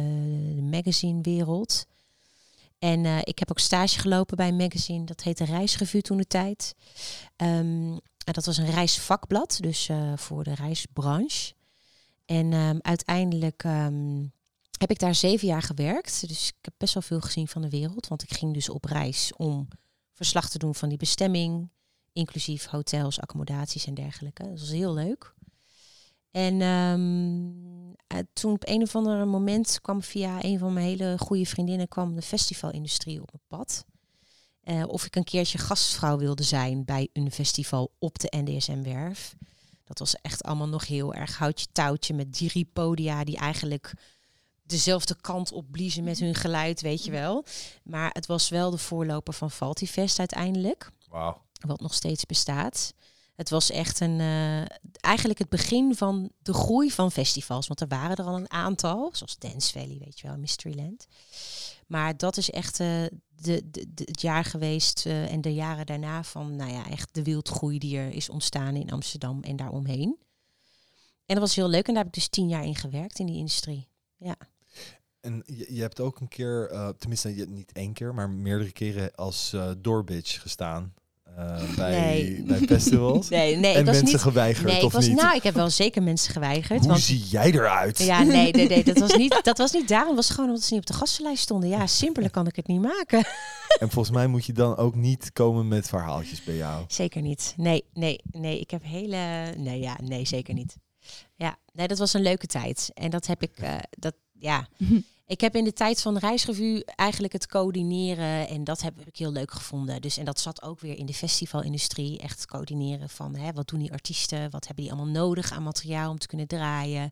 de 0.55 0.67
magazinewereld. 0.71 1.85
En 2.79 3.05
eh, 3.05 3.17
ik 3.21 3.39
heb 3.39 3.49
ook 3.51 3.59
stage 3.59 3.99
gelopen 3.99 4.37
bij 4.37 4.47
een 4.47 4.55
magazine, 4.55 5.05
dat 5.05 5.21
heette 5.21 5.43
Reisrevue 5.45 6.01
toen 6.01 6.17
de 6.17 6.27
tijd. 6.27 6.75
Ehm, 7.35 7.97
en 8.29 8.35
dat 8.35 8.45
was 8.45 8.57
een 8.57 8.71
reisvakblad, 8.71 9.57
dus 9.61 9.89
eh, 9.89 10.13
voor 10.15 10.43
de 10.43 10.53
reisbranche. 10.53 11.53
En 12.25 12.53
ehm, 12.53 12.77
uiteindelijk 12.81 13.63
ehm, 13.63 14.25
heb 14.77 14.91
ik 14.91 14.99
daar 14.99 15.15
zeven 15.15 15.47
jaar 15.47 15.61
gewerkt. 15.61 16.27
Dus 16.27 16.47
ik 16.47 16.55
heb 16.61 16.73
best 16.77 16.93
wel 16.93 17.03
veel 17.03 17.21
gezien 17.21 17.47
van 17.47 17.61
de 17.61 17.69
wereld. 17.69 18.07
Want 18.07 18.23
ik 18.23 18.33
ging 18.33 18.53
dus 18.53 18.69
op 18.69 18.85
reis 18.85 19.31
om 19.37 19.67
verslag 20.13 20.49
te 20.49 20.57
doen 20.57 20.75
van 20.75 20.89
die 20.89 20.97
bestemming. 20.97 21.69
Inclusief 22.13 22.65
hotels, 22.65 23.19
accommodaties 23.19 23.85
en 23.85 23.93
dergelijke. 23.93 24.43
Dat 24.43 24.59
was 24.59 24.71
heel 24.71 24.93
leuk. 24.93 25.33
En 26.31 26.61
ehm, 26.61 27.93
eh, 28.07 28.25
toen 28.33 28.53
op 28.53 28.67
een 28.67 28.81
of 28.81 28.95
ander 28.95 29.27
moment 29.27 29.79
kwam 29.81 30.01
via 30.01 30.43
een 30.43 30.59
van 30.59 30.73
mijn 30.73 30.85
hele 30.85 31.15
goede 31.19 31.45
vriendinnen 31.45 31.87
kwam 31.87 32.15
de 32.15 32.21
festivalindustrie 32.21 33.21
op 33.21 33.31
mijn 33.31 33.43
pad. 33.47 33.85
Eh, 34.69 34.83
of 34.87 35.05
ik 35.05 35.15
een 35.15 35.23
keertje 35.23 35.57
gastvrouw 35.57 36.17
wilde 36.17 36.43
zijn 36.43 36.85
bij 36.85 37.09
een 37.13 37.31
festival 37.31 37.91
op 37.99 38.19
de 38.19 38.33
NDSM-werf. 38.37 39.35
Dat 39.83 39.99
was 39.99 40.15
echt 40.21 40.43
allemaal 40.43 40.67
nog 40.67 40.87
heel 40.87 41.13
erg 41.13 41.37
houtje 41.37 41.67
touwtje 41.71 42.13
met 42.13 42.33
drie 42.33 42.69
podia 42.73 43.23
die 43.23 43.37
eigenlijk 43.37 43.93
dezelfde 44.63 45.15
kant 45.21 45.51
op 45.51 45.71
bliezen 45.71 46.03
met 46.03 46.19
hun 46.19 46.35
geluid, 46.35 46.81
weet 46.81 47.05
je 47.05 47.11
wel. 47.11 47.45
Maar 47.83 48.09
het 48.13 48.25
was 48.25 48.49
wel 48.49 48.71
de 48.71 48.77
voorloper 48.77 49.33
van 49.33 49.51
Faltifest 49.51 50.19
uiteindelijk 50.19 50.91
wat 51.59 51.81
nog 51.81 51.93
steeds 51.93 52.25
bestaat. 52.25 52.93
Het 53.39 53.49
was 53.49 53.71
echt 53.71 53.99
een, 53.99 54.19
eh, 54.19 54.65
eigenlijk 55.01 55.39
het 55.39 55.49
begin 55.49 55.95
van 55.95 56.31
de 56.41 56.53
groei 56.53 56.91
van 56.91 57.11
festivals. 57.11 57.67
Want 57.67 57.81
er 57.81 57.87
waren 57.87 58.15
er 58.15 58.25
al 58.25 58.35
een 58.35 58.51
aantal, 58.51 59.09
zoals 59.13 59.37
Dance 59.37 59.71
Valley, 59.71 59.97
weet 60.03 60.19
je 60.19 60.27
wel, 60.27 60.37
Mysteryland. 60.37 61.07
Maar 61.87 62.17
dat 62.17 62.37
is 62.37 62.49
echt 62.49 62.79
eh, 62.79 63.05
de, 63.29 63.69
de, 63.71 63.87
het 64.05 64.21
jaar 64.21 64.45
geweest 64.45 65.05
eh, 65.05 65.31
en 65.31 65.41
de 65.41 65.53
jaren 65.53 65.85
daarna 65.85 66.23
van, 66.23 66.55
nou 66.55 66.71
ja, 66.71 66.89
echt 66.89 67.13
de 67.13 67.23
wildgroei 67.23 67.79
die 67.79 67.97
er 67.97 68.11
is 68.11 68.29
ontstaan 68.29 68.75
in 68.75 68.91
Amsterdam 68.91 69.43
en 69.43 69.55
daaromheen. 69.55 70.17
En 71.25 71.35
dat 71.35 71.39
was 71.39 71.55
heel 71.55 71.69
leuk 71.69 71.87
en 71.87 71.93
daar 71.93 72.03
heb 72.03 72.15
ik 72.15 72.19
dus 72.19 72.29
tien 72.29 72.49
jaar 72.49 72.65
in 72.65 72.75
gewerkt 72.75 73.19
in 73.19 73.25
die 73.25 73.37
industrie. 73.37 73.87
En 75.19 75.43
je, 75.45 75.73
je 75.73 75.81
hebt 75.81 75.99
ook 75.99 76.19
een 76.19 76.27
keer, 76.27 76.67
tenminste 76.97 77.29
niet 77.29 77.71
één 77.71 77.93
keer, 77.93 78.13
maar 78.13 78.29
meerdere 78.29 78.71
keren 78.71 79.15
als 79.15 79.55
doorbitch 79.77 80.41
gestaan. 80.41 80.93
Eh, 81.35 81.75
bij, 81.75 81.91
Nee. 81.99 82.43
bij 82.43 82.57
festivals. 82.59 83.29
Nee, 83.39 83.55
nee, 83.55 83.73
en 83.73 83.79
ik 83.79 83.85
was 83.85 83.95
mensen 83.95 84.05
niet. 84.13 84.21
geweigerd, 84.21 84.67
Nee, 84.67 84.77
ik 84.77 84.83
of 84.83 84.93
was, 84.93 85.07
niet? 85.07 85.15
nou, 85.21 85.35
ik 85.35 85.43
heb 85.43 85.53
wel 85.53 85.69
zeker 85.69 86.03
mensen 86.03 86.33
geweigerd. 86.33 86.79
Hoe 86.79 86.87
want 86.89 87.01
zie 87.01 87.23
jij 87.23 87.51
eruit? 87.51 87.97
Ja, 87.97 88.23
nee, 88.23 88.51
nee, 88.51 88.67
nee 88.67 88.83
dat, 88.83 88.97
was 88.97 89.15
niet, 89.15 89.39
dat 89.43 89.57
was 89.57 89.71
niet 89.71 89.87
daarom. 89.87 90.07
Het 90.07 90.15
was 90.15 90.29
gewoon 90.29 90.49
omdat 90.49 90.63
ze 90.63 90.73
niet 90.73 90.81
op 90.81 90.87
de 90.87 90.93
gastenlijst 90.93 91.41
stonden. 91.43 91.69
Ja, 91.69 91.87
simpeler 91.87 92.29
kan 92.31 92.47
ik 92.47 92.55
het 92.55 92.67
niet 92.67 92.81
maken. 92.81 93.23
En 93.79 93.89
volgens 93.89 94.15
mij 94.15 94.27
moet 94.27 94.45
je 94.45 94.53
dan 94.53 94.77
ook 94.77 94.95
niet 94.95 95.31
komen 95.33 95.67
met 95.67 95.87
verhaaltjes 95.87 96.43
bij 96.43 96.55
jou. 96.55 96.83
Zeker 96.87 97.21
niet. 97.21 97.53
Nee, 97.57 97.83
nee, 97.93 98.21
nee. 98.31 98.59
Ik 98.59 98.71
heb 98.71 98.83
hele... 98.83 99.17
Nee, 99.57 99.79
ja, 99.79 99.97
nee, 100.03 100.25
zeker 100.25 100.53
niet. 100.53 100.75
Ja, 101.35 101.57
nee, 101.73 101.87
dat 101.87 101.97
was 101.97 102.13
een 102.13 102.21
leuke 102.21 102.47
tijd. 102.47 102.91
En 102.93 103.09
dat 103.09 103.27
heb 103.27 103.41
ik... 103.43 103.57
eh, 103.57 103.75
dat, 103.89 104.13
ja. 104.39 104.67
Ik 105.29 105.41
heb 105.41 105.55
in 105.55 105.63
de 105.63 105.73
tijd 105.73 106.01
van 106.01 106.17
reisrevue 106.17 106.85
eigenlijk 106.85 107.33
het 107.33 107.47
coördineren 107.47 108.47
en 108.47 108.63
dat 108.63 108.81
heb 108.81 109.01
ik 109.01 109.17
heel 109.17 109.31
leuk 109.31 109.51
gevonden. 109.51 110.01
Dus 110.01 110.17
en 110.17 110.25
dat 110.25 110.39
zat 110.39 110.61
ook 110.61 110.79
weer 110.79 110.97
in 110.97 111.05
de 111.05 111.13
festivalindustrie, 111.13 112.19
echt 112.19 112.45
coördineren 112.45 113.09
van 113.09 113.35
hè, 113.35 113.53
wat 113.53 113.67
doen 113.67 113.79
die 113.79 113.91
artiesten, 113.91 114.49
wat 114.49 114.65
hebben 114.65 114.83
die 114.83 114.93
allemaal 114.93 115.13
nodig 115.13 115.51
aan 115.51 115.63
materiaal 115.63 116.11
om 116.11 116.17
te 116.19 116.27
kunnen 116.27 116.47
draaien, 116.47 117.11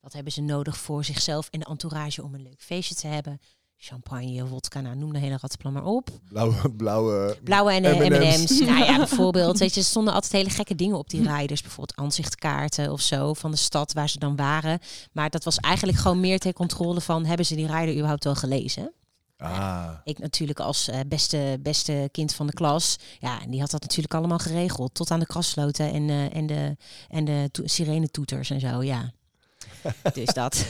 wat 0.00 0.12
hebben 0.12 0.32
ze 0.32 0.40
nodig 0.40 0.76
voor 0.76 1.04
zichzelf 1.04 1.48
en 1.50 1.58
de 1.58 1.66
entourage 1.66 2.22
om 2.22 2.34
een 2.34 2.42
leuk 2.42 2.62
feestje 2.62 2.94
te 2.94 3.06
hebben. 3.06 3.40
Champagne, 3.78 4.46
wodka, 4.48 4.80
nou, 4.80 4.96
noem 4.96 5.12
de 5.12 5.18
hele 5.18 5.36
rattenplan 5.40 5.72
maar 5.72 5.84
op. 5.84 6.08
Blauwe, 6.28 6.70
blauwe... 6.70 7.38
Blauwe 7.44 7.72
en 7.72 7.84
eh, 7.84 7.98
M&M's. 7.98 8.60
Nou 8.60 8.84
ja, 8.84 8.96
bijvoorbeeld. 9.06 9.58
Weet 9.58 9.74
je, 9.74 9.80
er 9.80 9.86
stonden 9.86 10.12
altijd 10.14 10.32
hele 10.32 10.50
gekke 10.50 10.74
dingen 10.74 10.98
op 10.98 11.10
die 11.10 11.32
riders. 11.36 11.62
Bijvoorbeeld 11.62 11.98
aanzichtkaarten 11.98 12.92
of 12.92 13.00
zo 13.00 13.34
van 13.34 13.50
de 13.50 13.56
stad 13.56 13.92
waar 13.92 14.08
ze 14.08 14.18
dan 14.18 14.36
waren. 14.36 14.78
Maar 15.12 15.30
dat 15.30 15.44
was 15.44 15.56
eigenlijk 15.56 15.98
gewoon 15.98 16.20
meer 16.20 16.38
ter 16.38 16.52
controle 16.52 17.00
van... 17.00 17.24
hebben 17.24 17.46
ze 17.46 17.54
die 17.54 17.66
rider 17.66 17.94
überhaupt 17.94 18.24
wel 18.24 18.34
gelezen? 18.34 18.92
Ah, 19.38 19.88
Ik 20.04 20.18
natuurlijk 20.18 20.60
als 20.60 20.88
eh, 20.88 21.00
beste, 21.06 21.58
beste 21.62 22.08
kind 22.12 22.34
van 22.34 22.46
de 22.46 22.52
klas. 22.52 22.96
Ja, 23.18 23.40
en 23.42 23.50
die 23.50 23.60
had 23.60 23.70
dat 23.70 23.80
natuurlijk 23.80 24.14
allemaal 24.14 24.38
geregeld. 24.38 24.94
Tot 24.94 25.10
aan 25.10 25.20
de 25.20 25.26
krassloten 25.26 25.92
en, 25.92 26.10
eh, 26.10 26.36
en 26.36 26.46
de, 26.46 26.76
en 27.08 27.24
de 27.24 27.48
to- 27.52 27.66
sirenetoeters 27.66 28.50
en 28.50 28.60
zo, 28.60 28.82
ja. 28.82 29.12
dus 30.14 30.26
dat. 30.32 30.52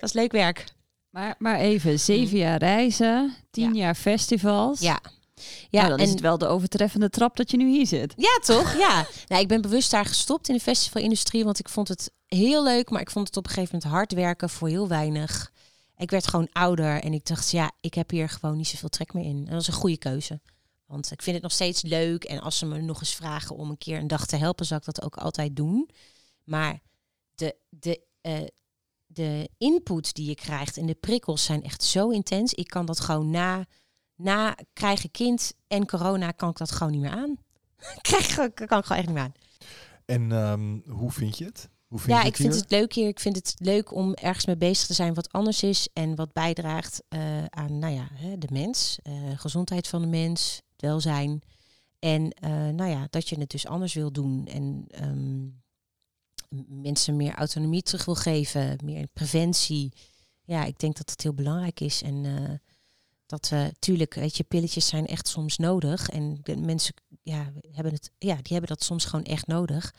dat 0.00 0.02
is 0.08 0.12
leuk 0.12 0.32
werk. 0.32 0.64
Maar, 1.12 1.34
maar 1.38 1.58
even, 1.58 2.00
zeven 2.00 2.36
jaar 2.38 2.58
reizen, 2.58 3.34
tien 3.50 3.74
Ja. 3.74 3.80
jaar 3.80 3.94
festivals. 3.94 4.80
Ja. 4.80 5.00
Ja, 5.70 5.82
Ja, 5.82 5.88
dan 5.88 5.98
en 5.98 6.04
is 6.04 6.10
het 6.10 6.20
wel 6.20 6.38
de 6.38 6.46
overtreffende 6.46 7.10
trap 7.10 7.36
dat 7.36 7.50
je 7.50 7.56
nu 7.56 7.70
hier 7.70 7.86
zit. 7.86 8.14
Ja, 8.16 8.38
toch? 8.44 8.76
Ja. 8.78 9.06
Nou, 9.28 9.42
ik 9.42 9.48
ben 9.48 9.60
bewust 9.60 9.90
daar 9.90 10.04
gestopt 10.06 10.48
in 10.48 10.54
de 10.54 10.60
festivalindustrie, 10.60 11.44
want 11.44 11.58
ik 11.58 11.68
vond 11.68 11.88
het 11.88 12.10
heel 12.26 12.62
leuk, 12.64 12.90
maar 12.90 13.00
ik 13.00 13.10
vond 13.10 13.26
het 13.26 13.36
op 13.36 13.44
een 13.46 13.50
gegeven 13.52 13.74
moment 13.74 13.92
hard 13.92 14.12
werken 14.12 14.50
voor 14.50 14.68
heel 14.68 14.88
weinig. 14.88 15.52
Ik 15.96 16.10
werd 16.10 16.26
gewoon 16.28 16.48
ouder 16.52 17.00
en 17.02 17.12
ik 17.12 17.26
dacht, 17.26 17.50
ja, 17.50 17.72
ik 17.80 17.94
heb 17.94 18.10
hier 18.10 18.28
gewoon 18.28 18.56
niet 18.56 18.68
zoveel 18.68 18.88
trek 18.88 19.12
meer 19.12 19.24
in. 19.24 19.36
En 19.36 19.44
dat 19.44 19.52
was 19.54 19.66
een 19.66 19.72
goede 19.72 19.98
keuze. 19.98 20.40
Want 20.86 21.10
ik 21.12 21.22
vind 21.22 21.34
het 21.34 21.44
nog 21.44 21.52
steeds 21.52 21.82
leuk. 21.82 22.24
En 22.24 22.40
als 22.40 22.58
ze 22.58 22.66
me 22.66 22.80
nog 22.80 23.00
eens 23.00 23.14
vragen 23.14 23.56
om 23.56 23.70
een 23.70 23.78
keer 23.78 23.98
een 23.98 24.06
dag 24.06 24.26
te 24.26 24.36
helpen, 24.36 24.66
zal 24.66 24.76
ik 24.76 24.84
dat 24.84 25.02
ook 25.02 25.16
altijd 25.16 25.56
doen. 25.56 25.90
Maar 26.44 26.80
de, 27.34 27.56
de, 27.68 28.00
eh, 28.20 28.40
de 29.12 29.50
input 29.58 30.14
die 30.14 30.28
je 30.28 30.34
krijgt 30.34 30.76
en 30.76 30.86
de 30.86 30.94
prikkels 30.94 31.44
zijn 31.44 31.62
echt 31.62 31.82
zo 31.82 32.08
intens. 32.08 32.54
Ik 32.54 32.68
kan 32.68 32.86
dat 32.86 33.00
gewoon 33.00 33.30
na, 33.30 33.66
na 34.16 34.56
krijgen 34.72 35.10
kind 35.10 35.52
en 35.66 35.86
corona 35.86 36.30
kan 36.30 36.50
ik 36.50 36.56
dat 36.56 36.70
gewoon 36.70 36.92
niet 36.92 37.00
meer 37.00 37.10
aan. 37.10 37.36
Krijg, 38.00 38.34
kan 38.34 38.46
ik 38.46 38.84
gewoon 38.84 38.98
echt 38.98 39.06
niet 39.06 39.14
meer 39.14 39.22
aan. 39.22 39.34
en 40.04 40.32
ehm, 40.32 40.92
hoe 40.98 41.12
vind 41.12 41.38
je 41.38 41.44
het? 41.44 41.70
Hoe 41.92 42.00
vind 42.00 42.12
Ja, 42.12 42.22
je 42.22 42.28
ik 42.28 42.36
vind 42.36 42.54
het 42.54 42.70
leuk 42.70 42.92
hier. 42.92 43.08
Ik 43.08 43.20
vind 43.20 43.36
het 43.36 43.54
leuk 43.58 43.94
om 43.94 44.14
ergens 44.14 44.46
mee 44.46 44.56
bezig 44.56 44.86
te 44.86 44.94
zijn 44.94 45.14
wat 45.14 45.32
anders 45.32 45.62
is 45.62 45.88
en 45.92 46.14
wat 46.14 46.32
bijdraagt 46.32 47.02
eh, 47.08 47.44
aan 47.44 47.78
nou 47.78 47.94
ja, 47.94 48.08
de 48.38 48.48
mens, 48.52 48.98
eh, 49.02 49.12
gezondheid 49.36 49.88
van 49.88 50.00
de 50.00 50.06
mens, 50.06 50.62
het 50.70 50.80
welzijn. 50.80 51.42
En 51.98 52.30
eh, 52.30 52.50
nou 52.50 52.90
ja, 52.90 53.06
dat 53.10 53.28
je 53.28 53.38
het 53.38 53.50
dus 53.50 53.66
anders 53.66 53.94
wil 53.94 54.12
doen 54.12 54.46
en 54.46 54.84
ehm, 54.88 55.48
mensen 56.68 57.16
meer 57.16 57.34
autonomie 57.34 57.82
terug 57.82 58.04
wil 58.04 58.14
geven, 58.14 58.78
meer 58.84 59.06
preventie. 59.12 59.92
Ja, 60.44 60.64
ik 60.64 60.78
denk 60.78 60.96
dat 60.96 61.10
het 61.10 61.22
heel 61.22 61.34
belangrijk 61.34 61.80
is. 61.80 62.02
En 62.02 62.24
eh, 62.24 62.58
dat 63.26 63.48
we, 63.48 63.72
tuurlijk, 63.78 64.14
weet 64.14 64.36
je, 64.36 64.44
pilletjes 64.44 64.86
zijn 64.86 65.06
echt 65.06 65.28
soms 65.28 65.56
nodig. 65.56 66.08
En 66.08 66.38
de 66.42 66.56
mensen 66.56 66.94
ja, 67.22 67.52
hebben 67.70 67.92
het, 67.92 68.10
ja, 68.18 68.34
die 68.34 68.52
hebben 68.52 68.68
dat 68.68 68.84
soms 68.84 69.04
gewoon 69.04 69.24
echt 69.24 69.46
nodig. 69.46 69.94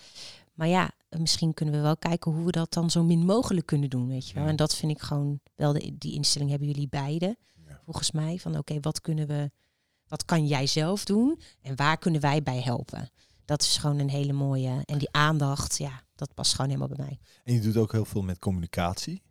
Maar 0.53 0.67
ja, 0.67 0.91
misschien 1.09 1.53
kunnen 1.53 1.75
we 1.75 1.81
wel 1.81 1.97
kijken 1.97 2.31
hoe 2.31 2.45
we 2.45 2.51
dat 2.51 2.73
dan 2.73 2.89
zo 2.91 3.03
min 3.03 3.25
mogelijk 3.25 3.65
kunnen 3.65 3.89
doen, 3.89 4.07
weet 4.07 4.27
je 4.27 4.33
wel. 4.33 4.43
Ja. 4.43 4.49
En 4.49 4.55
dat 4.55 4.75
vind 4.75 4.91
ik 4.91 5.01
gewoon 5.01 5.39
wel, 5.55 5.73
de, 5.73 5.97
die 5.97 6.13
instelling 6.13 6.49
hebben 6.49 6.67
jullie 6.67 6.87
beide, 6.87 7.37
Ja. 7.67 7.79
volgens 7.83 8.11
mij. 8.11 8.37
Van 8.37 8.57
oké, 8.57 8.79
wat 8.79 9.01
kunnen 9.01 9.27
we, 9.27 9.51
wat 10.07 10.25
kan 10.25 10.47
jij 10.47 10.67
zelf 10.67 11.05
doen 11.05 11.39
en 11.61 11.75
waar 11.75 11.97
kunnen 11.97 12.21
wij 12.21 12.43
bij 12.43 12.61
helpen? 12.61 13.09
Dat 13.53 13.61
is 13.61 13.77
gewoon 13.77 13.99
een 13.99 14.09
hele 14.09 14.33
mooie. 14.33 14.81
En 14.85 14.97
die 14.97 15.11
aandacht, 15.11 15.77
ja, 15.77 16.01
dat 16.15 16.33
past 16.33 16.51
gewoon 16.51 16.67
helemaal 16.67 16.87
bij 16.95 17.05
mij. 17.05 17.19
En 17.43 17.53
je 17.53 17.59
doet 17.59 17.77
ook 17.77 17.91
heel 17.91 18.05
veel 18.05 18.21
met 18.21 18.39
communicatie. 18.39 19.21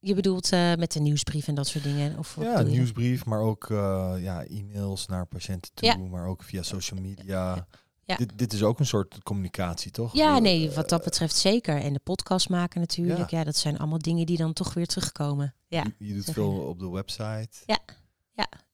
Je 0.00 0.14
bedoelt 0.14 0.52
eh, 0.52 0.74
met 0.74 0.92
de 0.92 1.00
nieuwsbrief 1.00 1.48
en 1.48 1.54
dat 1.54 1.66
soort 1.66 1.84
dingen? 1.84 2.18
Of 2.18 2.36
Ja, 2.40 2.62
nieuwsbrief, 2.62 3.24
maar 3.24 3.40
ook 3.40 3.70
eh, 3.70 4.14
ja, 4.18 4.44
e-mails 4.44 5.06
naar 5.06 5.26
patiënten 5.26 5.74
toe, 5.74 5.88
Ja. 5.88 5.96
maar 5.96 6.26
ook 6.26 6.42
via 6.42 6.62
social 6.62 7.00
media. 7.00 7.66
Ja. 8.04 8.16
Dit, 8.16 8.38
dit 8.38 8.52
is 8.52 8.62
ook 8.62 8.78
een 8.78 8.86
soort 8.86 9.22
communicatie, 9.22 9.90
toch? 9.90 10.12
Ja, 10.14 10.36
Eh, 10.36 10.42
nee, 10.42 10.70
wat 10.70 10.88
dat 10.88 11.04
betreft 11.04 11.36
zeker. 11.36 11.76
En 11.80 11.92
de 11.92 11.98
podcast 11.98 12.48
maken 12.48 12.80
natuurlijk. 12.80 13.30
Ja. 13.30 13.44
dat 13.44 13.56
zijn 13.56 13.78
allemaal 13.78 13.98
dingen 13.98 14.26
die 14.26 14.36
dan 14.36 14.52
toch 14.52 14.74
weer 14.74 14.86
terugkomen. 14.86 15.54
Ja. 15.68 15.84
Je, 15.98 16.06
je 16.06 16.14
doet 16.14 16.30
veel 16.30 16.52
op 16.52 16.78
de 16.78 16.88
website. 16.90 17.50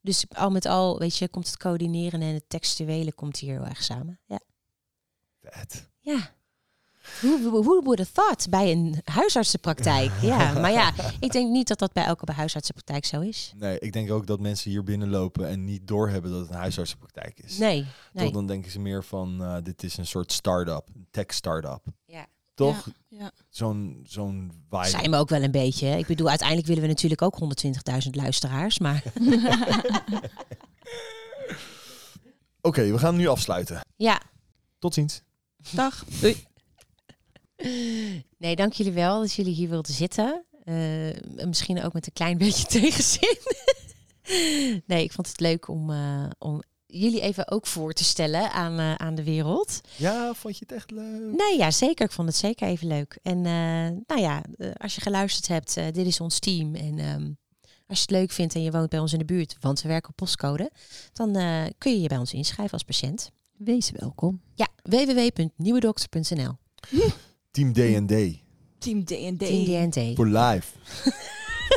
Dus 0.02 0.24
al 0.28 0.50
met 0.50 0.66
al, 0.66 0.98
weet 0.98 1.16
je, 1.16 1.28
komt 1.28 1.46
het 1.46 1.56
coördineren 1.56 2.20
en 2.20 2.34
het 2.34 2.48
textuele 2.48 3.12
komt 3.12 3.38
hier 3.38 3.52
heel 3.52 3.66
erg 3.66 3.82
samen. 3.82 4.20
Ja. 4.26 4.40
Vet. 5.40 5.90
Ja. 5.98 6.30
Who, 7.20 7.62
who 7.62 7.82
would 7.82 7.98
have 7.98 8.12
thought 8.12 8.50
bij 8.50 8.72
een 8.72 9.00
huisartsenpraktijk? 9.04 10.10
Ja, 10.20 10.52
maar 10.60 10.72
ja, 10.72 10.92
ik 11.20 11.32
denk 11.32 11.50
niet 11.50 11.68
dat 11.68 11.78
dat 11.78 11.92
bij 11.92 12.04
elke 12.04 12.32
huisartsenpraktijk 12.32 13.04
zo 13.04 13.20
is. 13.20 13.52
Nee, 13.56 13.78
ik 13.78 13.92
denk 13.92 14.10
ook 14.10 14.26
dat 14.26 14.40
mensen 14.40 14.70
hier 14.70 14.84
binnenlopen 14.84 15.48
en 15.48 15.64
niet 15.64 15.86
doorhebben 15.86 16.30
dat 16.30 16.40
het 16.40 16.50
een 16.50 16.56
huisartsenpraktijk 16.56 17.38
is. 17.38 17.58
Nee, 17.58 17.86
nee. 18.12 18.32
dan 18.32 18.46
denken 18.46 18.70
ze 18.70 18.80
meer 18.80 19.04
van, 19.04 19.42
eh, 19.42 19.56
dit 19.62 19.82
is 19.82 19.96
een 19.96 20.06
soort 20.06 20.32
start-up, 20.32 20.88
een 20.94 21.06
tech-start-up. 21.10 21.82
Ja. 22.04 22.26
Toch? 22.54 22.88
Ja. 23.08 23.30
Zo'n 23.48 24.00
zo'n 24.04 24.52
vibe. 24.70 24.86
Zijn 24.88 25.10
we 25.10 25.16
ook 25.16 25.28
wel 25.28 25.42
een 25.42 25.50
beetje. 25.50 25.86
Ik 25.98 26.06
bedoel, 26.06 26.28
uiteindelijk 26.28 26.68
willen 26.68 26.82
we 26.82 26.88
natuurlijk 26.88 27.22
ook 27.22 27.38
120.000 28.04 28.10
luisteraars. 28.10 28.78
Maar 28.78 29.02
Oké, 32.60 32.90
we 32.92 32.98
gaan 32.98 33.16
nu 33.16 33.26
afsluiten. 33.28 33.80
ja, 33.96 34.22
Tot 34.78 34.94
ziens. 34.94 35.22
Dag. 35.70 36.04
nee, 38.38 38.56
dank 38.56 38.72
jullie 38.72 38.92
wel 38.92 39.20
dat 39.20 39.32
jullie 39.32 39.54
hier 39.54 39.68
wilden 39.68 39.94
zitten. 39.94 40.44
Eh, 40.64 41.46
misschien 41.46 41.82
ook 41.82 41.92
met 41.92 42.06
een 42.06 42.12
klein 42.12 42.38
beetje 42.38 42.66
tegenzin. 42.80 43.38
nee, 44.86 45.04
ik 45.04 45.12
vond 45.12 45.28
het 45.28 45.40
leuk 45.40 45.68
om, 45.68 45.90
eh, 45.90 46.30
om 46.38 46.62
jullie 47.00 47.20
even 47.20 47.50
ook 47.50 47.66
voor 47.66 47.92
te 47.92 48.04
stellen 48.04 48.52
aan, 48.52 48.78
eh, 48.78 48.94
aan 48.94 49.14
de 49.14 49.24
wereld. 49.24 49.80
Ja, 49.96 50.34
vond 50.34 50.58
je 50.58 50.64
het 50.68 50.76
echt 50.76 50.90
leuk? 50.90 51.36
Nee, 51.36 51.58
ja, 51.58 51.70
zeker. 51.70 52.04
Ik 52.04 52.12
vond 52.12 52.28
het 52.28 52.36
zeker 52.36 52.66
even 52.66 52.86
leuk. 52.86 53.18
En 53.22 53.36
eh, 53.36 54.06
nou 54.06 54.20
ja, 54.20 54.42
eh, 54.58 54.70
als 54.76 54.94
je 54.94 55.00
geluisterd 55.00 55.48
hebt, 55.48 55.76
eh, 55.76 55.84
dit 55.92 56.06
is 56.06 56.20
ons 56.20 56.38
team. 56.38 56.74
En 56.74 56.98
ehm, 56.98 57.30
als 57.86 57.98
je 57.98 58.04
het 58.06 58.10
leuk 58.10 58.30
vindt 58.30 58.54
en 58.54 58.62
je 58.62 58.70
woont 58.70 58.88
bij 58.88 58.98
ons 58.98 59.12
in 59.12 59.18
de 59.18 59.24
buurt, 59.24 59.56
want 59.60 59.82
we 59.82 59.88
werken 59.88 60.10
op 60.10 60.16
postcode, 60.16 60.70
dan 61.12 61.36
eh, 61.36 61.64
kun 61.78 61.92
je 61.92 62.00
je 62.00 62.08
bij 62.08 62.18
ons 62.18 62.32
inschrijven 62.32 62.72
als 62.72 62.82
patiënt. 62.82 63.30
Wees 63.56 63.90
welkom. 63.90 64.40
Ja, 64.54 64.68
www.nieuwedokter.nl. 64.82 66.56
Team 67.50 67.72
D&D. 67.72 68.40
Team 68.78 69.04
D&D. 69.04 69.38
Team 69.38 69.90
DNT. 69.90 70.16
Voor 70.16 70.26
live. 70.26 70.66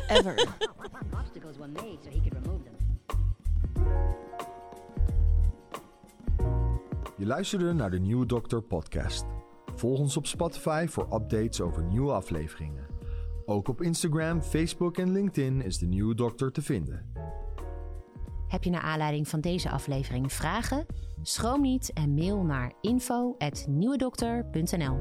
Ever. 0.07 0.55
Je 7.17 7.25
luisterde 7.25 7.73
naar 7.73 7.91
de 7.91 7.99
Nieuwe 7.99 8.25
Dokter 8.25 8.61
podcast. 8.61 9.25
Volg 9.75 9.99
ons 9.99 10.17
op 10.17 10.25
Spotify 10.25 10.85
voor 10.89 11.07
updates 11.13 11.61
over 11.61 11.83
nieuwe 11.83 12.11
afleveringen. 12.11 12.87
Ook 13.45 13.67
op 13.67 13.81
Instagram, 13.81 14.41
Facebook 14.41 14.97
en 14.97 15.11
LinkedIn 15.11 15.61
is 15.61 15.77
de 15.77 15.85
Nieuwe 15.85 16.15
Dokter 16.15 16.51
te 16.51 16.61
vinden. 16.61 17.13
Heb 18.47 18.63
je 18.63 18.69
naar 18.69 18.81
aanleiding 18.81 19.27
van 19.27 19.41
deze 19.41 19.69
aflevering 19.69 20.33
vragen? 20.33 20.85
Schroom 21.21 21.61
niet 21.61 21.93
en 21.93 22.13
mail 22.13 22.43
naar 22.43 22.73
info@nieuwedokter.nl. 22.81 24.99